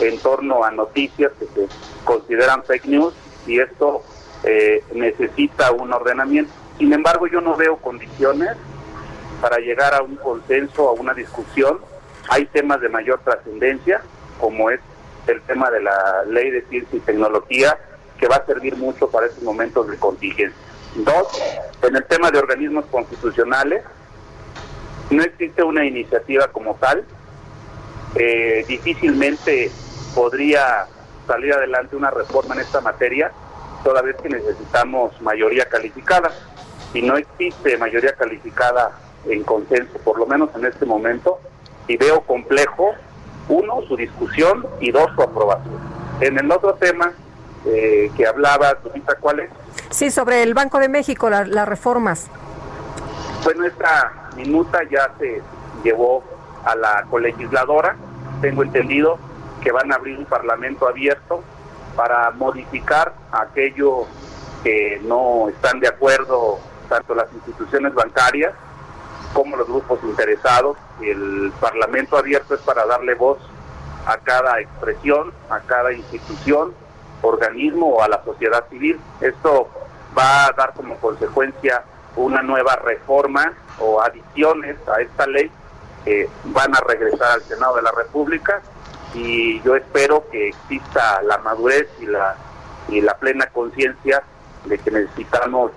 [0.00, 1.68] en torno a noticias que se
[2.04, 3.14] consideran fake news
[3.46, 4.02] y esto
[4.44, 6.52] eh, necesita un ordenamiento.
[6.76, 8.50] Sin embargo, yo no veo condiciones
[9.40, 11.80] para llegar a un consenso, a una discusión.
[12.28, 14.02] Hay temas de mayor trascendencia,
[14.38, 14.80] como es
[15.26, 17.78] el tema de la ley de ciencia y tecnología,
[18.18, 20.60] que va a servir mucho para estos momentos de contingencia.
[21.04, 21.42] Dos,
[21.82, 23.82] en el tema de organismos constitucionales,
[25.10, 27.04] no existe una iniciativa como tal.
[28.14, 29.70] Eh, difícilmente
[30.14, 30.86] podría
[31.26, 33.30] salir adelante una reforma en esta materia,
[33.84, 36.30] toda vez que necesitamos mayoría calificada.
[36.94, 38.92] Y no existe mayoría calificada
[39.28, 41.38] en consenso, por lo menos en este momento,
[41.88, 42.94] y veo complejo,
[43.48, 45.78] uno, su discusión y dos, su aprobación.
[46.20, 47.12] En el otro tema
[47.66, 48.78] eh, que hablaba,
[49.20, 49.50] ¿cuál es?
[49.90, 52.28] Sí, sobre el Banco de México, las reformas.
[53.44, 55.40] Bueno, esta minuta ya se
[55.82, 56.22] llevó
[56.64, 57.96] a la colegisladora.
[58.40, 59.18] Tengo entendido
[59.62, 61.42] que van a abrir un parlamento abierto
[61.96, 64.06] para modificar aquello
[64.62, 68.52] que no están de acuerdo tanto las instituciones bancarias
[69.32, 70.76] como los grupos interesados.
[71.00, 73.38] El parlamento abierto es para darle voz
[74.06, 76.72] a cada expresión, a cada institución,
[77.22, 78.98] organismo o a la sociedad civil.
[79.20, 79.68] Esto
[80.16, 81.84] va a dar como consecuencia
[82.16, 85.50] una nueva reforma o adiciones a esta ley
[86.04, 88.62] que van a regresar al Senado de la República
[89.14, 92.36] y yo espero que exista la madurez y la
[92.88, 94.22] y la plena conciencia
[94.64, 95.72] de que necesitamos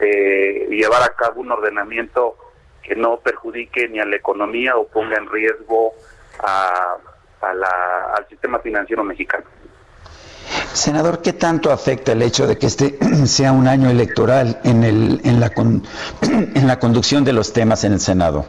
[0.00, 2.36] eh, llevar a cabo un ordenamiento
[2.82, 5.92] que no perjudique ni a la economía o ponga en riesgo
[6.40, 6.96] a,
[7.40, 9.44] al sistema financiero mexicano.
[10.72, 15.20] Senador, ¿qué tanto afecta el hecho de que este sea un año electoral en, el,
[15.24, 15.52] en, la,
[16.22, 18.46] en la conducción de los temas en el Senado?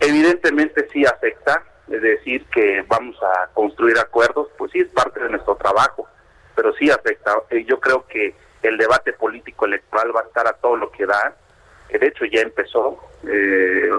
[0.00, 5.30] Evidentemente sí afecta, es decir, que vamos a construir acuerdos, pues sí es parte de
[5.30, 6.06] nuestro trabajo,
[6.54, 7.32] pero sí afecta.
[7.50, 11.06] Eh, yo creo que el debate político electoral va a estar a todo lo que
[11.06, 11.34] da,
[11.88, 12.98] que de hecho ya empezó.
[13.26, 13.90] Eh,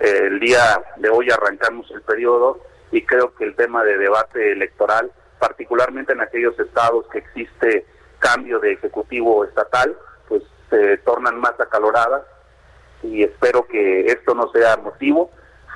[0.00, 2.60] el día de hoy arrancamos el periodo
[2.92, 7.86] y creo que el tema de debate electoral particularmente en aquellos estados que existe
[8.18, 9.96] cambio de ejecutivo estatal,
[10.28, 12.22] pues se tornan más acaloradas
[13.02, 15.30] y espero que esto no sea motivo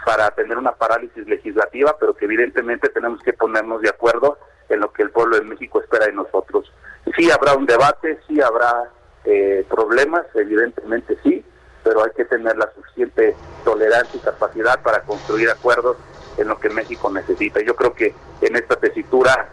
[0.04, 4.92] para tener una parálisis legislativa, pero que evidentemente tenemos que ponernos de acuerdo en lo
[4.92, 6.72] que el pueblo de México espera de nosotros.
[7.16, 8.90] Sí habrá un debate, sí habrá
[9.24, 11.44] eh, problemas, evidentemente sí,
[11.84, 15.96] pero hay que tener la suficiente tolerancia y capacidad para construir acuerdos
[16.36, 17.60] en lo que México necesita.
[17.60, 19.48] Yo creo que en esta tesitura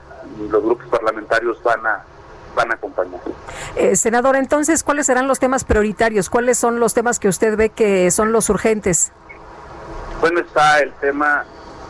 [0.50, 2.06] los grupos parlamentarios van a
[2.56, 3.22] van a acompañar.
[3.76, 6.30] Eh, senador, entonces, ¿cuáles serán los temas prioritarios?
[6.30, 9.12] ¿Cuáles son los temas que usted ve que son los urgentes?
[10.20, 11.46] Bueno, está el tema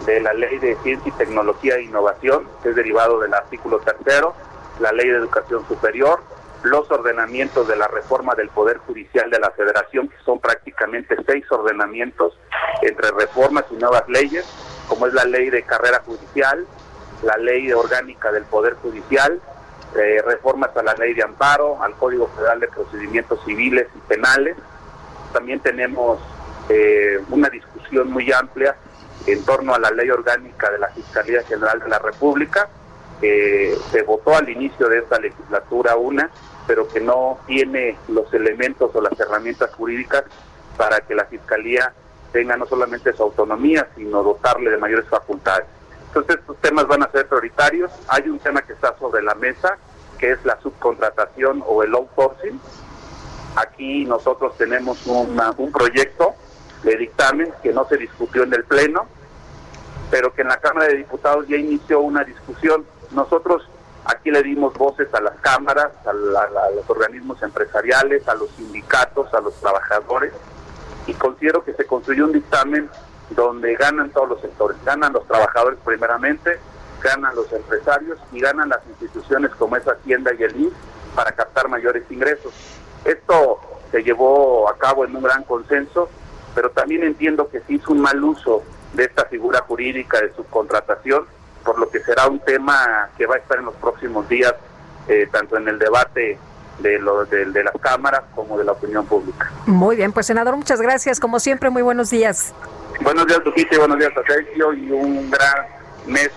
[0.06, 4.34] de la Ley de Ciencia y Tecnología e Innovación, que es derivado del artículo tercero,
[4.80, 6.22] la Ley de Educación Superior,
[6.64, 11.46] los ordenamientos de la reforma del Poder Judicial de la Federación, que son prácticamente seis
[11.52, 12.38] ordenamientos
[12.82, 14.46] entre reformas y nuevas leyes,
[14.90, 16.66] como es la ley de carrera judicial,
[17.24, 19.40] la ley orgánica del Poder Judicial,
[19.96, 24.58] eh, reformas a la ley de amparo, al Código Federal de Procedimientos Civiles y Penales.
[25.32, 26.20] También tenemos
[26.70, 28.76] eh, una discusión muy amplia
[29.26, 32.68] en torno a la ley orgánica de la Fiscalía General de la República,
[33.22, 36.30] que se votó al inicio de esta legislatura una,
[36.68, 40.24] pero que no tiene los elementos o las herramientas jurídicas
[40.78, 41.94] para que la Fiscalía
[42.32, 45.66] tenga no solamente su autonomía, sino dotarle de mayores facultades.
[46.08, 47.92] Entonces estos temas van a ser prioritarios.
[48.08, 49.78] Hay un tema que está sobre la mesa,
[50.18, 52.60] que es la subcontratación o el outsourcing.
[53.56, 56.34] Aquí nosotros tenemos un proyecto
[56.84, 59.06] de dictamen que no se discutió en el Pleno,
[60.10, 62.86] pero que en la Cámara de Diputados ya inició una discusión.
[63.12, 63.68] Nosotros
[64.06, 69.42] aquí le dimos voces a las cámaras, a los organismos empresariales, a los sindicatos, a
[69.42, 70.34] los trabajadores,
[71.10, 72.88] y considero que se construyó un dictamen
[73.32, 76.60] donde ganan todos los sectores, ganan los trabajadores primeramente,
[77.02, 80.74] ganan los empresarios y ganan las instituciones como es Hacienda y el INS
[81.16, 82.54] para captar mayores ingresos.
[83.06, 83.60] Esto
[83.92, 86.10] se llevó a cabo en un gran consenso,
[86.54, 88.62] pero también entiendo que se hizo un mal uso
[88.94, 91.26] de esta figura jurídica de subcontratación,
[91.64, 94.54] por lo que será un tema que va a estar en los próximos días,
[95.08, 96.38] eh, tanto en el debate
[96.80, 99.52] de, lo, de, de, las cámaras como de la opinión pública.
[99.66, 101.20] Muy bien, pues senador, muchas gracias.
[101.20, 102.54] Como siempre, muy buenos días.
[103.02, 105.66] Buenos días, Lupita, buenos días a Sergio, y un gran
[106.08, 106.30] mes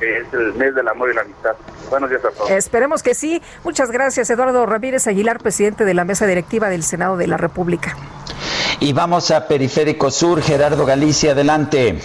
[0.00, 1.54] que es el mes del amor y la amistad.
[1.90, 2.50] Buenos días a todos.
[2.50, 3.42] Esperemos que sí.
[3.64, 7.96] Muchas gracias, Eduardo Ramírez Aguilar, presidente de la mesa directiva del Senado de la República.
[8.80, 12.00] Y vamos a Periférico Sur, Gerardo Galicia, adelante.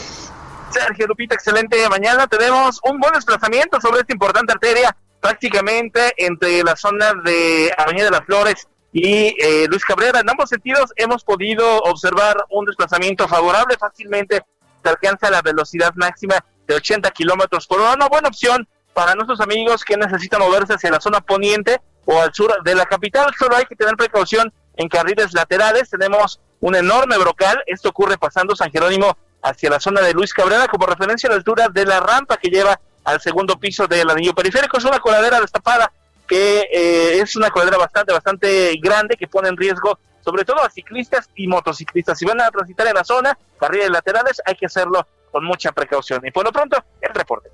[0.71, 2.27] Sergio Lupita, excelente mañana.
[2.27, 4.95] Tenemos un buen desplazamiento sobre esta importante arteria,
[5.25, 10.19] prácticamente entre la zona de Avenida de las Flores y eh, Luis Cabrera.
[10.19, 13.75] En ambos sentidos hemos podido observar un desplazamiento favorable.
[13.79, 14.43] Fácilmente
[14.83, 16.35] se alcanza la velocidad máxima
[16.67, 17.95] de 80 kilómetros por hora.
[17.95, 22.31] Una buena opción para nuestros amigos que necesitan moverse hacia la zona poniente o al
[22.31, 23.33] sur de la capital.
[23.35, 25.89] Solo hay que tener precaución en carriles laterales.
[25.89, 27.63] Tenemos un enorme brocal.
[27.65, 31.37] Esto ocurre pasando San Jerónimo hacia la zona de Luis Cabrera, como referencia a la
[31.37, 34.77] altura de la rampa que lleva al segundo piso del anillo periférico.
[34.77, 35.91] Es una coladera destapada
[36.27, 40.69] que eh, es una coladera bastante, bastante grande que pone en riesgo sobre todo a
[40.71, 42.17] ciclistas y motociclistas.
[42.17, 46.25] Si van a transitar en la zona, carriles laterales, hay que hacerlo con mucha precaución.
[46.25, 47.51] Y por lo pronto, el reporte.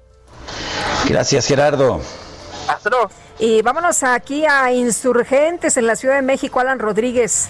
[1.08, 2.00] Gracias, Gerardo.
[2.70, 3.10] Hasta luego.
[3.40, 7.50] Y vámonos aquí a Insurgentes en la Ciudad de México, Alan Rodríguez.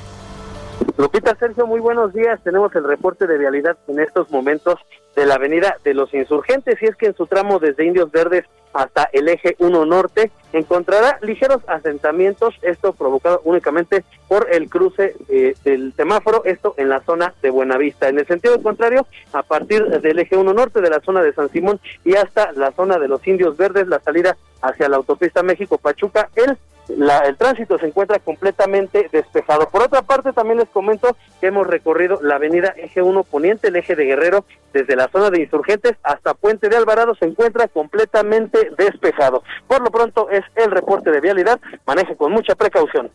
[0.97, 2.39] Lupita Sergio, muy buenos días.
[2.43, 4.79] Tenemos el reporte de vialidad en estos momentos
[5.15, 8.45] de la avenida de los insurgentes y es que en su tramo desde Indios Verdes
[8.73, 15.55] hasta el eje 1 norte encontrará ligeros asentamientos, esto provocado únicamente por el cruce eh,
[15.63, 18.09] del semáforo, esto en la zona de Buenavista.
[18.09, 21.49] En el sentido contrario, a partir del eje 1 norte de la zona de San
[21.49, 26.29] Simón y hasta la zona de los Indios Verdes, la salida hacia la autopista México-Pachuca,
[26.35, 26.57] el
[26.89, 29.69] el tránsito se encuentra completamente despejado.
[29.69, 33.75] Por otra parte, también les comento que hemos recorrido la avenida Eje 1 Poniente, el
[33.75, 38.71] eje de Guerrero, desde la zona de Insurgentes hasta Puente de Alvarado, se encuentra completamente
[38.77, 39.43] despejado.
[39.67, 43.11] Por lo pronto el reporte de vialidad, maneje con mucha precaución.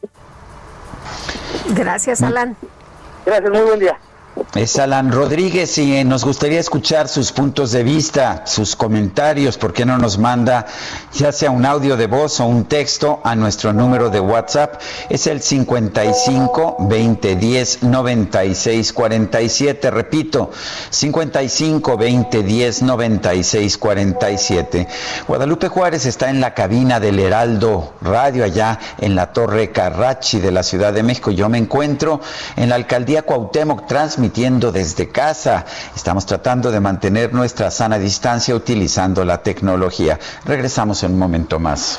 [1.74, 2.56] Gracias, Alan.
[3.24, 3.98] Gracias, muy buen día.
[4.54, 9.84] Es Alan Rodríguez y nos gustaría escuchar sus puntos de vista, sus comentarios, ¿por qué
[9.84, 10.64] no nos manda
[11.12, 14.80] ya sea un audio de voz o un texto a nuestro número de WhatsApp?
[15.10, 20.50] Es el 55 20 10 96 47, repito,
[20.88, 24.88] 55 20 10 96 47.
[25.28, 30.52] Guadalupe Juárez está en la cabina del Heraldo Radio allá en la Torre Carrachi de
[30.52, 31.30] la Ciudad de México.
[31.30, 32.22] Yo me encuentro
[32.56, 35.64] en la alcaldía Cuauhtémoc transmitiendo desde casa.
[35.94, 40.20] Estamos tratando de mantener nuestra sana distancia utilizando la tecnología.
[40.44, 41.98] Regresamos en un momento más.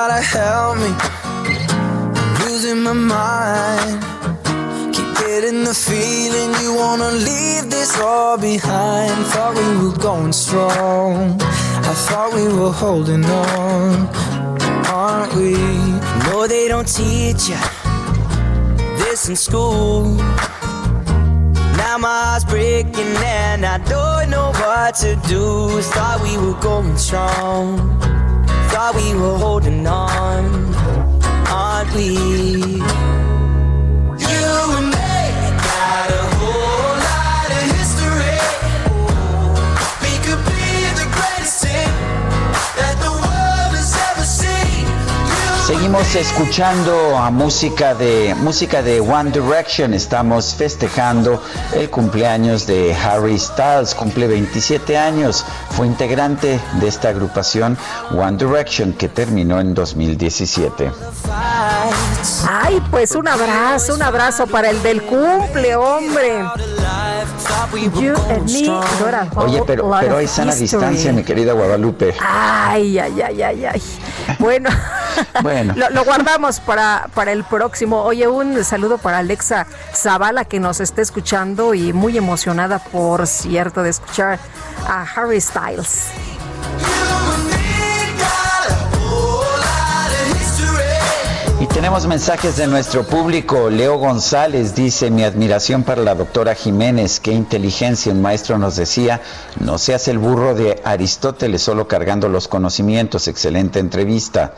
[0.00, 0.90] Gotta help me.
[1.74, 3.96] I'm losing my mind.
[4.94, 9.16] Keep getting the feeling you wanna leave this all behind.
[9.32, 11.16] Thought we were going strong.
[11.90, 13.90] I thought we were holding on.
[15.00, 15.52] Aren't we?
[16.26, 17.60] No, they don't teach you
[19.00, 20.14] this in school.
[21.80, 25.44] Now my heart's breaking and I don't know what to do.
[25.94, 27.98] Thought we were going strong.
[28.70, 30.74] Thought we were holding on,
[31.48, 33.07] aren't we?
[45.70, 49.92] Estamos escuchando a música de música de One Direction.
[49.92, 51.42] Estamos festejando
[51.74, 53.94] el cumpleaños de Harry Styles.
[53.94, 55.44] Cumple 27 años.
[55.70, 57.76] Fue integrante de esta agrupación
[58.12, 60.90] One Direction que terminó en 2017.
[62.48, 66.44] Ay, pues un abrazo, un abrazo para el del cumple, hombre.
[69.36, 72.14] Oye, pero, pero hay sana distancia, mi querida Guadalupe.
[72.20, 73.82] Ay, ay, ay, ay, ay.
[74.38, 74.68] Bueno,
[75.42, 75.74] bueno.
[75.90, 78.02] lo, guardamos para, para el próximo.
[78.02, 83.82] Oye, un saludo para Alexa Zavala que nos está escuchando y muy emocionada, por cierto,
[83.82, 84.38] de escuchar
[84.86, 86.08] a Harry Styles.
[91.78, 93.70] Tenemos mensajes de nuestro público.
[93.70, 98.10] Leo González dice, mi admiración para la doctora Jiménez, qué inteligencia.
[98.10, 99.20] Un maestro nos decía,
[99.60, 103.28] no seas el burro de Aristóteles solo cargando los conocimientos.
[103.28, 104.54] Excelente entrevista.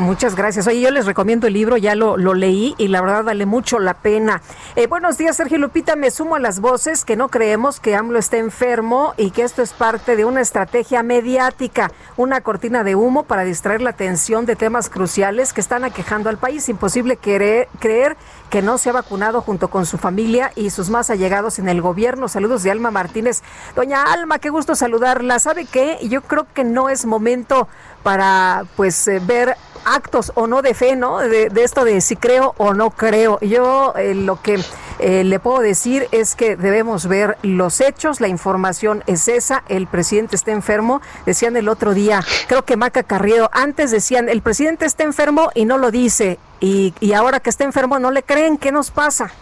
[0.00, 0.66] Muchas gracias.
[0.66, 3.78] Oye, yo les recomiendo el libro, ya lo, lo leí y la verdad vale mucho
[3.78, 4.40] la pena.
[4.74, 5.94] Eh, buenos días, Sergio Lupita.
[5.94, 9.60] Me sumo a las voces que no creemos que AMLO esté enfermo y que esto
[9.60, 14.56] es parte de una estrategia mediática, una cortina de humo para distraer la atención de
[14.56, 16.70] temas cruciales que están aquejando al país.
[16.70, 18.16] Imposible creer, creer
[18.48, 21.82] que no se ha vacunado junto con su familia y sus más allegados en el
[21.82, 22.26] gobierno.
[22.28, 23.42] Saludos de Alma Martínez.
[23.76, 25.38] Doña Alma, qué gusto saludarla.
[25.40, 25.98] ¿Sabe qué?
[26.08, 27.68] Yo creo que no es momento
[28.02, 31.18] para pues eh, ver actos o no de fe, ¿no?
[31.18, 33.38] De, esto de si creo o no creo.
[33.40, 34.60] Yo eh, lo que
[34.98, 39.86] eh, le puedo decir es que debemos ver los hechos, la información es esa, el
[39.86, 44.86] presidente está enfermo, decían el otro día, creo que Maca Carriero, antes decían, el presidente
[44.86, 48.58] está enfermo y no lo dice, y, y ahora que está enfermo no le creen,
[48.58, 49.32] ¿qué nos pasa?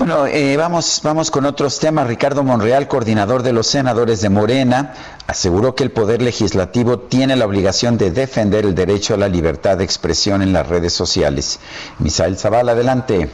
[0.00, 2.06] Bueno, eh, vamos, vamos con otros temas.
[2.06, 4.94] Ricardo Monreal, coordinador de los senadores de Morena,
[5.30, 9.78] aseguró que el Poder Legislativo tiene la obligación de defender el derecho a la libertad
[9.78, 11.60] de expresión en las redes sociales.
[12.00, 13.30] Misael Zavala, adelante.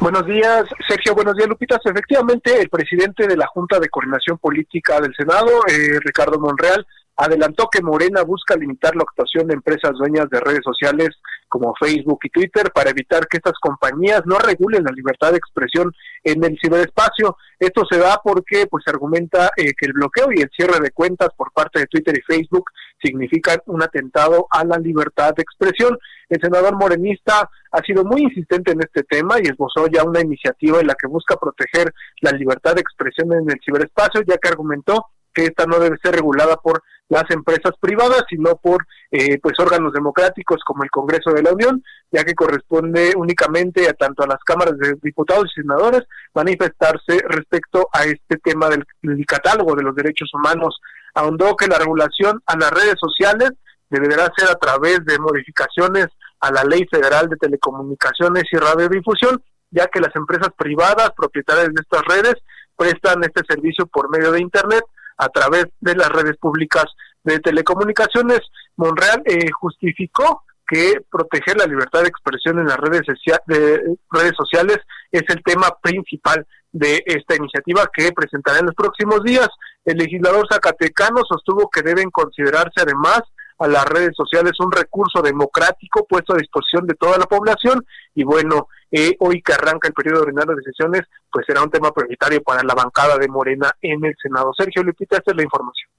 [0.00, 1.14] Buenos días, Sergio.
[1.14, 1.78] Buenos días, Lupitas.
[1.84, 6.84] Efectivamente, el presidente de la Junta de Coordinación Política del Senado, eh, Ricardo Monreal,
[7.16, 11.10] adelantó que Morena busca limitar la actuación de empresas dueñas de redes sociales
[11.52, 15.92] como Facebook y Twitter para evitar que estas compañías no regulen la libertad de expresión
[16.24, 17.36] en el ciberespacio.
[17.58, 21.28] Esto se da porque pues argumenta eh, que el bloqueo y el cierre de cuentas
[21.36, 22.64] por parte de Twitter y Facebook
[23.02, 25.98] significan un atentado a la libertad de expresión.
[26.30, 30.80] El senador morenista ha sido muy insistente en este tema y esbozó ya una iniciativa
[30.80, 31.92] en la que busca proteger
[32.22, 36.14] la libertad de expresión en el ciberespacio, ya que argumentó que esta no debe ser
[36.14, 36.82] regulada por
[37.12, 41.84] las empresas privadas, sino por eh, pues órganos democráticos como el Congreso de la Unión,
[42.10, 46.04] ya que corresponde únicamente a tanto a las cámaras de diputados y senadores
[46.34, 48.86] manifestarse respecto a este tema del,
[49.26, 50.80] catálogo de los derechos humanos.
[51.14, 53.50] Ahondó que la regulación a las redes sociales
[53.90, 56.06] deberá ser a través de modificaciones
[56.40, 61.82] a la Ley Federal de Telecomunicaciones y Radiodifusión, ya que las empresas privadas propietarias de
[61.82, 62.36] estas redes
[62.74, 64.82] prestan este servicio por medio de Internet
[65.16, 66.84] a través de las redes públicas
[67.24, 68.40] de telecomunicaciones.
[68.76, 73.02] Monreal eh, justificó que proteger la libertad de expresión en las redes,
[73.46, 74.78] de redes sociales
[75.10, 79.48] es el tema principal de esta iniciativa que presentará en los próximos días.
[79.84, 83.20] El legislador zacatecano sostuvo que deben considerarse además
[83.58, 87.84] a las redes sociales un recurso democrático puesto a disposición de toda la población
[88.14, 91.92] y bueno, eh, hoy que arranca el periodo ordinario de sesiones, pues será un tema
[91.92, 94.52] prioritario para la bancada de Morena en el Senado.
[94.56, 95.90] Sergio Lupita, esta es la información.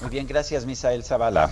[0.00, 1.50] Muy bien, gracias, Misael Zavala.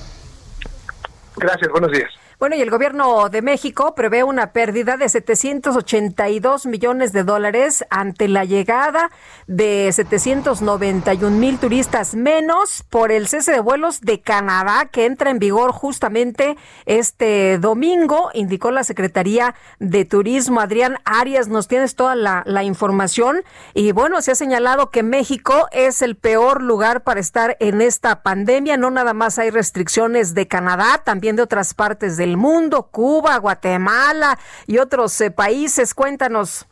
[1.37, 2.22] Gracias, buenos días.
[2.43, 8.27] Bueno, y el gobierno de México prevé una pérdida de 782 millones de dólares ante
[8.27, 9.13] la llegada
[9.47, 15.39] de 791 mil turistas menos por el cese de vuelos de Canadá que entra en
[15.39, 20.61] vigor justamente este domingo, indicó la Secretaría de Turismo.
[20.61, 26.03] Adrián Arias, nos tienes toda la, información y bueno, se ha señalado que México es
[26.03, 28.77] el peor lugar para estar en esta pandemia.
[28.77, 34.39] No nada más hay restricciones de Canadá, también de otras partes del mundo, Cuba, Guatemala
[34.67, 35.95] y otros eh, países.
[35.95, 36.67] Cuéntanos.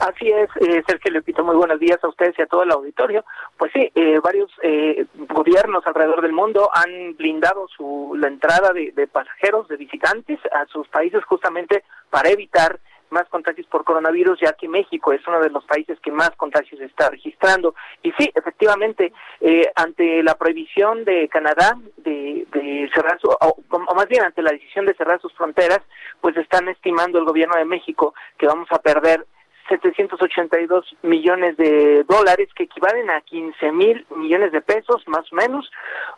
[0.00, 3.24] Así es, eh, Sergio Lepito, muy buenos días a ustedes y a todo el auditorio.
[3.56, 8.92] Pues sí, eh, varios eh, gobiernos alrededor del mundo han blindado su, la entrada de,
[8.92, 12.78] de pasajeros, de visitantes a sus países justamente para evitar
[13.14, 16.80] más contagios por coronavirus, ya que México es uno de los países que más contagios
[16.80, 17.74] está registrando.
[18.02, 24.08] Y sí, efectivamente, eh, ante la prohibición de Canadá de, de cerrar, su, o, más
[24.08, 25.80] bien ante la decisión de cerrar sus fronteras,
[26.20, 29.24] pues están estimando el gobierno de México que vamos a perder
[29.68, 35.70] 782 millones de dólares, que equivalen a 15 mil millones de pesos, más o menos,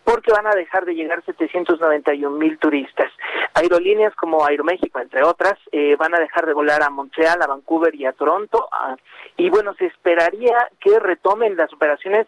[0.05, 3.10] porque van a dejar de llegar 791 mil turistas.
[3.55, 7.94] Aerolíneas como Aeroméxico, entre otras, eh, van a dejar de volar a Montreal, a Vancouver
[7.94, 8.68] y a Toronto.
[8.73, 8.97] Ah,
[9.36, 12.27] y bueno, se esperaría que retomen las operaciones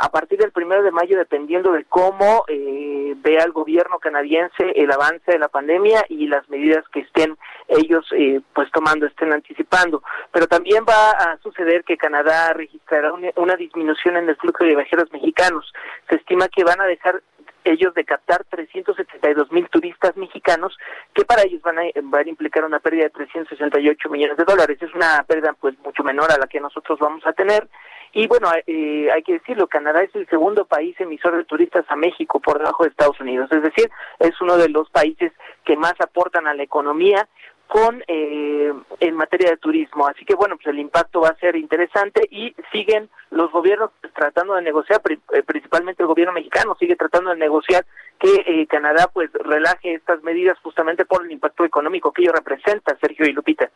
[0.00, 4.90] a partir del primero de mayo, dependiendo de cómo eh, vea el gobierno canadiense el
[4.90, 7.36] avance de la pandemia y las medidas que estén
[7.68, 10.02] ellos eh, pues tomando, estén anticipando.
[10.32, 15.12] Pero también va a suceder que Canadá registrará una, disminución en el flujo de viajeros
[15.12, 15.70] mexicanos.
[16.08, 17.22] Se estima que van a dejar
[17.64, 20.76] ellos de captar 372 mil turistas mexicanos,
[21.14, 24.78] que para ellos van a, van a implicar una pérdida de 368 millones de dólares.
[24.80, 27.68] Es una pérdida pues mucho menor a la que nosotros vamos a tener
[28.12, 31.96] y bueno, eh, hay que decirlo, Canadá es el segundo país emisor de turistas a
[31.96, 33.50] México por debajo de Estados Unidos.
[33.52, 33.88] Es decir,
[34.18, 35.32] es uno de los países
[35.64, 37.28] que más aportan a la economía
[37.70, 40.08] con eh, en materia de turismo.
[40.08, 44.56] Así que bueno, pues el impacto va a ser interesante y siguen los gobiernos tratando
[44.56, 47.86] de negociar, eh, principalmente el gobierno mexicano sigue tratando de negociar
[48.18, 52.98] que eh, Canadá pues relaje estas medidas justamente por el impacto económico que ello representa,
[53.00, 53.70] Sergio y Lupita.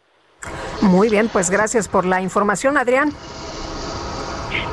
[0.82, 3.10] Muy bien, pues gracias por la información, Adrián.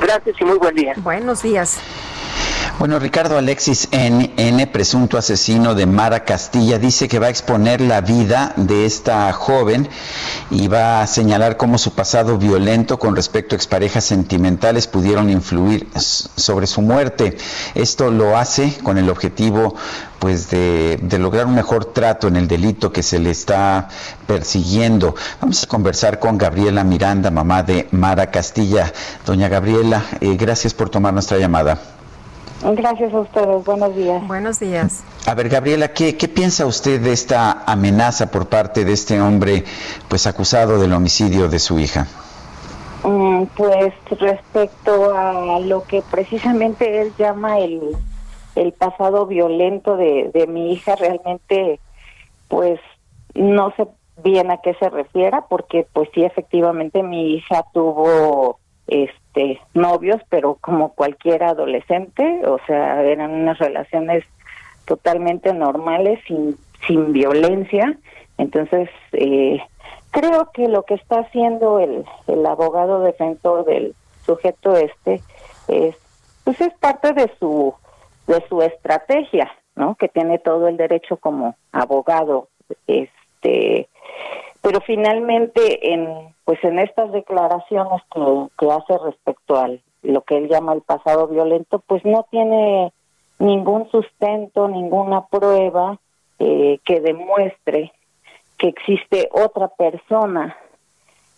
[0.01, 0.93] Gracias y muy buen día.
[0.97, 1.79] Buenos días.
[2.79, 7.79] Bueno, Ricardo Alexis N, N, presunto asesino de Mara Castilla, dice que va a exponer
[7.79, 9.87] la vida de esta joven
[10.49, 15.87] y va a señalar cómo su pasado violento con respecto a exparejas sentimentales pudieron influir
[15.95, 17.37] sobre su muerte.
[17.75, 19.75] Esto lo hace con el objetivo
[20.17, 23.89] pues de, de, lograr un mejor trato en el delito que se le está
[24.27, 25.15] persiguiendo.
[25.39, 28.91] Vamos a conversar con Gabriela Miranda, mamá de Mara Castilla.
[29.25, 32.00] Doña Gabriela, eh, gracias por tomar nuestra llamada.
[32.63, 34.27] Gracias a ustedes, buenos días.
[34.27, 35.03] Buenos días.
[35.25, 39.63] A ver, Gabriela, ¿qué, ¿qué, piensa usted de esta amenaza por parte de este hombre
[40.07, 42.07] pues acusado del homicidio de su hija?
[43.03, 47.97] Mm, pues respecto a lo que precisamente él llama el,
[48.55, 51.79] el pasado violento de, de mi hija, realmente
[52.47, 52.79] pues
[53.33, 53.87] no sé
[54.23, 58.60] bien a qué se refiera, porque pues sí, efectivamente mi hija tuvo
[58.91, 64.23] este novios, pero como cualquier adolescente, o sea, eran unas relaciones
[64.85, 66.57] totalmente normales, sin,
[67.13, 67.97] violencia.
[68.37, 69.59] Entonces, eh,
[70.11, 73.95] creo que lo que está haciendo el, el abogado defensor del
[74.25, 75.21] sujeto este
[75.67, 75.95] es,
[76.43, 77.73] pues es parte de su,
[78.27, 79.95] de su estrategia, ¿no?
[79.95, 82.49] Que tiene todo el derecho como abogado,
[82.87, 83.87] este,
[84.61, 88.01] pero finalmente en pues en estas declaraciones
[88.57, 92.91] que, hace respecto al lo que él llama el pasado violento pues no tiene
[93.39, 95.99] ningún sustento ninguna prueba
[96.39, 97.91] eh, que demuestre
[98.57, 100.55] que existe otra persona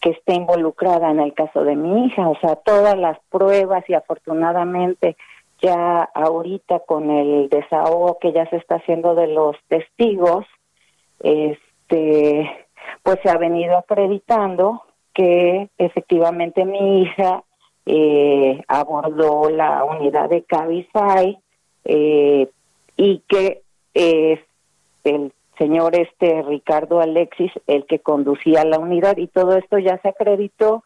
[0.04, 2.28] que esté involucrada en el caso de mi hija.
[2.28, 5.16] O sea todas las pruebas y afortunadamente
[5.62, 10.46] ya ahorita con el desahogo que ya se está haciendo de los testigos
[11.22, 12.63] este
[13.02, 14.84] pues se ha venido acreditando
[15.14, 17.44] que efectivamente mi hija
[17.86, 21.38] eh, abordó la unidad de Cabify
[21.86, 22.50] eh,
[22.96, 23.62] y que
[23.94, 24.40] es
[25.04, 29.18] el señor este Ricardo Alexis el que conducía la unidad.
[29.18, 30.84] Y todo esto ya se acreditó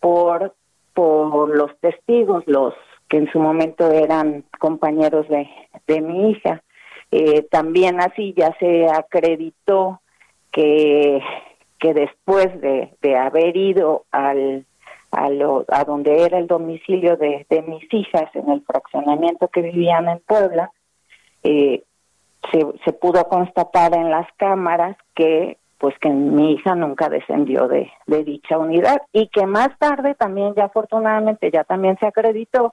[0.00, 0.54] por
[0.92, 2.72] por los testigos los
[3.08, 5.48] que en su momento eran compañeros de,
[5.86, 6.62] de mi hija.
[7.10, 10.00] Eh, también así ya se acreditó
[10.54, 11.20] que,
[11.80, 14.64] que después de, de haber ido al,
[15.10, 19.62] a, lo, a donde era el domicilio de, de mis hijas en el fraccionamiento que
[19.62, 20.70] vivían en Puebla,
[21.42, 21.82] eh,
[22.52, 27.90] se, se pudo constatar en las cámaras que pues que mi hija nunca descendió de,
[28.06, 32.72] de dicha unidad y que más tarde también ya afortunadamente ya también se acreditó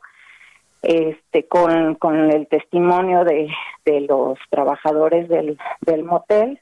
[0.83, 3.49] este con, con el testimonio de,
[3.85, 6.61] de los trabajadores del, del motel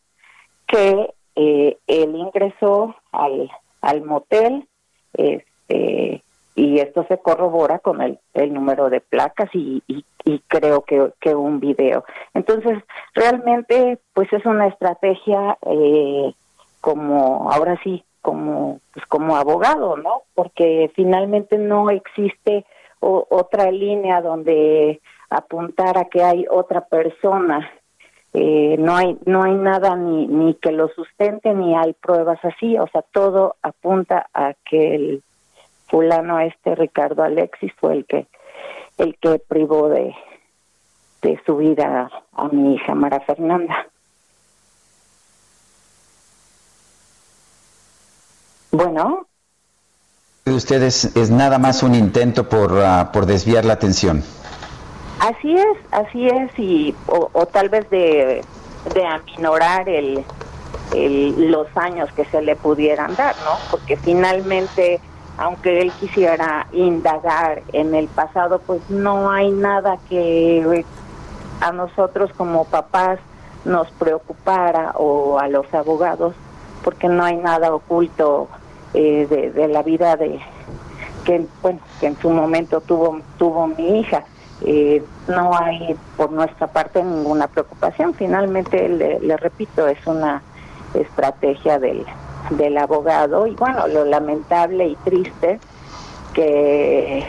[0.69, 3.49] que eh, él ingresó al,
[3.81, 4.67] al motel
[5.13, 6.23] este,
[6.55, 11.33] y esto se corrobora con el, el número de placas y, y, creo que, que,
[11.33, 12.03] un video.
[12.33, 12.77] Entonces,
[13.15, 16.33] realmente, pues es una estrategia eh,
[16.81, 20.23] como, ahora sí, como, pues como abogado, ¿no?
[20.35, 22.65] Porque finalmente no existe
[22.99, 27.71] otra línea donde apuntar a que hay otra persona
[28.33, 32.77] eh, no hay no hay nada ni ni que lo sustente ni hay pruebas así.
[32.77, 35.23] O sea todo apunta a que el
[35.87, 38.27] fulano este Ricardo Alexis fue el que
[38.97, 40.15] el que privó de
[41.21, 43.87] de su vida a mi hija Mara Fernanda.
[48.71, 49.27] Bueno.
[50.45, 54.23] De ustedes es nada más un intento por, ah, por desviar la atención.
[55.19, 58.41] Así es, así es, y, o, tal vez de,
[58.93, 60.23] de aminorar el,
[61.51, 63.51] los años que se le pudieran dar, ¿no?
[63.69, 65.01] Porque finalmente,
[65.37, 70.85] aunque él quisiera indagar en el pasado, pues no hay nada que
[71.59, 73.19] a nosotros como papás
[73.65, 76.33] nos preocupara o a los abogados,
[76.81, 78.47] porque no hay nada oculto
[78.93, 80.39] eh, de, de, la vida de
[81.25, 84.23] que bueno que en su momento tuvo tuvo mi hija
[84.65, 88.13] eh, no hay por nuestra parte ninguna preocupación.
[88.13, 90.41] Finalmente, le, repito, es una
[90.93, 92.05] estrategia del,
[92.51, 95.59] del abogado y bueno, lo lamentable y triste
[96.33, 97.23] que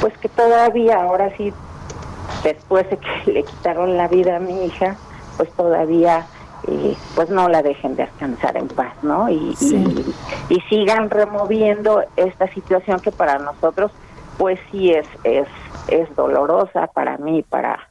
[0.00, 1.52] pues que todavía ahora sí
[2.44, 4.96] después de que le quitaron la vida a mi hija,
[5.36, 6.26] pues todavía
[6.68, 9.28] eh, pues no la dejen descansar en paz, ¿no?
[9.28, 9.56] y,
[10.48, 13.92] y, sigan removiendo esta situación que para nosotros
[14.38, 15.48] pues sí es, es,
[15.88, 17.88] es dolorosa para mí, para,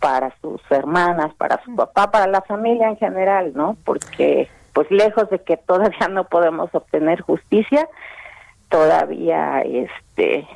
[0.00, 3.76] para sus hermanas, para su papá, para la familia en general, ¿no?
[3.84, 7.88] Porque pues lejos de que todavía no podemos obtener justicia,
[8.68, 10.46] todavía este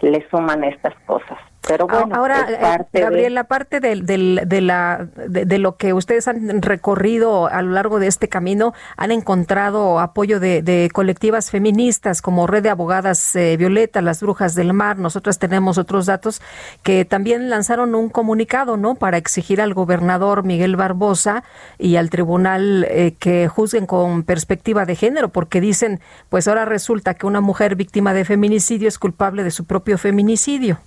[0.00, 1.38] le suman estas cosas.
[1.66, 2.46] Pero bueno, ahora,
[2.92, 7.72] eh, Gabriel, la parte del, de, la, de, lo que ustedes han recorrido a lo
[7.72, 13.56] largo de este camino, han encontrado apoyo de, colectivas feministas como Red de Abogadas eh,
[13.56, 14.98] Violeta, Las Brujas del Mar.
[14.98, 16.42] Nosotras tenemos otros datos
[16.82, 18.94] que también lanzaron un comunicado, ¿no?
[18.94, 21.44] Para exigir al gobernador Miguel Barbosa
[21.78, 27.14] y al tribunal eh, que juzguen con perspectiva de género, porque dicen, pues ahora resulta
[27.14, 30.78] que una mujer víctima de feminicidio es culpable de su propio feminicidio.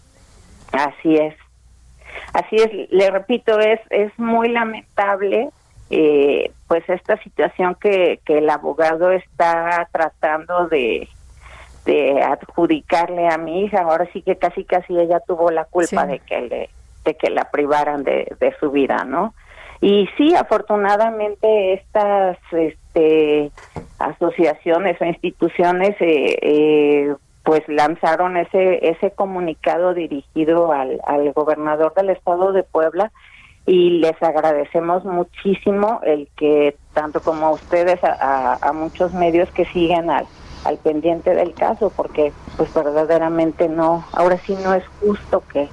[0.72, 1.36] Así es.
[2.34, 5.50] Así es, le repito, es, es muy lamentable
[5.90, 11.08] eh, pues esta situación que, que el abogado está tratando de,
[11.86, 13.82] de adjudicarle a mi hija.
[13.82, 16.70] Ahora sí que casi casi ella tuvo la culpa de que le,
[17.06, 19.34] de que la privaran de, de su vida, ¿no?
[19.80, 23.52] Y sí, afortunadamente estas este,
[24.00, 27.16] asociaciones o instituciones eh, eh,
[27.48, 33.14] pues lanzaron ese ese comunicado dirigido al, al gobernador del estado de Puebla
[33.66, 40.10] y les agradecemos muchísimo el que tanto como ustedes a, a, muchos medios que siguen
[40.10, 40.28] al,
[40.66, 45.70] al pendiente del caso porque pues verdaderamente no ahora sí no es justo que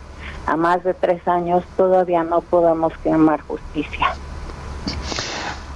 [0.46, 4.14] a más de tres años todavía no podamos clamar justicia.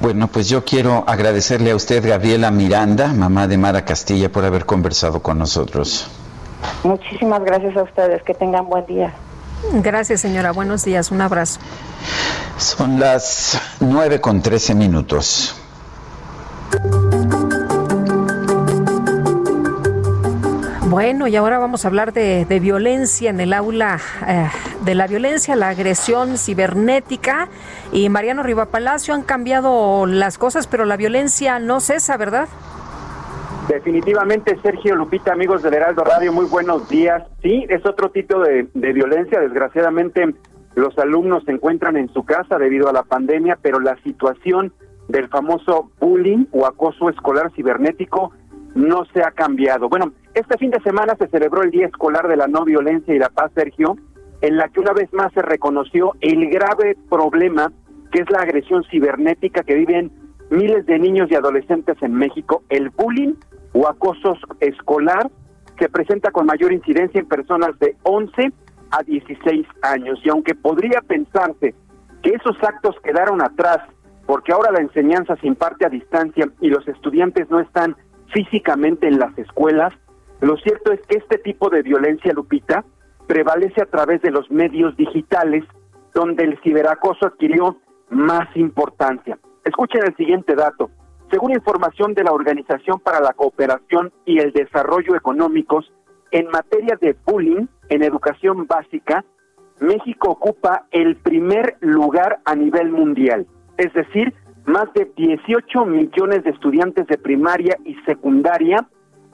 [0.01, 4.65] Bueno, pues yo quiero agradecerle a usted, Gabriela Miranda, mamá de Mara Castilla, por haber
[4.65, 6.09] conversado con nosotros.
[6.85, 8.23] Muchísimas gracias a ustedes.
[8.23, 9.13] Que tengan buen día.
[9.73, 10.53] Gracias, señora.
[10.53, 11.11] Buenos días.
[11.11, 11.61] Un abrazo.
[12.57, 15.55] Son las nueve con trece minutos.
[20.99, 24.49] Bueno, y ahora vamos a hablar de, violencia en el aula, eh,
[24.85, 27.47] de la violencia, la agresión cibernética.
[27.93, 32.49] Y Mariano Riva Palacio han cambiado las cosas, pero la violencia no cesa, ¿verdad?
[33.69, 37.23] Definitivamente, Sergio Lupita, amigos del Heraldo Radio, muy buenos días.
[37.43, 39.39] Sí, es otro tipo de violencia.
[39.39, 40.35] Desgraciadamente,
[40.75, 44.73] los alumnos se encuentran en su casa debido a la pandemia, pero la situación
[45.07, 48.33] del famoso bullying o acoso escolar cibernético
[48.79, 49.89] no se ha cambiado.
[49.89, 53.19] Bueno, este fin de semana se celebró el Día Escolar de la No Violencia y
[53.19, 53.97] la Paz, Sergio,
[54.41, 57.73] en la que una vez más se reconoció el grave problema
[58.13, 60.13] que es la agresión cibernética que viven
[60.51, 63.35] miles de niños y adolescentes en México, el bullying
[63.73, 65.29] o acoso escolar
[65.79, 68.53] se presenta con mayor incidencia en personas de 11
[68.93, 70.21] a 16 años.
[70.25, 71.75] Y aunque podría pensarse
[72.23, 73.79] que esos actos quedaron atrás,
[74.25, 77.97] porque ahora la enseñanza se imparte a distancia y los estudiantes no están
[78.33, 79.93] físicamente en las escuelas,
[80.41, 82.85] lo cierto es que este tipo de violencia, Lupita,
[83.27, 85.65] prevalece a través de los medios digitales,
[86.15, 87.77] donde el ciberacoso adquirió
[88.11, 89.39] más importancia.
[89.65, 90.91] Escuchen el siguiente dato.
[91.31, 95.93] Según información de la Organización para la Cooperación y el Desarrollo Económicos,
[96.31, 99.25] en materia de bullying en educación básica,
[99.81, 103.47] México ocupa el primer lugar a nivel mundial.
[103.77, 104.35] Es decir,
[104.69, 108.87] más de 18 millones de estudiantes de primaria y secundaria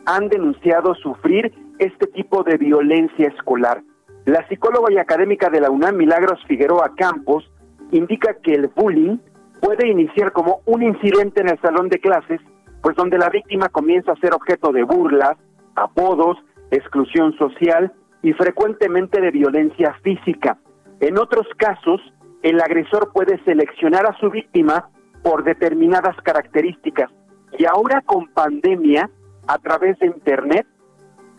[0.06, 3.82] han denunciado sufrir este tipo de violencia escolar.
[4.26, 7.50] La psicóloga y académica de la UNAM, Milagros Figueroa Campos,
[7.90, 9.18] indica que el bullying
[9.60, 12.40] puede iniciar como un incidente en el salón de clases,
[12.80, 15.36] pues donde la víctima comienza a ser objeto de burlas,
[15.74, 16.38] apodos,
[16.70, 17.92] exclusión social
[18.22, 20.58] y frecuentemente de violencia física.
[21.00, 22.00] En otros casos,
[22.42, 24.90] el agresor puede seleccionar a su víctima
[25.24, 27.10] por determinadas características.
[27.58, 29.10] Y ahora con pandemia,
[29.48, 30.66] a través de Internet,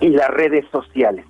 [0.01, 1.25] y las redes sociales.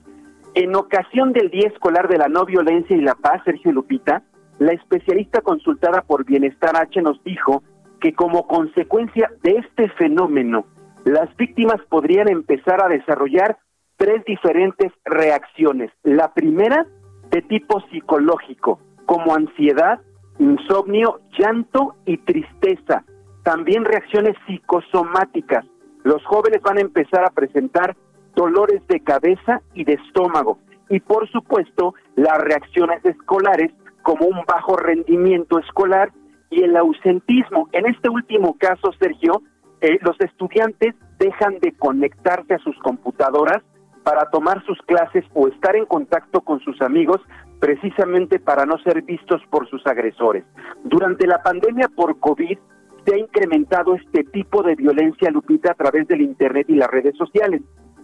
[0.55, 4.23] En ocasión del Día Escolar de la No Violencia y la Paz, Sergio Lupita,
[4.57, 7.61] la especialista consultada por Bienestar H nos dijo
[7.99, 10.65] que como consecuencia de este fenómeno,
[11.03, 13.57] las víctimas podrían empezar a desarrollar
[13.97, 15.91] tres diferentes reacciones.
[16.03, 16.87] La primera,
[17.31, 19.99] de tipo psicológico, como ansiedad,
[20.39, 23.03] insomnio, llanto y tristeza.
[23.43, 25.65] También reacciones psicosomáticas.
[26.03, 27.95] Los jóvenes van a empezar a presentar
[28.35, 30.59] dolores de cabeza y de estómago.
[30.89, 33.71] Y por supuesto, las reacciones escolares
[34.03, 36.11] como un bajo rendimiento escolar
[36.51, 37.69] y el ausentismo.
[37.71, 39.41] En este último caso, Sergio,
[39.81, 43.63] eh, los estudiantes dejan de conectarse a sus computadoras
[44.03, 47.19] para tomar sus clases o estar en contacto con sus amigos
[47.59, 50.43] precisamente para no ser vistos por sus agresores.
[50.83, 52.57] Durante la pandemia por COVID
[53.05, 57.15] se ha incrementado este tipo de violencia, Lupita, a través del Internet y las redes
[57.17, 57.61] sociales.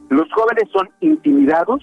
[0.10, 1.82] Los jóvenes son intimidados,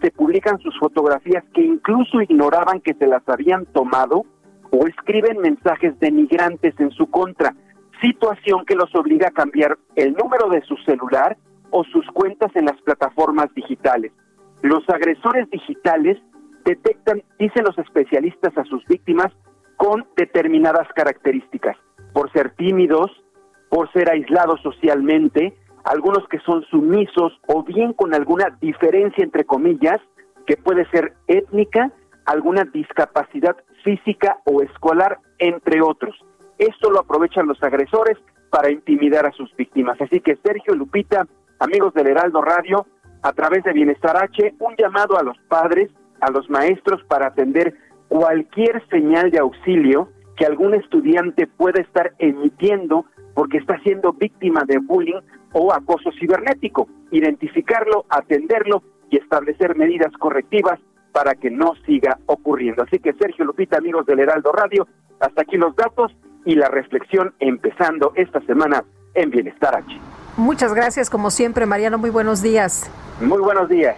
[0.00, 4.22] se publican sus fotografías que incluso ignoraban que se las habían tomado
[4.70, 7.54] o escriben mensajes denigrantes en su contra,
[8.00, 11.36] situación que los obliga a cambiar el número de su celular
[11.70, 14.12] o sus cuentas en las plataformas digitales.
[14.62, 16.18] Los agresores digitales
[16.64, 19.32] detectan, dicen los especialistas, a sus víctimas
[19.76, 21.76] con determinadas características,
[22.12, 23.10] por ser tímidos,
[23.68, 25.54] por ser aislados socialmente,
[25.84, 30.00] algunos que son sumisos o bien con alguna diferencia entre comillas,
[30.46, 31.92] que puede ser étnica,
[32.26, 36.14] alguna discapacidad física o escolar, entre otros.
[36.58, 38.18] Esto lo aprovechan los agresores
[38.50, 40.00] para intimidar a sus víctimas.
[40.00, 41.26] Así que Sergio Lupita,
[41.58, 42.86] amigos del Heraldo Radio,
[43.22, 45.90] a través de Bienestar H, un llamado a los padres,
[46.20, 47.74] a los maestros para atender
[48.08, 54.78] cualquier señal de auxilio que algún estudiante pueda estar emitiendo porque está siendo víctima de
[54.78, 55.20] bullying
[55.52, 56.88] o acoso cibernético.
[57.10, 60.80] Identificarlo, atenderlo y establecer medidas correctivas
[61.12, 62.82] para que no siga ocurriendo.
[62.82, 64.86] Así que Sergio Lupita, amigos del Heraldo Radio,
[65.20, 68.84] hasta aquí los datos y la reflexión empezando esta semana
[69.14, 70.00] en Bienestar H.
[70.36, 71.98] Muchas gracias, como siempre, Mariano.
[71.98, 72.90] Muy buenos días.
[73.20, 73.96] Muy buenos días.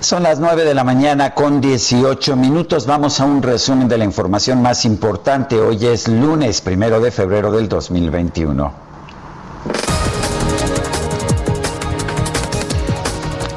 [0.00, 2.86] Son las 9 de la mañana con 18 minutos.
[2.86, 5.58] Vamos a un resumen de la información más importante.
[5.58, 8.72] Hoy es lunes, primero de febrero del 2021.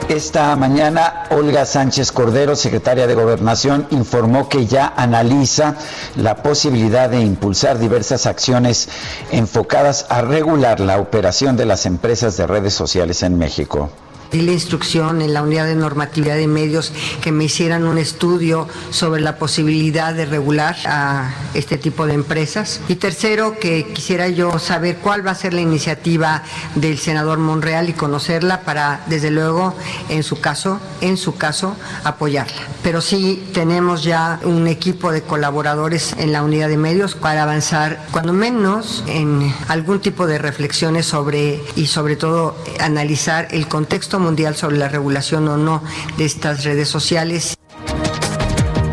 [0.10, 5.76] Esta mañana, Olga Sánchez Cordero, secretaria de Gobernación, informó que ya analiza
[6.16, 8.90] la posibilidad de impulsar diversas acciones
[9.32, 13.92] enfocadas a regular la operación de las empresas de redes sociales en México
[14.32, 19.22] la instrucción en la unidad de normatividad de medios que me hicieran un estudio sobre
[19.22, 22.80] la posibilidad de regular a este tipo de empresas.
[22.88, 26.44] Y tercero, que quisiera yo saber cuál va a ser la iniciativa
[26.76, 29.76] del senador Monreal y conocerla para, desde luego,
[30.10, 32.62] en su caso, en su caso, apoyarla.
[32.84, 38.06] Pero sí tenemos ya un equipo de colaboradores en la unidad de medios para avanzar,
[38.12, 44.56] cuando menos, en algún tipo de reflexiones sobre y sobre todo analizar el contexto mundial
[44.56, 45.82] sobre la regulación o no
[46.18, 47.58] de estas redes sociales.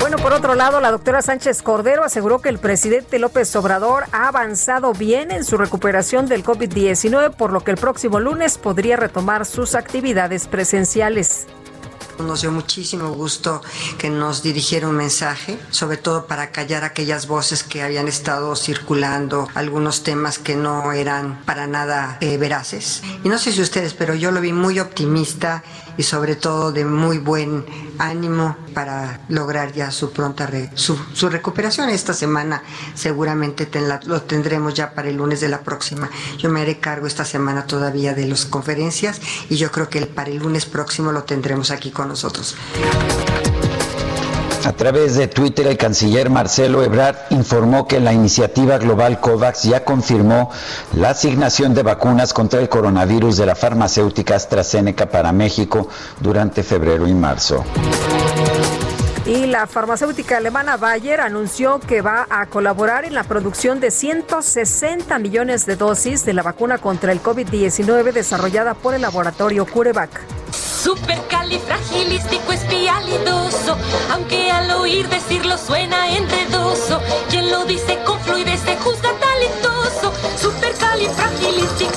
[0.00, 4.28] Bueno, por otro lado, la doctora Sánchez Cordero aseguró que el presidente López Obrador ha
[4.28, 9.44] avanzado bien en su recuperación del COVID-19, por lo que el próximo lunes podría retomar
[9.44, 11.46] sus actividades presenciales.
[12.18, 13.62] Nos dio muchísimo gusto
[13.96, 19.48] que nos dirigiera un mensaje, sobre todo para callar aquellas voces que habían estado circulando,
[19.54, 23.02] algunos temas que no eran para nada eh, veraces.
[23.24, 25.62] Y no sé si ustedes, pero yo lo vi muy optimista
[25.98, 27.66] y sobre todo de muy buen
[27.98, 30.96] ánimo para lograr ya su pronta su,
[31.28, 31.90] recuperación.
[31.90, 32.62] Esta semana
[32.94, 33.68] seguramente
[34.06, 36.08] lo tendremos ya para el lunes de la próxima.
[36.38, 39.20] Yo me haré cargo esta semana todavía de las conferencias
[39.50, 42.56] y yo creo que para el lunes próximo lo tendremos aquí con nosotros.
[44.68, 49.82] A través de Twitter, el canciller Marcelo Ebrard informó que la iniciativa global COVAX ya
[49.82, 50.50] confirmó
[50.92, 55.88] la asignación de vacunas contra el coronavirus de la farmacéutica AstraZeneca para México
[56.20, 57.64] durante febrero y marzo.
[59.28, 65.18] Y la farmacéutica alemana Bayer anunció que va a colaborar en la producción de 160
[65.18, 70.08] millones de dosis de la vacuna contra el COVID-19 desarrollada por el laboratorio CureVac.
[70.50, 73.76] Supercalifragilístico espialidoso,
[74.12, 79.77] aunque al oír decirlo suena enredoso, quien lo dice con fluidez se juzga talentoso,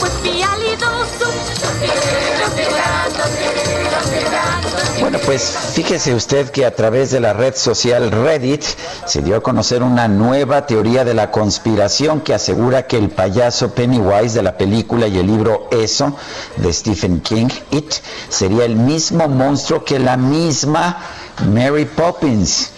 [0.06, 1.26] espialidoso.
[4.99, 8.64] Bueno, pues fíjese usted que a través de la red social Reddit
[9.06, 13.74] se dio a conocer una nueva teoría de la conspiración que asegura que el payaso
[13.74, 16.16] Pennywise de la película y el libro Eso
[16.58, 17.94] de Stephen King, It,
[18.30, 20.98] sería el mismo monstruo que la misma
[21.48, 22.72] Mary Poppins.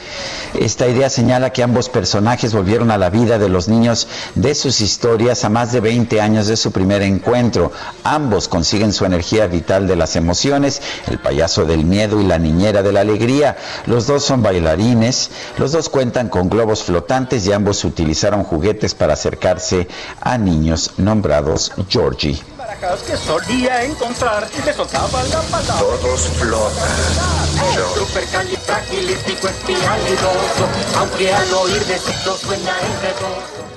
[0.53, 4.81] Esta idea señala que ambos personajes volvieron a la vida de los niños de sus
[4.81, 7.71] historias a más de 20 años de su primer encuentro.
[8.03, 12.83] Ambos consiguen su energía vital de las emociones, el payaso del miedo y la niñera
[12.83, 13.57] de la alegría.
[13.87, 19.13] Los dos son bailarines, los dos cuentan con globos flotantes y ambos utilizaron juguetes para
[19.13, 19.87] acercarse
[20.21, 25.79] a niños nombrados Georgie que solía encontrar le soltaban la patada.
[25.79, 26.89] Todos flotan.
[27.95, 30.67] Supercalifragilístico espialidoso,
[30.97, 33.72] aunque al oír decirlo suena enredoso.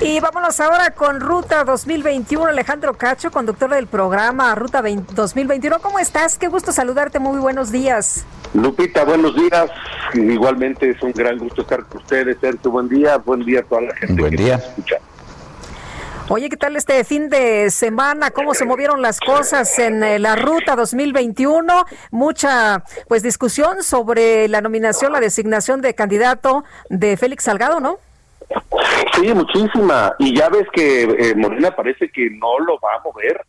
[0.00, 2.46] Y vámonos ahora con Ruta 2021.
[2.46, 5.78] Alejandro Cacho, conductor del programa Ruta 2021.
[5.80, 6.36] ¿Cómo estás?
[6.36, 7.18] Qué gusto saludarte.
[7.18, 8.24] Muy buenos días.
[8.52, 9.70] Lupita, buenos días.
[10.14, 12.36] Igualmente es un gran gusto estar con ustedes.
[12.40, 13.16] Sergio, buen día.
[13.16, 14.56] Buen día a toda la gente buen que día.
[14.56, 14.96] escucha.
[16.28, 18.32] Oye, ¿qué tal este fin de semana?
[18.32, 21.84] ¿Cómo se movieron las cosas en eh, la ruta 2021?
[22.10, 27.98] Mucha pues discusión sobre la nominación, la designación de candidato de Félix Salgado, ¿no?
[29.14, 30.14] Sí, muchísima.
[30.18, 33.40] Y ya ves que eh, Morena parece que no lo va a mover.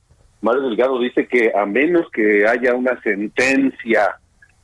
[0.42, 4.18] Mario Delgado dice que a menos que haya una sentencia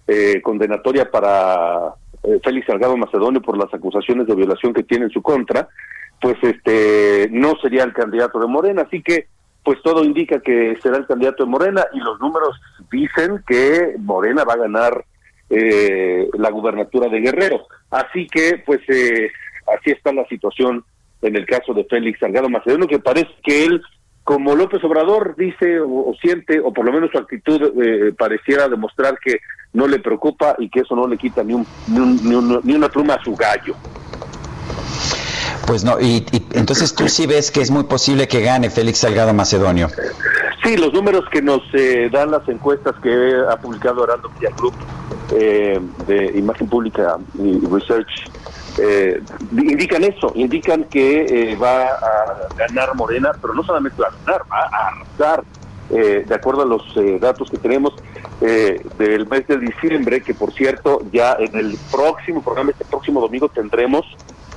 [0.08, 1.94] eh, condenatoria para
[2.24, 5.68] eh, Félix Salgado Macedonio por las acusaciones de violación que tiene en su contra,
[6.22, 8.84] pues este no sería el candidato de Morena.
[8.84, 9.28] Así que
[9.64, 12.60] pues todo indica que será el candidato de Morena y los números
[12.92, 15.06] dicen que Morena va a ganar
[15.50, 17.68] eh, la gubernatura de Guerrero.
[17.90, 19.32] Así que pues eh,
[19.68, 20.84] así está la situación
[21.22, 23.82] en el caso de Félix Salgado Macedonio, que parece que él,
[24.24, 28.68] como López Obrador dice o, o siente, o por lo menos su actitud eh, pareciera
[28.68, 29.38] demostrar que
[29.74, 32.62] no le preocupa y que eso no le quita ni, un, ni, un- ni un-
[32.64, 33.76] ni una pluma a su gallo.
[35.66, 39.00] Pues no, y, y entonces tú sí ves que es muy posible que gane Félix
[39.00, 39.88] Salgado Macedonio.
[40.64, 44.74] Sí, los números que nos eh, dan las encuestas que ha publicado Arando Media Group
[45.36, 48.30] eh, de Imagen Pública y Research
[48.78, 49.22] eh,
[49.52, 54.42] indican eso, indican que eh, va a ganar Morena, pero no solamente va a ganar,
[54.52, 55.44] va a arrasar.
[55.90, 57.94] Eh, de acuerdo a los eh, datos que tenemos
[58.42, 63.20] eh, del mes de diciembre, que por cierto ya en el próximo programa, este próximo
[63.22, 64.06] domingo tendremos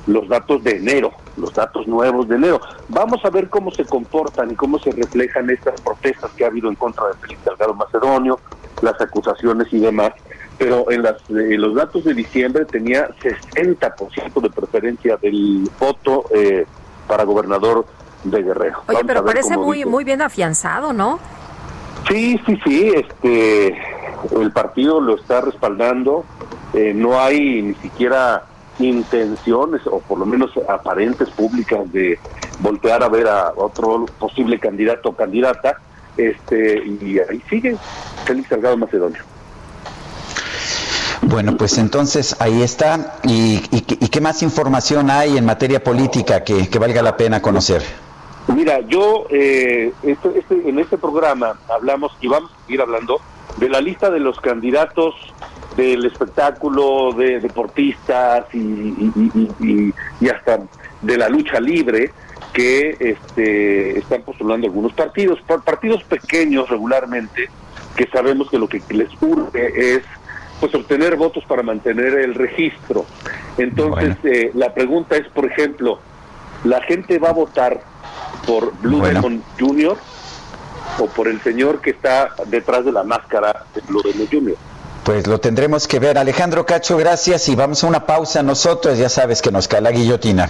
[0.07, 2.61] los datos de enero, los datos nuevos de enero.
[2.87, 6.69] Vamos a ver cómo se comportan y cómo se reflejan estas protestas que ha habido
[6.69, 8.39] en contra de Félix Salgado Macedonio,
[8.81, 10.13] las acusaciones y demás.
[10.57, 16.65] Pero en las, eh, los datos de diciembre tenía 60% de preferencia del voto eh,
[17.07, 17.85] para gobernador
[18.23, 18.79] de Guerrero.
[18.87, 19.89] Oye, Vamos pero parece muy, dice.
[19.89, 21.19] muy bien afianzado, ¿no?
[22.07, 23.77] Sí, sí, sí, este,
[24.39, 26.25] el partido lo está respaldando,
[26.73, 28.43] eh, no hay ni siquiera
[28.79, 32.19] intenciones, o por lo menos aparentes públicas, de
[32.59, 35.79] voltear a ver a otro posible candidato o candidata,
[36.15, 37.75] este, y ahí sigue
[38.25, 39.21] Félix Salgado Macedonio.
[41.21, 43.15] Bueno, pues entonces ahí está.
[43.23, 47.81] ¿Y, qué más información hay en materia política que, valga la pena conocer?
[48.55, 53.19] Mira, yo eh, este- este- en este programa hablamos y vamos a seguir hablando
[53.57, 55.15] de la lista de los candidatos
[55.75, 59.93] del espectáculo, de deportistas y,
[60.31, 60.59] hasta
[61.01, 62.11] de la lucha libre
[62.53, 67.49] que este, están postulando algunos partidos, pa- partidos pequeños regularmente,
[67.95, 70.03] que sabemos que lo que les urge es
[70.59, 73.05] pues obtener votos para mantener el registro.
[73.57, 75.99] Entonces, eh, la pregunta es, por ejemplo,
[76.63, 77.81] ¿la gente va a votar
[78.45, 79.97] por Blue Demon Jr.
[80.99, 84.55] o por el señor que está detrás de la máscara de Blue Demon Jr.?
[85.03, 86.17] Pues lo tendremos que ver.
[86.17, 88.97] Alejandro Cacho, gracias y vamos a una pausa nosotros.
[88.97, 90.49] Ya sabes que nos cae la guillotina.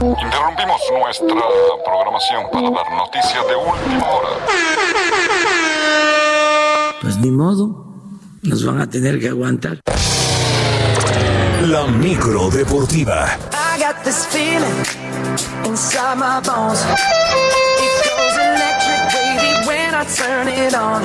[0.00, 1.42] Interrumpimos nuestra
[1.84, 4.28] programación para dar noticias de última hora.
[7.00, 7.84] Pues ni modo,
[8.42, 9.80] nos van a tener que aguantar.
[11.62, 13.26] La micro deportiva.
[13.52, 14.84] I got this feeling
[15.64, 16.86] inside my bones.
[20.00, 21.02] I turn it on.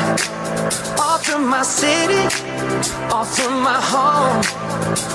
[1.00, 2.30] Off from my city,
[3.10, 4.38] off from my home.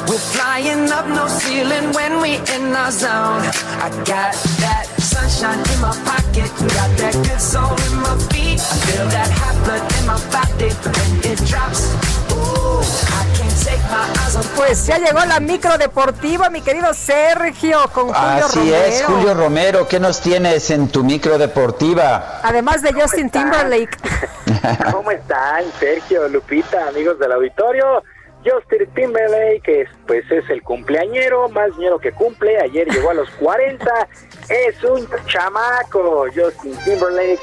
[0.09, 3.47] We're flying up no ceiling when we in our zone.
[3.79, 8.59] I got that sunshine in my pocket, got that good soul in my feet.
[8.59, 11.87] I feel that hot blood in my body when it drops.
[12.35, 12.83] Ooh,
[13.15, 13.48] I can't
[14.57, 18.77] Pues ya llegó la micro deportiva, mi querido Sergio, con Julio Así Romero.
[18.85, 22.41] es, Julio Romero, ¿qué nos tienes en tu micro deportiva?
[22.43, 23.97] Además de Justin Timberlake.
[24.93, 28.03] ¿Cómo están, Sergio, Lupita, amigos del auditorio?
[28.45, 33.15] Justin Timberlake, que es, pues es el cumpleañero, más ñero que cumple, ayer llegó a
[33.15, 33.85] los 40,
[34.49, 37.41] es un chamaco, Justin Timberlake,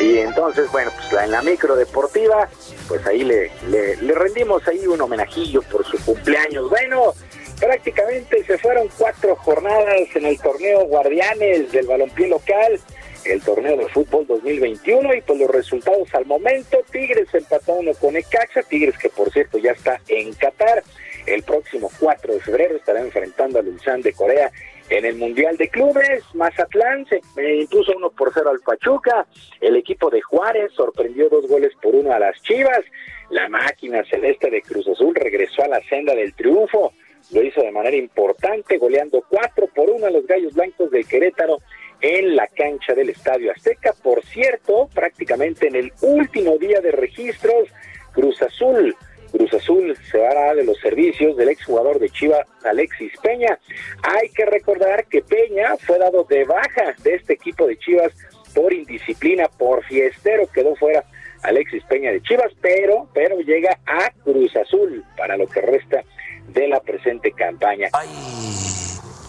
[0.00, 2.48] y entonces, bueno, pues la- en la micro deportiva,
[2.88, 6.68] pues ahí le, le, le rendimos ahí un homenajillo por su cumpleaños.
[6.70, 7.14] Bueno,
[7.60, 12.80] prácticamente se fueron cuatro jornadas en el torneo Guardianes del balompié local,
[13.24, 18.16] el torneo de fútbol 2021 y pues los resultados al momento, Tigres empató uno con
[18.16, 20.82] Ecaxa, Tigres que por cierto ya está en Qatar,
[21.26, 24.50] el próximo 4 de febrero estará enfrentando al Ulsan de Corea
[24.88, 29.26] en el Mundial de Clubes, Mazatlán se eh, impuso uno por cero al Pachuca,
[29.60, 32.84] el equipo de Juárez sorprendió dos goles por uno a las Chivas,
[33.30, 36.92] la máquina celeste de Cruz Azul regresó a la senda del triunfo,
[37.32, 41.58] lo hizo de manera importante, goleando cuatro por uno a los Gallos Blancos del Querétaro
[42.00, 43.92] en la cancha del Estadio Azteca.
[44.00, 47.68] Por cierto, prácticamente en el último día de registros,
[48.12, 48.94] Cruz Azul,
[49.26, 53.58] Cruz Azul se hará de los servicios del exjugador de Chivas, Alexis Peña.
[54.02, 58.12] Hay que recordar que Peña fue dado de baja de este equipo de Chivas
[58.54, 61.04] por indisciplina, por fiestero, quedó fuera
[61.42, 66.02] Alexis Peña de Chivas, pero, pero llega a Cruz Azul para lo que resta
[66.48, 67.88] de la presente campaña.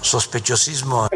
[0.02, 1.10] Sospechosismo.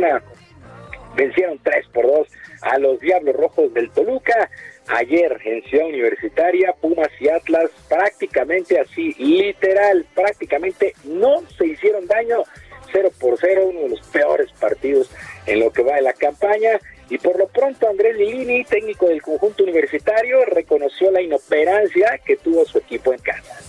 [1.15, 2.27] Vencieron 3 por 2
[2.61, 4.49] a los Diablos Rojos del Toluca.
[4.93, 12.43] Ayer en Ciudad Universitaria, Pumas y Atlas prácticamente así, literal, prácticamente no se hicieron daño.
[12.91, 15.09] 0 por 0, uno de los peores partidos
[15.45, 16.77] en lo que va de la campaña.
[17.09, 22.65] Y por lo pronto Andrés Lilini, técnico del conjunto universitario, reconoció la inoperancia que tuvo
[22.65, 23.59] su equipo en casa.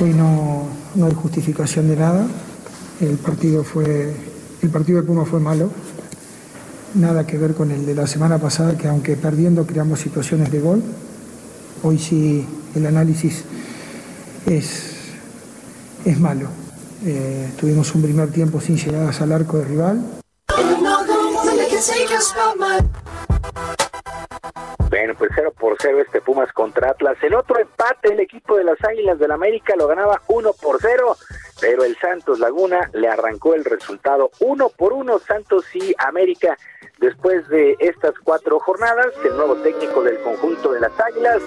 [0.00, 0.62] Hoy no,
[0.94, 2.26] no hay justificación de nada.
[3.00, 4.14] El partido fue
[4.62, 5.70] el partido de Puma fue malo.
[6.94, 10.60] Nada que ver con el de la semana pasada, que aunque perdiendo creamos situaciones de
[10.60, 10.82] gol.
[11.82, 13.42] Hoy sí el análisis
[14.46, 14.94] es,
[16.04, 16.48] es malo.
[17.04, 20.04] Eh, tuvimos un primer tiempo sin llegadas al arco de rival.
[24.90, 27.16] Bueno, pues 0 por 0 este Pumas contra Atlas.
[27.22, 31.16] El otro empate, el equipo de las Águilas del América lo ganaba 1 por 0,
[31.60, 35.18] pero el Santos Laguna le arrancó el resultado 1 por 1.
[35.18, 36.56] Santos y América,
[36.98, 41.42] después de estas cuatro jornadas, el nuevo técnico del conjunto de las Águilas,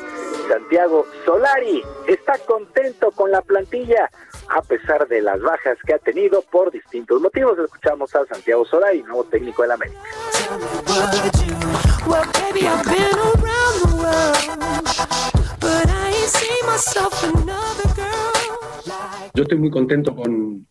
[0.47, 4.09] Santiago Solari, está contento con la plantilla
[4.49, 7.57] a pesar de las bajas que ha tenido por distintos motivos.
[7.57, 9.99] Escuchamos a Santiago Solari, nuevo técnico del América.
[12.07, 14.38] Well, baby, I've been around the world,
[15.60, 19.32] but I ain't seen myself another girl.
[19.34, 20.65] Yo estoy muy contento con,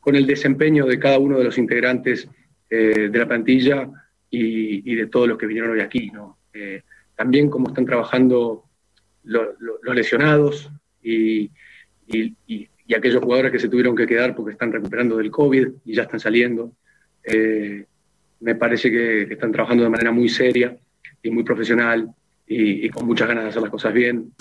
[0.00, 2.28] con el desempeño de cada uno de los integrantes
[2.68, 3.88] eh, de la plantilla
[4.30, 6.10] y, y de todos los que vinieron hoy aquí.
[6.10, 6.38] ¿no?
[6.52, 6.82] Eh,
[7.16, 8.64] también cómo están trabajando
[9.24, 10.70] lo- lo- los lesionados
[11.02, 11.50] y,
[12.08, 15.94] y- y- aquellos jugadores que se tuvieron que quedar porque están recuperando del COVID y
[15.94, 16.72] ya están saliendo.
[17.24, 17.86] Eh,
[18.42, 20.76] me parece que, están trabajando de manera muy seria
[21.22, 22.08] y muy profesional
[22.46, 24.32] y, y con muchas ganas de hacer las cosas bien.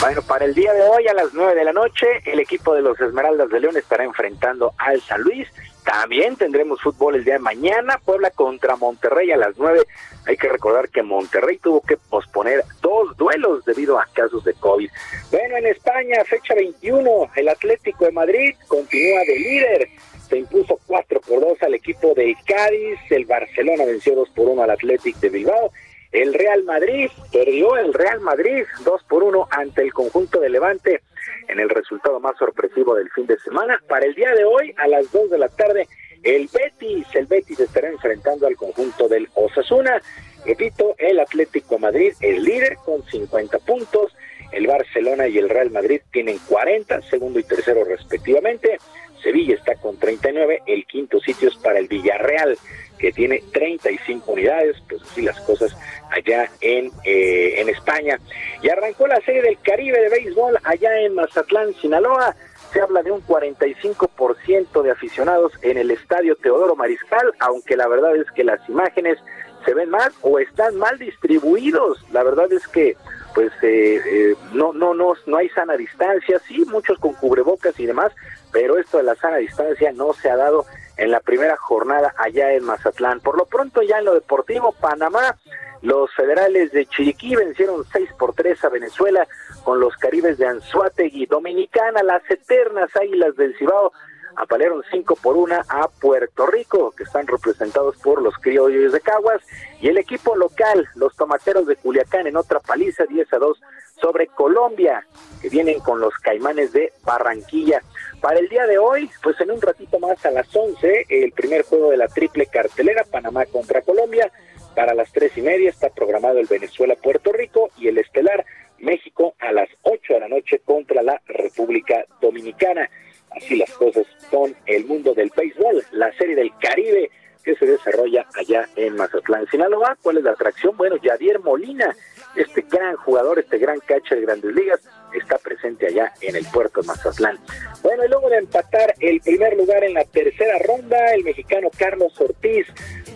[0.00, 2.82] Bueno, para el día de hoy a las 9 de la noche, el equipo de
[2.82, 5.48] los Esmeraldas de León estará enfrentando al San Luis.
[5.86, 9.84] También tendremos fútbol el día de mañana, Puebla contra Monterrey a las 9.
[10.26, 14.90] Hay que recordar que Monterrey tuvo que posponer dos duelos debido a casos de COVID.
[15.30, 19.88] Bueno, en España, fecha 21, el Atlético de Madrid continúa de líder.
[20.28, 22.98] Se impuso 4 por 2 al equipo de Cádiz.
[23.08, 25.70] El Barcelona venció 2 por 1 al Atlético de Bilbao.
[26.12, 31.02] El Real Madrid perdió el Real Madrid 2 por 1 ante el conjunto de Levante
[31.48, 33.80] en el resultado más sorpresivo del fin de semana.
[33.88, 35.88] Para el día de hoy, a las 2 de la tarde,
[36.22, 40.00] el Betis, el Betis estará enfrentando al conjunto del Osasuna.
[40.44, 44.12] Repito, el Atlético Madrid es líder con 50 puntos.
[44.52, 48.78] El Barcelona y el Real Madrid tienen 40, segundo y tercero respectivamente.
[49.22, 52.56] Sevilla está con 39, el quinto sitio es para el Villarreal
[52.98, 55.76] que tiene 35 unidades, pues así las cosas
[56.10, 58.18] allá en, eh, en España.
[58.62, 62.34] Y arrancó la serie del Caribe de béisbol allá en Mazatlán, Sinaloa.
[62.72, 68.16] Se habla de un 45% de aficionados en el estadio Teodoro Mariscal, aunque la verdad
[68.16, 69.18] es que las imágenes
[69.64, 72.04] se ven mal o están mal distribuidos.
[72.12, 72.96] La verdad es que
[73.34, 77.84] pues eh, eh, no no no no hay sana distancia, sí, muchos con cubrebocas y
[77.84, 78.12] demás,
[78.50, 80.64] pero esto de la sana distancia no se ha dado
[80.96, 83.20] en la primera jornada allá en Mazatlán.
[83.20, 85.36] Por lo pronto ya en lo deportivo, Panamá,
[85.82, 89.26] los federales de Chiriquí vencieron 6 por 3 a Venezuela
[89.64, 93.92] con los caribes de Anzuategui, Dominicana, las eternas águilas del Cibao
[94.36, 99.42] apalearon 5 por 1 a Puerto Rico, que están representados por los criollos de Caguas,
[99.80, 103.60] y el equipo local, los tomateros de Culiacán, en otra paliza 10 a 2
[104.00, 105.06] sobre Colombia,
[105.40, 107.80] que vienen con los caimanes de Barranquilla.
[108.20, 111.62] Para el día de hoy, pues en un ratito más a las 11, el primer
[111.62, 114.30] juego de la triple cartelera, Panamá contra Colombia.
[114.74, 118.44] Para las tres y media está programado el Venezuela-Puerto Rico y el estelar
[118.78, 122.90] México a las 8 de la noche contra la República Dominicana.
[123.30, 127.10] Así las cosas con el mundo del béisbol, la serie del Caribe
[127.46, 129.96] que se desarrolla allá en Mazatlán, Sinaloa.
[130.02, 130.76] ¿Cuál es la atracción?
[130.76, 131.94] Bueno, Javier Molina,
[132.34, 134.80] este gran jugador, este gran catcher de grandes ligas,
[135.14, 137.38] está presente allá en el puerto de Mazatlán.
[137.82, 142.12] Bueno, y luego de empatar el primer lugar en la tercera ronda, el mexicano Carlos
[142.20, 142.66] Ortiz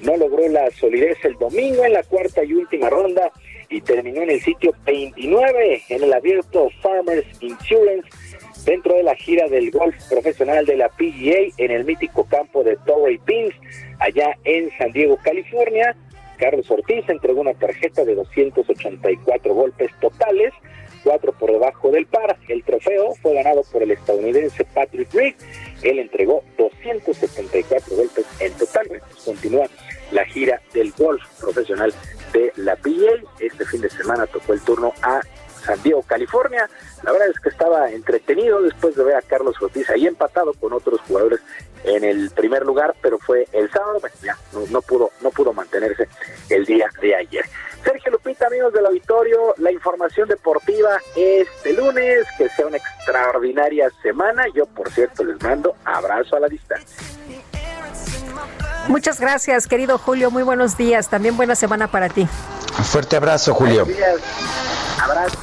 [0.03, 3.31] no logró la solidez el domingo en la cuarta y última ronda
[3.69, 8.09] y terminó en el sitio 29 en el abierto Farmers Insurance
[8.65, 12.77] dentro de la gira del golf profesional de la PGA en el mítico campo de
[12.87, 13.55] Torrey Pines,
[13.99, 15.95] allá en San Diego, California.
[16.41, 20.55] Carlos Ortiz entregó una tarjeta de 284 golpes totales,
[21.05, 22.39] cuatro por debajo del par.
[22.49, 25.35] El trofeo fue ganado por el estadounidense Patrick Reed.
[25.83, 29.03] Él entregó 274 golpes en total.
[29.23, 29.67] Continúa
[30.13, 31.93] la gira del golf profesional
[32.33, 33.23] de la PGA.
[33.39, 35.21] Este fin de semana tocó el turno a
[35.61, 36.69] San Diego, California.
[37.03, 40.73] La verdad es que estaba entretenido después de ver a Carlos Ortiz ahí empatado con
[40.73, 41.41] otros jugadores
[41.97, 44.37] en el primer lugar, pero fue el sábado, bueno, ya
[44.71, 46.09] no, pudo no pudo mantenerse
[46.49, 47.45] el día de ayer.
[47.85, 54.45] Sergio Lupita, amigos del auditorio, la información deportiva este lunes, que sea una extraordinaria semana.
[54.55, 56.97] Yo, por cierto, les mando abrazo a la distancia.
[58.89, 60.31] Muchas gracias, querido Julio.
[60.31, 61.09] Muy buenos días.
[61.09, 62.29] También buena semana para ti.
[62.79, 63.87] Un fuerte abrazo, Julio.
[65.03, 65.39] Abrazo.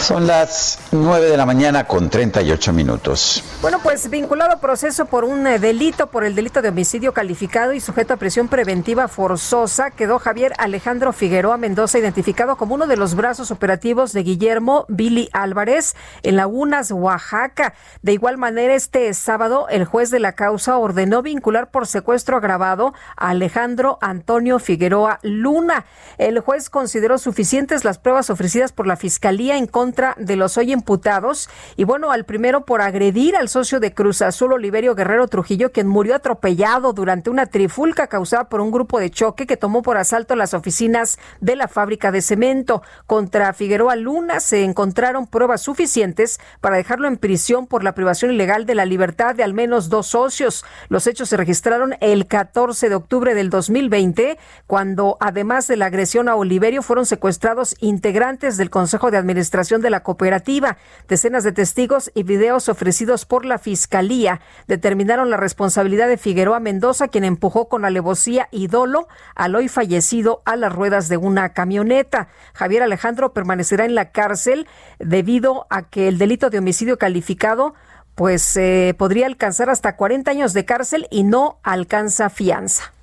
[0.00, 3.42] Son las 9 de la mañana con 38 minutos.
[3.60, 7.72] Bueno, pues vinculado a proceso por un eh, delito, por el delito de homicidio calificado
[7.72, 12.96] y sujeto a prisión preventiva forzosa, quedó Javier Alejandro Figueroa Mendoza, identificado como uno de
[12.96, 17.74] los brazos operativos de Guillermo Billy Álvarez en Lagunas, Oaxaca.
[18.02, 22.92] De igual manera, este sábado, el juez de la causa ordenó vincular por secuestro agravado
[23.16, 25.86] a Alejandro Antonio Figueroa Luna.
[26.18, 29.85] El juez consideró suficientes las pruebas ofrecidas por la Fiscalía en contra
[30.16, 31.48] de los hoy imputados.
[31.76, 35.86] Y bueno, al primero por agredir al socio de Cruz Azul, Oliverio Guerrero Trujillo, quien
[35.86, 40.34] murió atropellado durante una trifulca causada por un grupo de choque que tomó por asalto
[40.34, 42.82] las oficinas de la fábrica de cemento.
[43.06, 48.66] Contra Figueroa Luna se encontraron pruebas suficientes para dejarlo en prisión por la privación ilegal
[48.66, 50.64] de la libertad de al menos dos socios.
[50.88, 56.28] Los hechos se registraron el 14 de octubre del 2020, cuando además de la agresión
[56.28, 60.76] a Oliverio fueron secuestrados integrantes del Consejo de Administración de la cooperativa.
[61.08, 67.08] Decenas de testigos y videos ofrecidos por la Fiscalía determinaron la responsabilidad de Figueroa Mendoza,
[67.08, 72.28] quien empujó con alevosía y dolo al hoy fallecido a las ruedas de una camioneta.
[72.54, 74.66] Javier Alejandro permanecerá en la cárcel
[74.98, 77.74] debido a que el delito de homicidio calificado
[78.14, 82.95] pues eh, podría alcanzar hasta 40 años de cárcel y no alcanza fianza.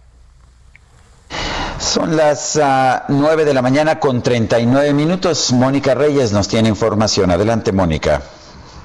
[1.80, 5.52] Son las uh, 9 de la mañana con 39 minutos.
[5.52, 7.32] Mónica Reyes nos tiene información.
[7.32, 8.22] Adelante, Mónica.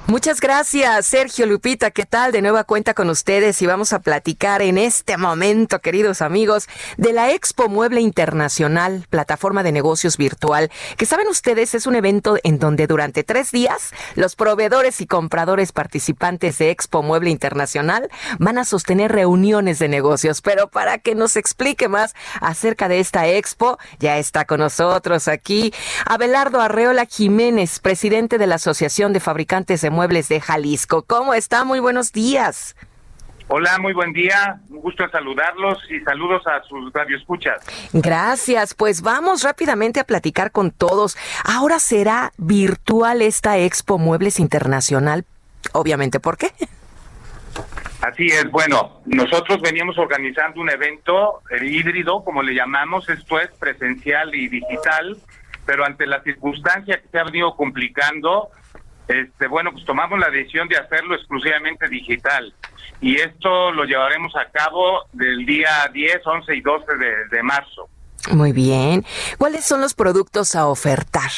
[0.07, 1.91] Muchas gracias, Sergio Lupita.
[1.91, 2.31] ¿Qué tal?
[2.31, 6.67] De nueva cuenta con ustedes y vamos a platicar en este momento, queridos amigos,
[6.97, 12.37] de la Expo Mueble Internacional, plataforma de negocios virtual, que saben ustedes es un evento
[12.41, 18.09] en donde durante tres días los proveedores y compradores participantes de Expo Mueble Internacional
[18.39, 20.41] van a sostener reuniones de negocios.
[20.41, 25.71] Pero para que nos explique más acerca de esta expo, ya está con nosotros aquí
[26.07, 31.03] Abelardo Arreola Jiménez, presidente de la Asociación de Fabricantes de Muebles de Jalisco.
[31.03, 31.65] ¿Cómo está?
[31.65, 32.75] Muy buenos días.
[33.49, 34.61] Hola, muy buen día.
[34.69, 37.65] Un gusto saludarlos y saludos a sus radioescuchas.
[37.91, 38.73] Gracias.
[38.73, 41.17] Pues vamos rápidamente a platicar con todos.
[41.43, 45.25] Ahora será virtual esta Expo Muebles Internacional.
[45.73, 46.51] Obviamente, ¿por qué?
[48.01, 54.33] Así es, bueno, nosotros veníamos organizando un evento híbrido, como le llamamos, esto es presencial
[54.33, 55.17] y digital,
[55.65, 58.49] pero ante la circunstancia que se ha venido complicando,
[59.09, 62.53] este, bueno, pues tomamos la decisión de hacerlo exclusivamente digital.
[63.01, 67.89] Y esto lo llevaremos a cabo del día 10, 11 y 12 de, de marzo.
[68.31, 69.03] Muy bien.
[69.37, 71.31] ¿Cuáles son los productos a ofertar?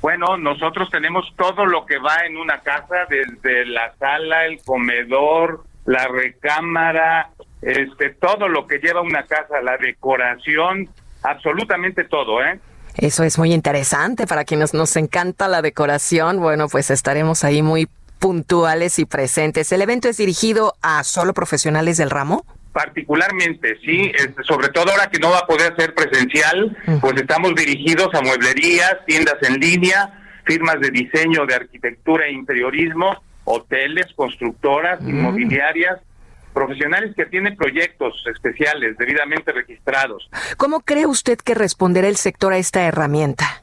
[0.00, 5.64] Bueno, nosotros tenemos todo lo que va en una casa, desde la sala, el comedor,
[5.84, 10.88] la recámara, este, todo lo que lleva una casa, la decoración,
[11.22, 12.60] absolutamente todo, ¿eh?
[12.96, 16.38] Eso es muy interesante para quienes nos encanta la decoración.
[16.38, 19.72] Bueno, pues estaremos ahí muy puntuales y presentes.
[19.72, 22.44] ¿El evento es dirigido a solo profesionales del ramo?
[22.72, 27.54] Particularmente, sí, este, sobre todo ahora que no va a poder ser presencial, pues estamos
[27.54, 35.00] dirigidos a mueblerías, tiendas en línea, firmas de diseño, de arquitectura e interiorismo, hoteles, constructoras,
[35.02, 36.00] inmobiliarias,
[36.54, 40.30] profesionales que tienen proyectos especiales debidamente registrados.
[40.56, 43.62] ¿Cómo cree usted que responderá el sector a esta herramienta?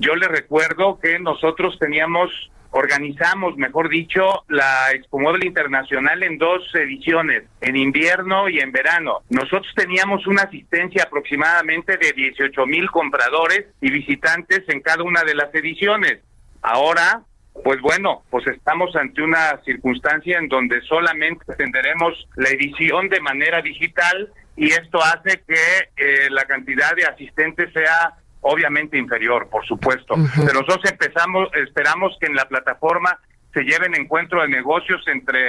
[0.00, 2.30] Yo le recuerdo que nosotros teníamos,
[2.72, 9.18] organizamos, mejor dicho, la Expo Móvil Internacional en dos ediciones, en invierno y en verano.
[9.28, 15.36] Nosotros teníamos una asistencia aproximadamente de 18 mil compradores y visitantes en cada una de
[15.36, 16.18] las ediciones.
[16.62, 17.22] Ahora
[17.64, 23.60] pues bueno, pues estamos ante una circunstancia en donde solamente tendremos la edición de manera
[23.60, 30.14] digital y esto hace que eh, la cantidad de asistentes sea obviamente inferior, por supuesto.
[30.34, 33.18] Pero nosotros empezamos, esperamos que en la plataforma
[33.52, 35.46] se lleven encuentro de negocios entre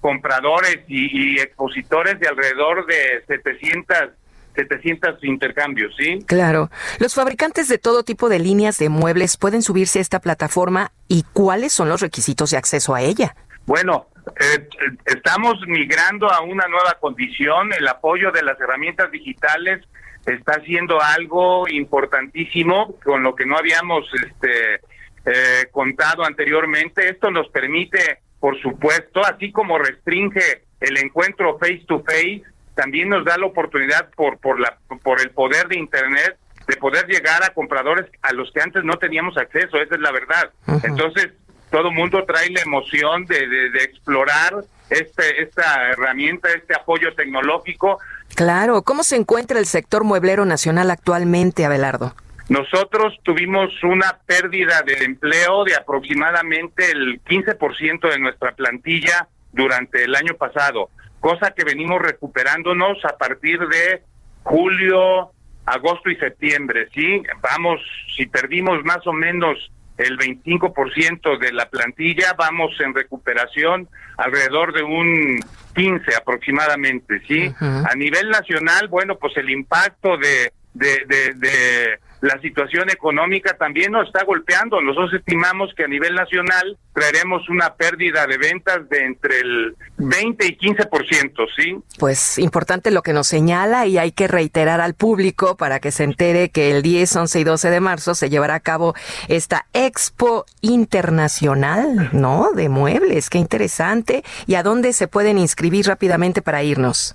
[0.00, 4.10] compradores y, y expositores de alrededor de 700
[4.54, 6.18] 700 intercambios, ¿sí?
[6.26, 6.70] Claro.
[6.98, 11.24] Los fabricantes de todo tipo de líneas de muebles pueden subirse a esta plataforma y
[11.32, 13.34] cuáles son los requisitos de acceso a ella.
[13.66, 14.08] Bueno,
[14.40, 14.68] eh,
[15.06, 17.72] estamos migrando a una nueva condición.
[17.72, 19.86] El apoyo de las herramientas digitales
[20.26, 24.80] está siendo algo importantísimo con lo que no habíamos este,
[25.24, 27.08] eh, contado anteriormente.
[27.08, 32.42] Esto nos permite, por supuesto, así como restringe el encuentro face to face,
[32.78, 37.06] también nos da la oportunidad por por la por el poder de internet de poder
[37.08, 40.50] llegar a compradores a los que antes no teníamos acceso, esa es la verdad.
[40.84, 41.30] Entonces,
[41.70, 44.52] todo mundo trae la emoción de, de, explorar
[44.90, 47.98] este, esta herramienta, este apoyo tecnológico.
[48.34, 52.14] Claro, ¿cómo se encuentra el sector mueblero nacional actualmente, Abelardo?
[52.50, 60.14] Nosotros tuvimos una pérdida de empleo de aproximadamente el 15% de nuestra plantilla durante el
[60.14, 60.90] año pasado
[61.28, 64.02] cosa que venimos recuperándonos a partir de
[64.44, 65.30] julio,
[65.66, 67.22] agosto y septiembre, ¿sí?
[67.42, 67.82] Vamos,
[68.16, 69.58] si perdimos más o menos
[69.98, 75.38] el 25% de la plantilla, vamos en recuperación alrededor de un
[75.74, 77.52] 15 aproximadamente, ¿sí?
[77.60, 83.92] A nivel nacional, bueno, pues el impacto de, de, de, de la situación económica también
[83.92, 84.80] nos está golpeando.
[84.80, 90.46] Nosotros estimamos que a nivel nacional traeremos una pérdida de ventas de entre el 20
[90.46, 91.76] y 15%, ¿sí?
[91.98, 96.04] Pues importante lo que nos señala y hay que reiterar al público para que se
[96.04, 98.94] entere que el 10, 11 y 12 de marzo se llevará a cabo
[99.28, 102.50] esta Expo Internacional, ¿no?
[102.52, 104.24] De muebles, qué interesante.
[104.46, 107.14] ¿Y a dónde se pueden inscribir rápidamente para irnos?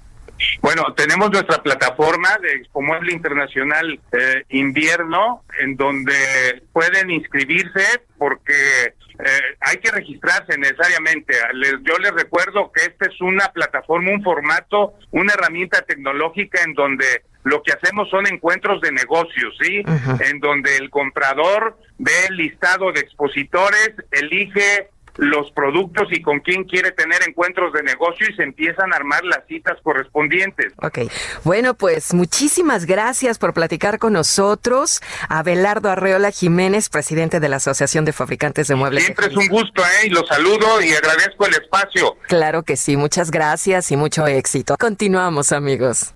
[0.62, 8.94] Bueno, tenemos nuestra plataforma de Expo Mueble Internacional eh, Invierno, en donde pueden inscribirse porque
[9.20, 11.36] eh, hay que registrarse necesariamente.
[11.84, 17.24] yo les recuerdo que esta es una plataforma, un formato, una herramienta tecnológica en donde
[17.44, 19.84] lo que hacemos son encuentros de negocios, ¿sí?
[20.30, 26.64] En donde el comprador ve el listado de expositores, elige los productos y con quién
[26.64, 30.74] quiere tener encuentros de negocio y se empiezan a armar las citas correspondientes.
[30.82, 31.00] Ok,
[31.44, 35.02] bueno, pues muchísimas gracias por platicar con nosotros.
[35.30, 39.04] Abelardo Arreola Jiménez, presidente de la Asociación de Fabricantes de Muebles.
[39.04, 40.08] Siempre es un gusto, ¿eh?
[40.08, 42.16] Y los saludo y agradezco el espacio.
[42.28, 44.76] Claro que sí, muchas gracias y mucho éxito.
[44.80, 46.14] Continuamos, amigos.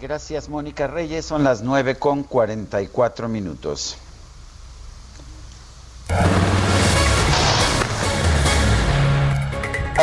[0.00, 1.24] Gracias, Mónica Reyes.
[1.24, 3.98] Son las 9 con 44 minutos.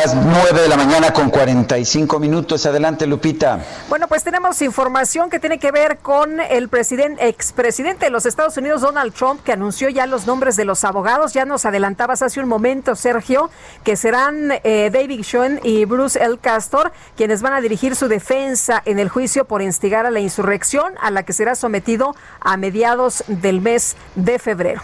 [0.00, 2.64] Las 9 de la mañana con 45 minutos.
[2.66, 3.58] Adelante, Lupita.
[3.88, 8.56] Bueno, pues tenemos información que tiene que ver con el presidente, expresidente de los Estados
[8.56, 11.32] Unidos, Donald Trump, que anunció ya los nombres de los abogados.
[11.32, 13.50] Ya nos adelantabas hace un momento, Sergio,
[13.82, 16.38] que serán eh, David Schoen y Bruce L.
[16.38, 20.94] Castor, quienes van a dirigir su defensa en el juicio por instigar a la insurrección,
[21.02, 24.80] a la que será sometido a mediados del mes de febrero.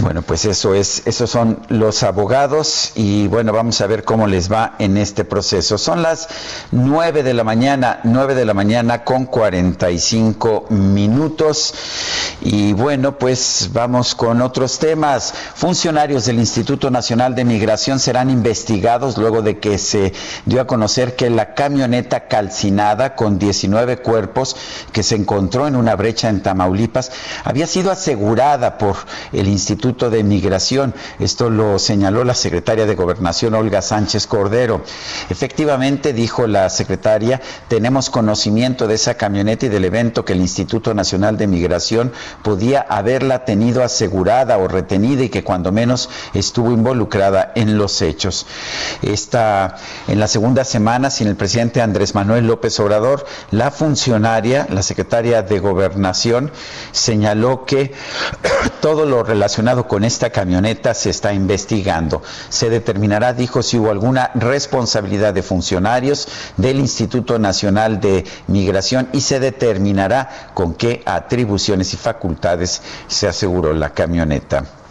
[0.00, 4.50] Bueno, pues eso es, esos son los abogados y bueno, vamos a ver cómo les
[4.50, 5.78] va en este proceso.
[5.78, 6.28] Son las
[6.72, 11.74] nueve de la mañana, nueve de la mañana con 45 minutos
[12.40, 15.32] y bueno, pues vamos con otros temas.
[15.54, 20.12] Funcionarios del Instituto Nacional de Migración serán investigados luego de que se
[20.44, 24.56] dio a conocer que la camioneta calcinada con 19 cuerpos
[24.90, 27.12] que se encontró en una brecha en Tamaulipas
[27.44, 28.96] había sido asegurada por
[29.32, 30.94] el Instituto de Migración.
[31.18, 34.80] Esto lo señaló la secretaria de Gobernación, Olga Sánchez Cordero.
[35.28, 40.94] Efectivamente, dijo la secretaria, tenemos conocimiento de esa camioneta y del evento que el Instituto
[40.94, 47.52] Nacional de Migración podía haberla tenido asegurada o retenida y que cuando menos estuvo involucrada
[47.54, 48.46] en los hechos.
[49.02, 49.76] Esta,
[50.08, 55.42] en la segunda semana, sin el presidente Andrés Manuel López Obrador, la funcionaria, la secretaria
[55.42, 56.50] de Gobernación,
[56.92, 57.92] señaló que
[58.80, 62.22] todo lo relacionado con esta camioneta se está investigando.
[62.48, 69.20] Se determinará, dijo, si hubo alguna responsabilidad de funcionarios del Instituto Nacional de Migración y
[69.20, 74.83] se determinará con qué atribuciones y facultades se aseguró la camioneta.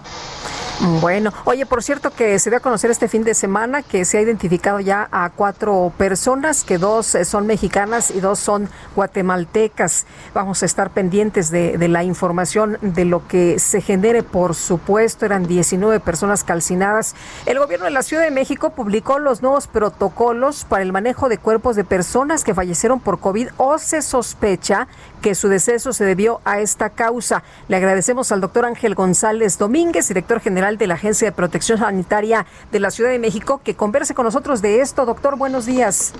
[0.79, 4.17] Bueno, oye, por cierto que se dio a conocer este fin de semana que se
[4.17, 10.05] ha identificado ya a cuatro personas, que dos eh, son mexicanas y dos son guatemaltecas.
[10.33, 15.47] Vamos a estar pendientes de, la información de lo que se genere, por supuesto, eran
[15.47, 17.15] 19 personas calcinadas.
[17.45, 21.37] El gobierno de la Ciudad de México publicó los nuevos protocolos para el manejo de
[21.37, 24.87] cuerpos de personas que fallecieron por COVID o se sospecha
[25.21, 27.43] que su deceso se debió a esta causa.
[27.69, 32.45] Le agradecemos al doctor Ángel González Domínguez, director general de la Agencia de Protección Sanitaria
[32.71, 35.05] de la Ciudad de México, que converse con nosotros de esto.
[35.05, 36.13] Doctor, buenos días.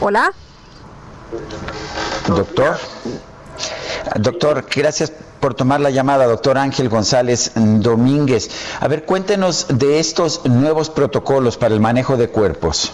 [0.00, 0.32] Hola.
[2.26, 2.78] Doctor.
[4.18, 8.50] Doctor, gracias por tomar la llamada, doctor Ángel González Domínguez.
[8.80, 12.92] A ver, cuéntenos de estos nuevos protocolos para el manejo de cuerpos.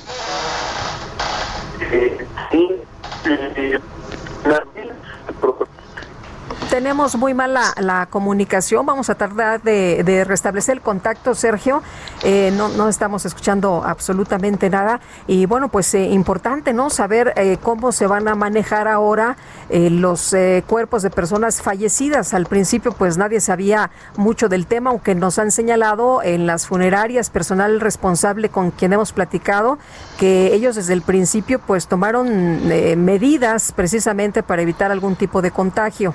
[2.50, 2.68] Sí,
[6.74, 8.84] tenemos muy mala la comunicación.
[8.84, 11.84] Vamos a tardar de, restablecer el contacto, Sergio.
[12.24, 14.98] Eh, no, no estamos escuchando absolutamente nada.
[15.28, 16.90] Y bueno, pues eh, importante, ¿no?
[16.90, 19.36] Saber eh, cómo se van a manejar ahora
[19.70, 20.34] los
[20.66, 22.34] cuerpos de personas fallecidas.
[22.34, 27.30] Al principio, pues nadie sabía mucho del tema, aunque nos han señalado en las funerarias,
[27.30, 29.78] personal responsable con quien hemos platicado,
[30.18, 36.14] que ellos desde el principio, pues tomaron medidas precisamente para evitar algún tipo de contagio.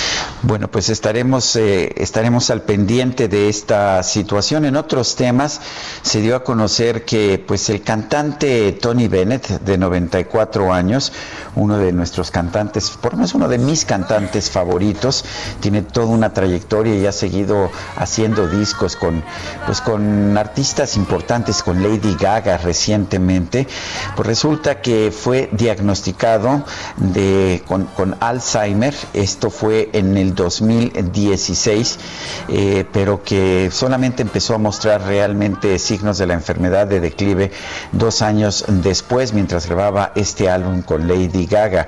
[0.43, 4.65] Bueno, pues estaremos, eh, estaremos al pendiente de esta situación.
[4.65, 5.61] En otros temas
[6.01, 11.13] se dio a conocer que pues el cantante Tony Bennett, de 94 años,
[11.53, 15.25] uno de nuestros cantantes, por lo menos uno de mis cantantes favoritos,
[15.59, 19.23] tiene toda una trayectoria y ha seguido haciendo discos con,
[19.67, 23.67] pues, con artistas importantes, con Lady Gaga recientemente.
[24.15, 26.65] Pues resulta que fue diagnosticado
[26.97, 28.95] de, con, con Alzheimer.
[29.13, 31.99] Esto fue en el 2016,
[32.47, 37.51] eh, pero que solamente empezó a mostrar realmente signos de la enfermedad de declive
[37.91, 41.87] dos años después, mientras grababa este álbum con Lady Gaga.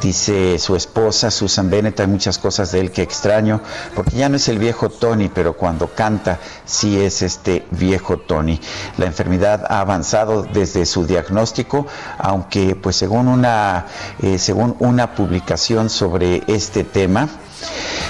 [0.00, 3.60] Dice su esposa, Susan Bennett, hay muchas cosas de él que extraño,
[3.94, 8.60] porque ya no es el viejo Tony, pero cuando canta sí es este viejo Tony.
[8.98, 11.86] La enfermedad ha avanzado desde su diagnóstico,
[12.18, 13.86] aunque pues según una,
[14.22, 17.28] eh, según una publicación sobre este tema,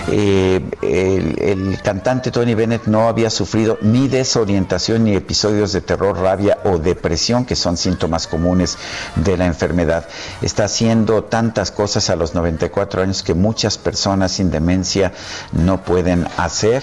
[0.08, 6.58] eh, el, cantante Tony Bennett no había sufrido ni desorientación ni episodios de terror, rabia
[6.64, 8.78] o depresión, que son síntomas comunes
[9.16, 10.06] de la enfermedad.
[10.42, 15.12] Está haciendo tantas cosas a los 94 años que muchas personas sin demencia
[15.52, 16.82] no pueden hacer.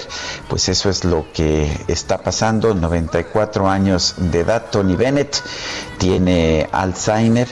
[0.50, 2.74] Pues eso es lo que está pasando.
[2.74, 5.42] 94 años de edad, Tony Bennett
[5.98, 7.48] tiene Alzheimer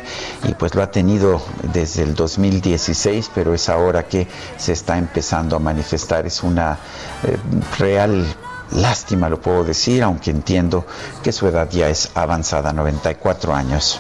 [0.48, 1.42] y pues lo ha tenido
[1.74, 4.28] desde el 2016, pero es ahora que
[4.58, 6.26] se está empezando a manifestar.
[6.26, 6.78] Es una
[7.24, 7.38] eh,
[7.78, 8.26] real
[8.72, 10.86] lástima, lo puedo decir, aunque entiendo
[11.24, 14.00] que su edad ya es avanzada, 94 años.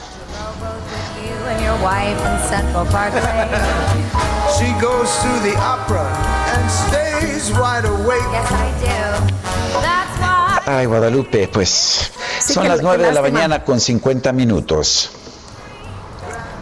[10.67, 15.11] Ay, Guadalupe, pues son las 9 de la mañana con 50 minutos.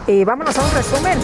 [0.06, 1.18] Y vámonos a un resumen.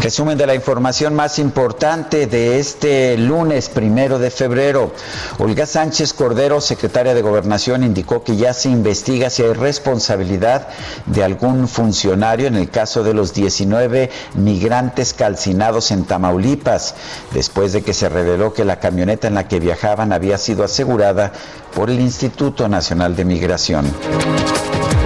[0.00, 4.92] Resumen de la información más importante de este lunes primero de febrero.
[5.38, 10.68] Olga Sánchez Cordero, secretaria de Gobernación, indicó que ya se investiga si hay responsabilidad
[11.06, 16.94] de algún funcionario en el caso de los 19 migrantes calcinados en Tamaulipas,
[17.34, 21.32] después de que se reveló que la camioneta en la que viajaban había sido asegurada
[21.74, 23.86] por el Instituto Nacional de Migración.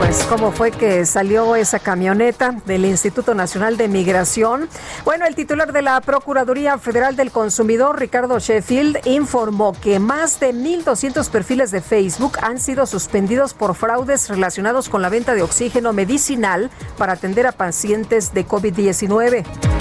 [0.05, 4.69] Pues cómo fue que salió esa camioneta del Instituto Nacional de Migración.
[5.05, 10.53] Bueno, el titular de la Procuraduría Federal del Consumidor, Ricardo Sheffield, informó que más de
[10.53, 15.93] 1.200 perfiles de Facebook han sido suspendidos por fraudes relacionados con la venta de oxígeno
[15.93, 19.72] medicinal para atender a pacientes de COVID-19.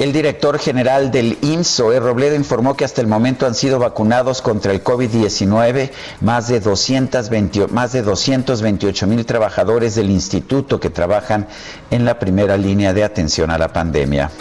[0.00, 4.72] El director general del IMSO, Robledo, informó que hasta el momento han sido vacunados contra
[4.72, 11.46] el COVID-19 más de 220, más de 228 mil trabajadores del instituto que trabajan
[11.92, 14.32] en la primera línea de atención a la pandemia.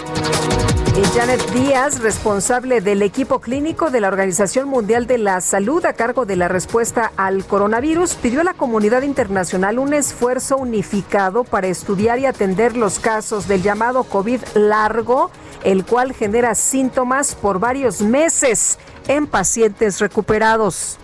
[1.11, 6.25] Janet Díaz, responsable del equipo clínico de la Organización Mundial de la Salud a cargo
[6.25, 12.19] de la respuesta al coronavirus, pidió a la comunidad internacional un esfuerzo unificado para estudiar
[12.19, 15.31] y atender los casos del llamado COVID largo,
[15.63, 20.99] el cual genera síntomas por varios meses en pacientes recuperados.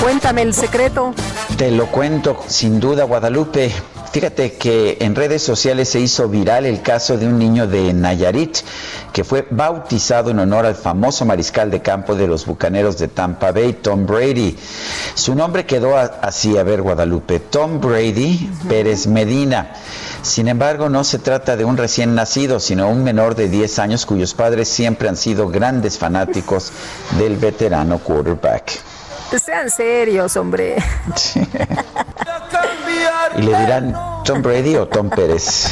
[0.00, 1.14] Cuéntame el secreto.
[1.58, 3.72] Te lo cuento, sin duda, Guadalupe.
[4.12, 8.58] Fíjate que en redes sociales se hizo viral el caso de un niño de Nayarit
[9.12, 13.50] que fue bautizado en honor al famoso mariscal de campo de los Bucaneros de Tampa
[13.50, 14.56] Bay, Tom Brady.
[15.16, 19.72] Su nombre quedó así, a ver Guadalupe, Tom Brady Pérez Medina.
[20.22, 24.06] Sin embargo, no se trata de un recién nacido, sino un menor de 10 años
[24.06, 26.70] cuyos padres siempre han sido grandes fanáticos
[27.18, 28.97] del veterano quarterback.
[29.36, 30.76] Sean serios, hombre.
[33.36, 35.66] y le dirán Tom Brady o Tom Pérez.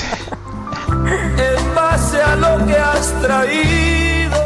[1.39, 4.36] En base a lo que has traído.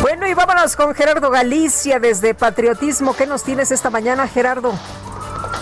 [0.00, 3.14] Bueno, y vámonos con Gerardo Galicia desde Patriotismo.
[3.16, 4.72] ¿Qué nos tienes esta mañana, Gerardo?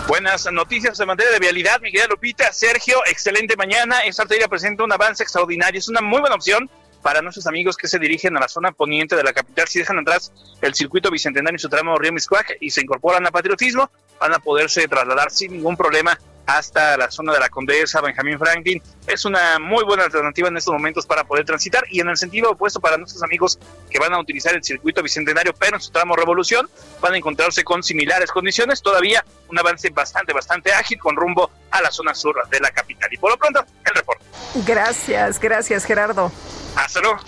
[0.07, 2.51] Buenas noticias en materia de vialidad, mi querida Lupita.
[2.53, 3.99] Sergio, excelente mañana.
[4.01, 5.79] Esta arteria presenta un avance extraordinario.
[5.79, 6.69] Es una muy buena opción
[7.01, 9.67] para nuestros amigos que se dirigen a la zona poniente de la capital.
[9.67, 13.31] Si dejan atrás el circuito bicentenario y su tramo Río Miscuac y se incorporan a
[13.31, 16.19] patriotismo, van a poderse trasladar sin ningún problema
[16.57, 18.81] hasta la zona de la Condesa, Benjamín Franklin.
[19.05, 22.51] Es una muy buena alternativa en estos momentos para poder transitar y en el sentido
[22.51, 26.15] opuesto para nuestros amigos que van a utilizar el circuito bicentenario, pero en su tramo
[26.15, 26.67] Revolución,
[27.01, 31.81] van a encontrarse con similares condiciones, todavía un avance bastante, bastante ágil con rumbo a
[31.81, 33.13] la zona sur de la capital.
[33.13, 34.25] Y por lo pronto, el reporte.
[34.65, 36.31] Gracias, gracias Gerardo.
[36.75, 37.19] Hasta luego.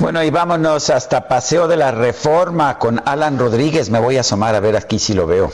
[0.00, 3.88] Bueno, y vámonos hasta Paseo de la Reforma con Alan Rodríguez.
[3.88, 5.52] Me voy a asomar a ver aquí si lo veo.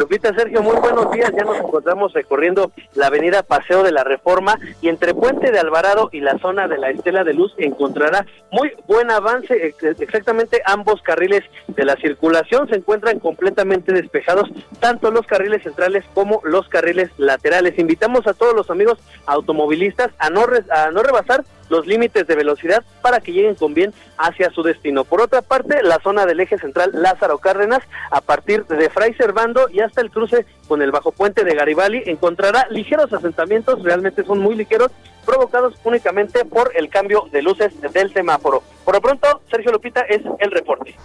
[0.00, 1.30] Lupita, Sergio, muy buenos días.
[1.36, 6.08] Ya nos encontramos recorriendo la avenida Paseo de la Reforma y entre Puente de Alvarado
[6.10, 9.74] y la zona de la Estela de Luz encontrará muy buen avance.
[9.98, 14.48] Exactamente ambos carriles de la circulación se encuentran completamente despejados,
[14.80, 17.78] tanto los carriles centrales como los carriles laterales.
[17.78, 22.84] Invitamos a todos los amigos automovilistas a no, a no rebasar los límites de velocidad
[23.00, 25.04] para que lleguen con bien hacia su destino.
[25.04, 29.68] Por otra parte, la zona del eje central Lázaro Cárdenas, a partir de Fray Servando
[29.70, 34.40] y hasta el cruce con el bajo puente de Garibaldi, encontrará ligeros asentamientos, realmente son
[34.40, 34.90] muy ligeros,
[35.24, 38.62] provocados únicamente por el cambio de luces del semáforo.
[38.84, 40.96] Por lo pronto, Sergio Lupita es el reporte.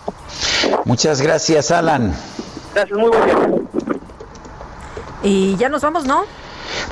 [0.85, 2.13] Muchas gracias, Alan.
[2.73, 3.37] Gracias, muy buen día.
[5.21, 6.25] Y ya nos vamos, ¿no?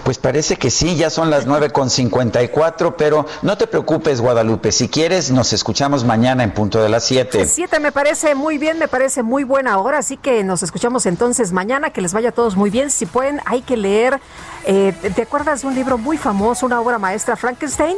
[0.04, 4.72] Pues parece que sí, ya son las 9.54, pero no te preocupes, Guadalupe.
[4.72, 7.46] Si quieres, nos escuchamos mañana en punto de las 7.
[7.46, 11.52] 7 me parece muy bien, me parece muy buena hora, así que nos escuchamos entonces
[11.52, 11.92] mañana.
[11.92, 12.90] Que les vaya a todos muy bien.
[12.92, 14.20] Si pueden, hay que leer.
[14.66, 17.98] Eh, ¿Te acuerdas de un libro muy famoso, una obra maestra, Frankenstein?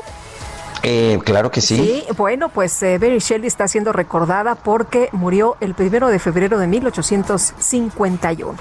[0.83, 1.77] Eh, claro que sí.
[1.77, 6.59] Sí, bueno, pues eh, Mary Shelley está siendo recordada porque murió el primero de febrero
[6.59, 8.55] de 1851.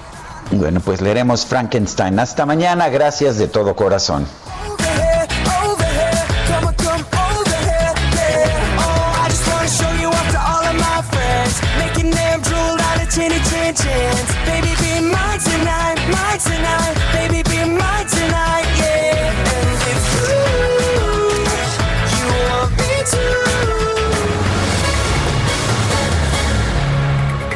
[0.50, 2.18] Bueno, pues leeremos Frankenstein.
[2.18, 4.26] Hasta mañana, gracias de todo corazón.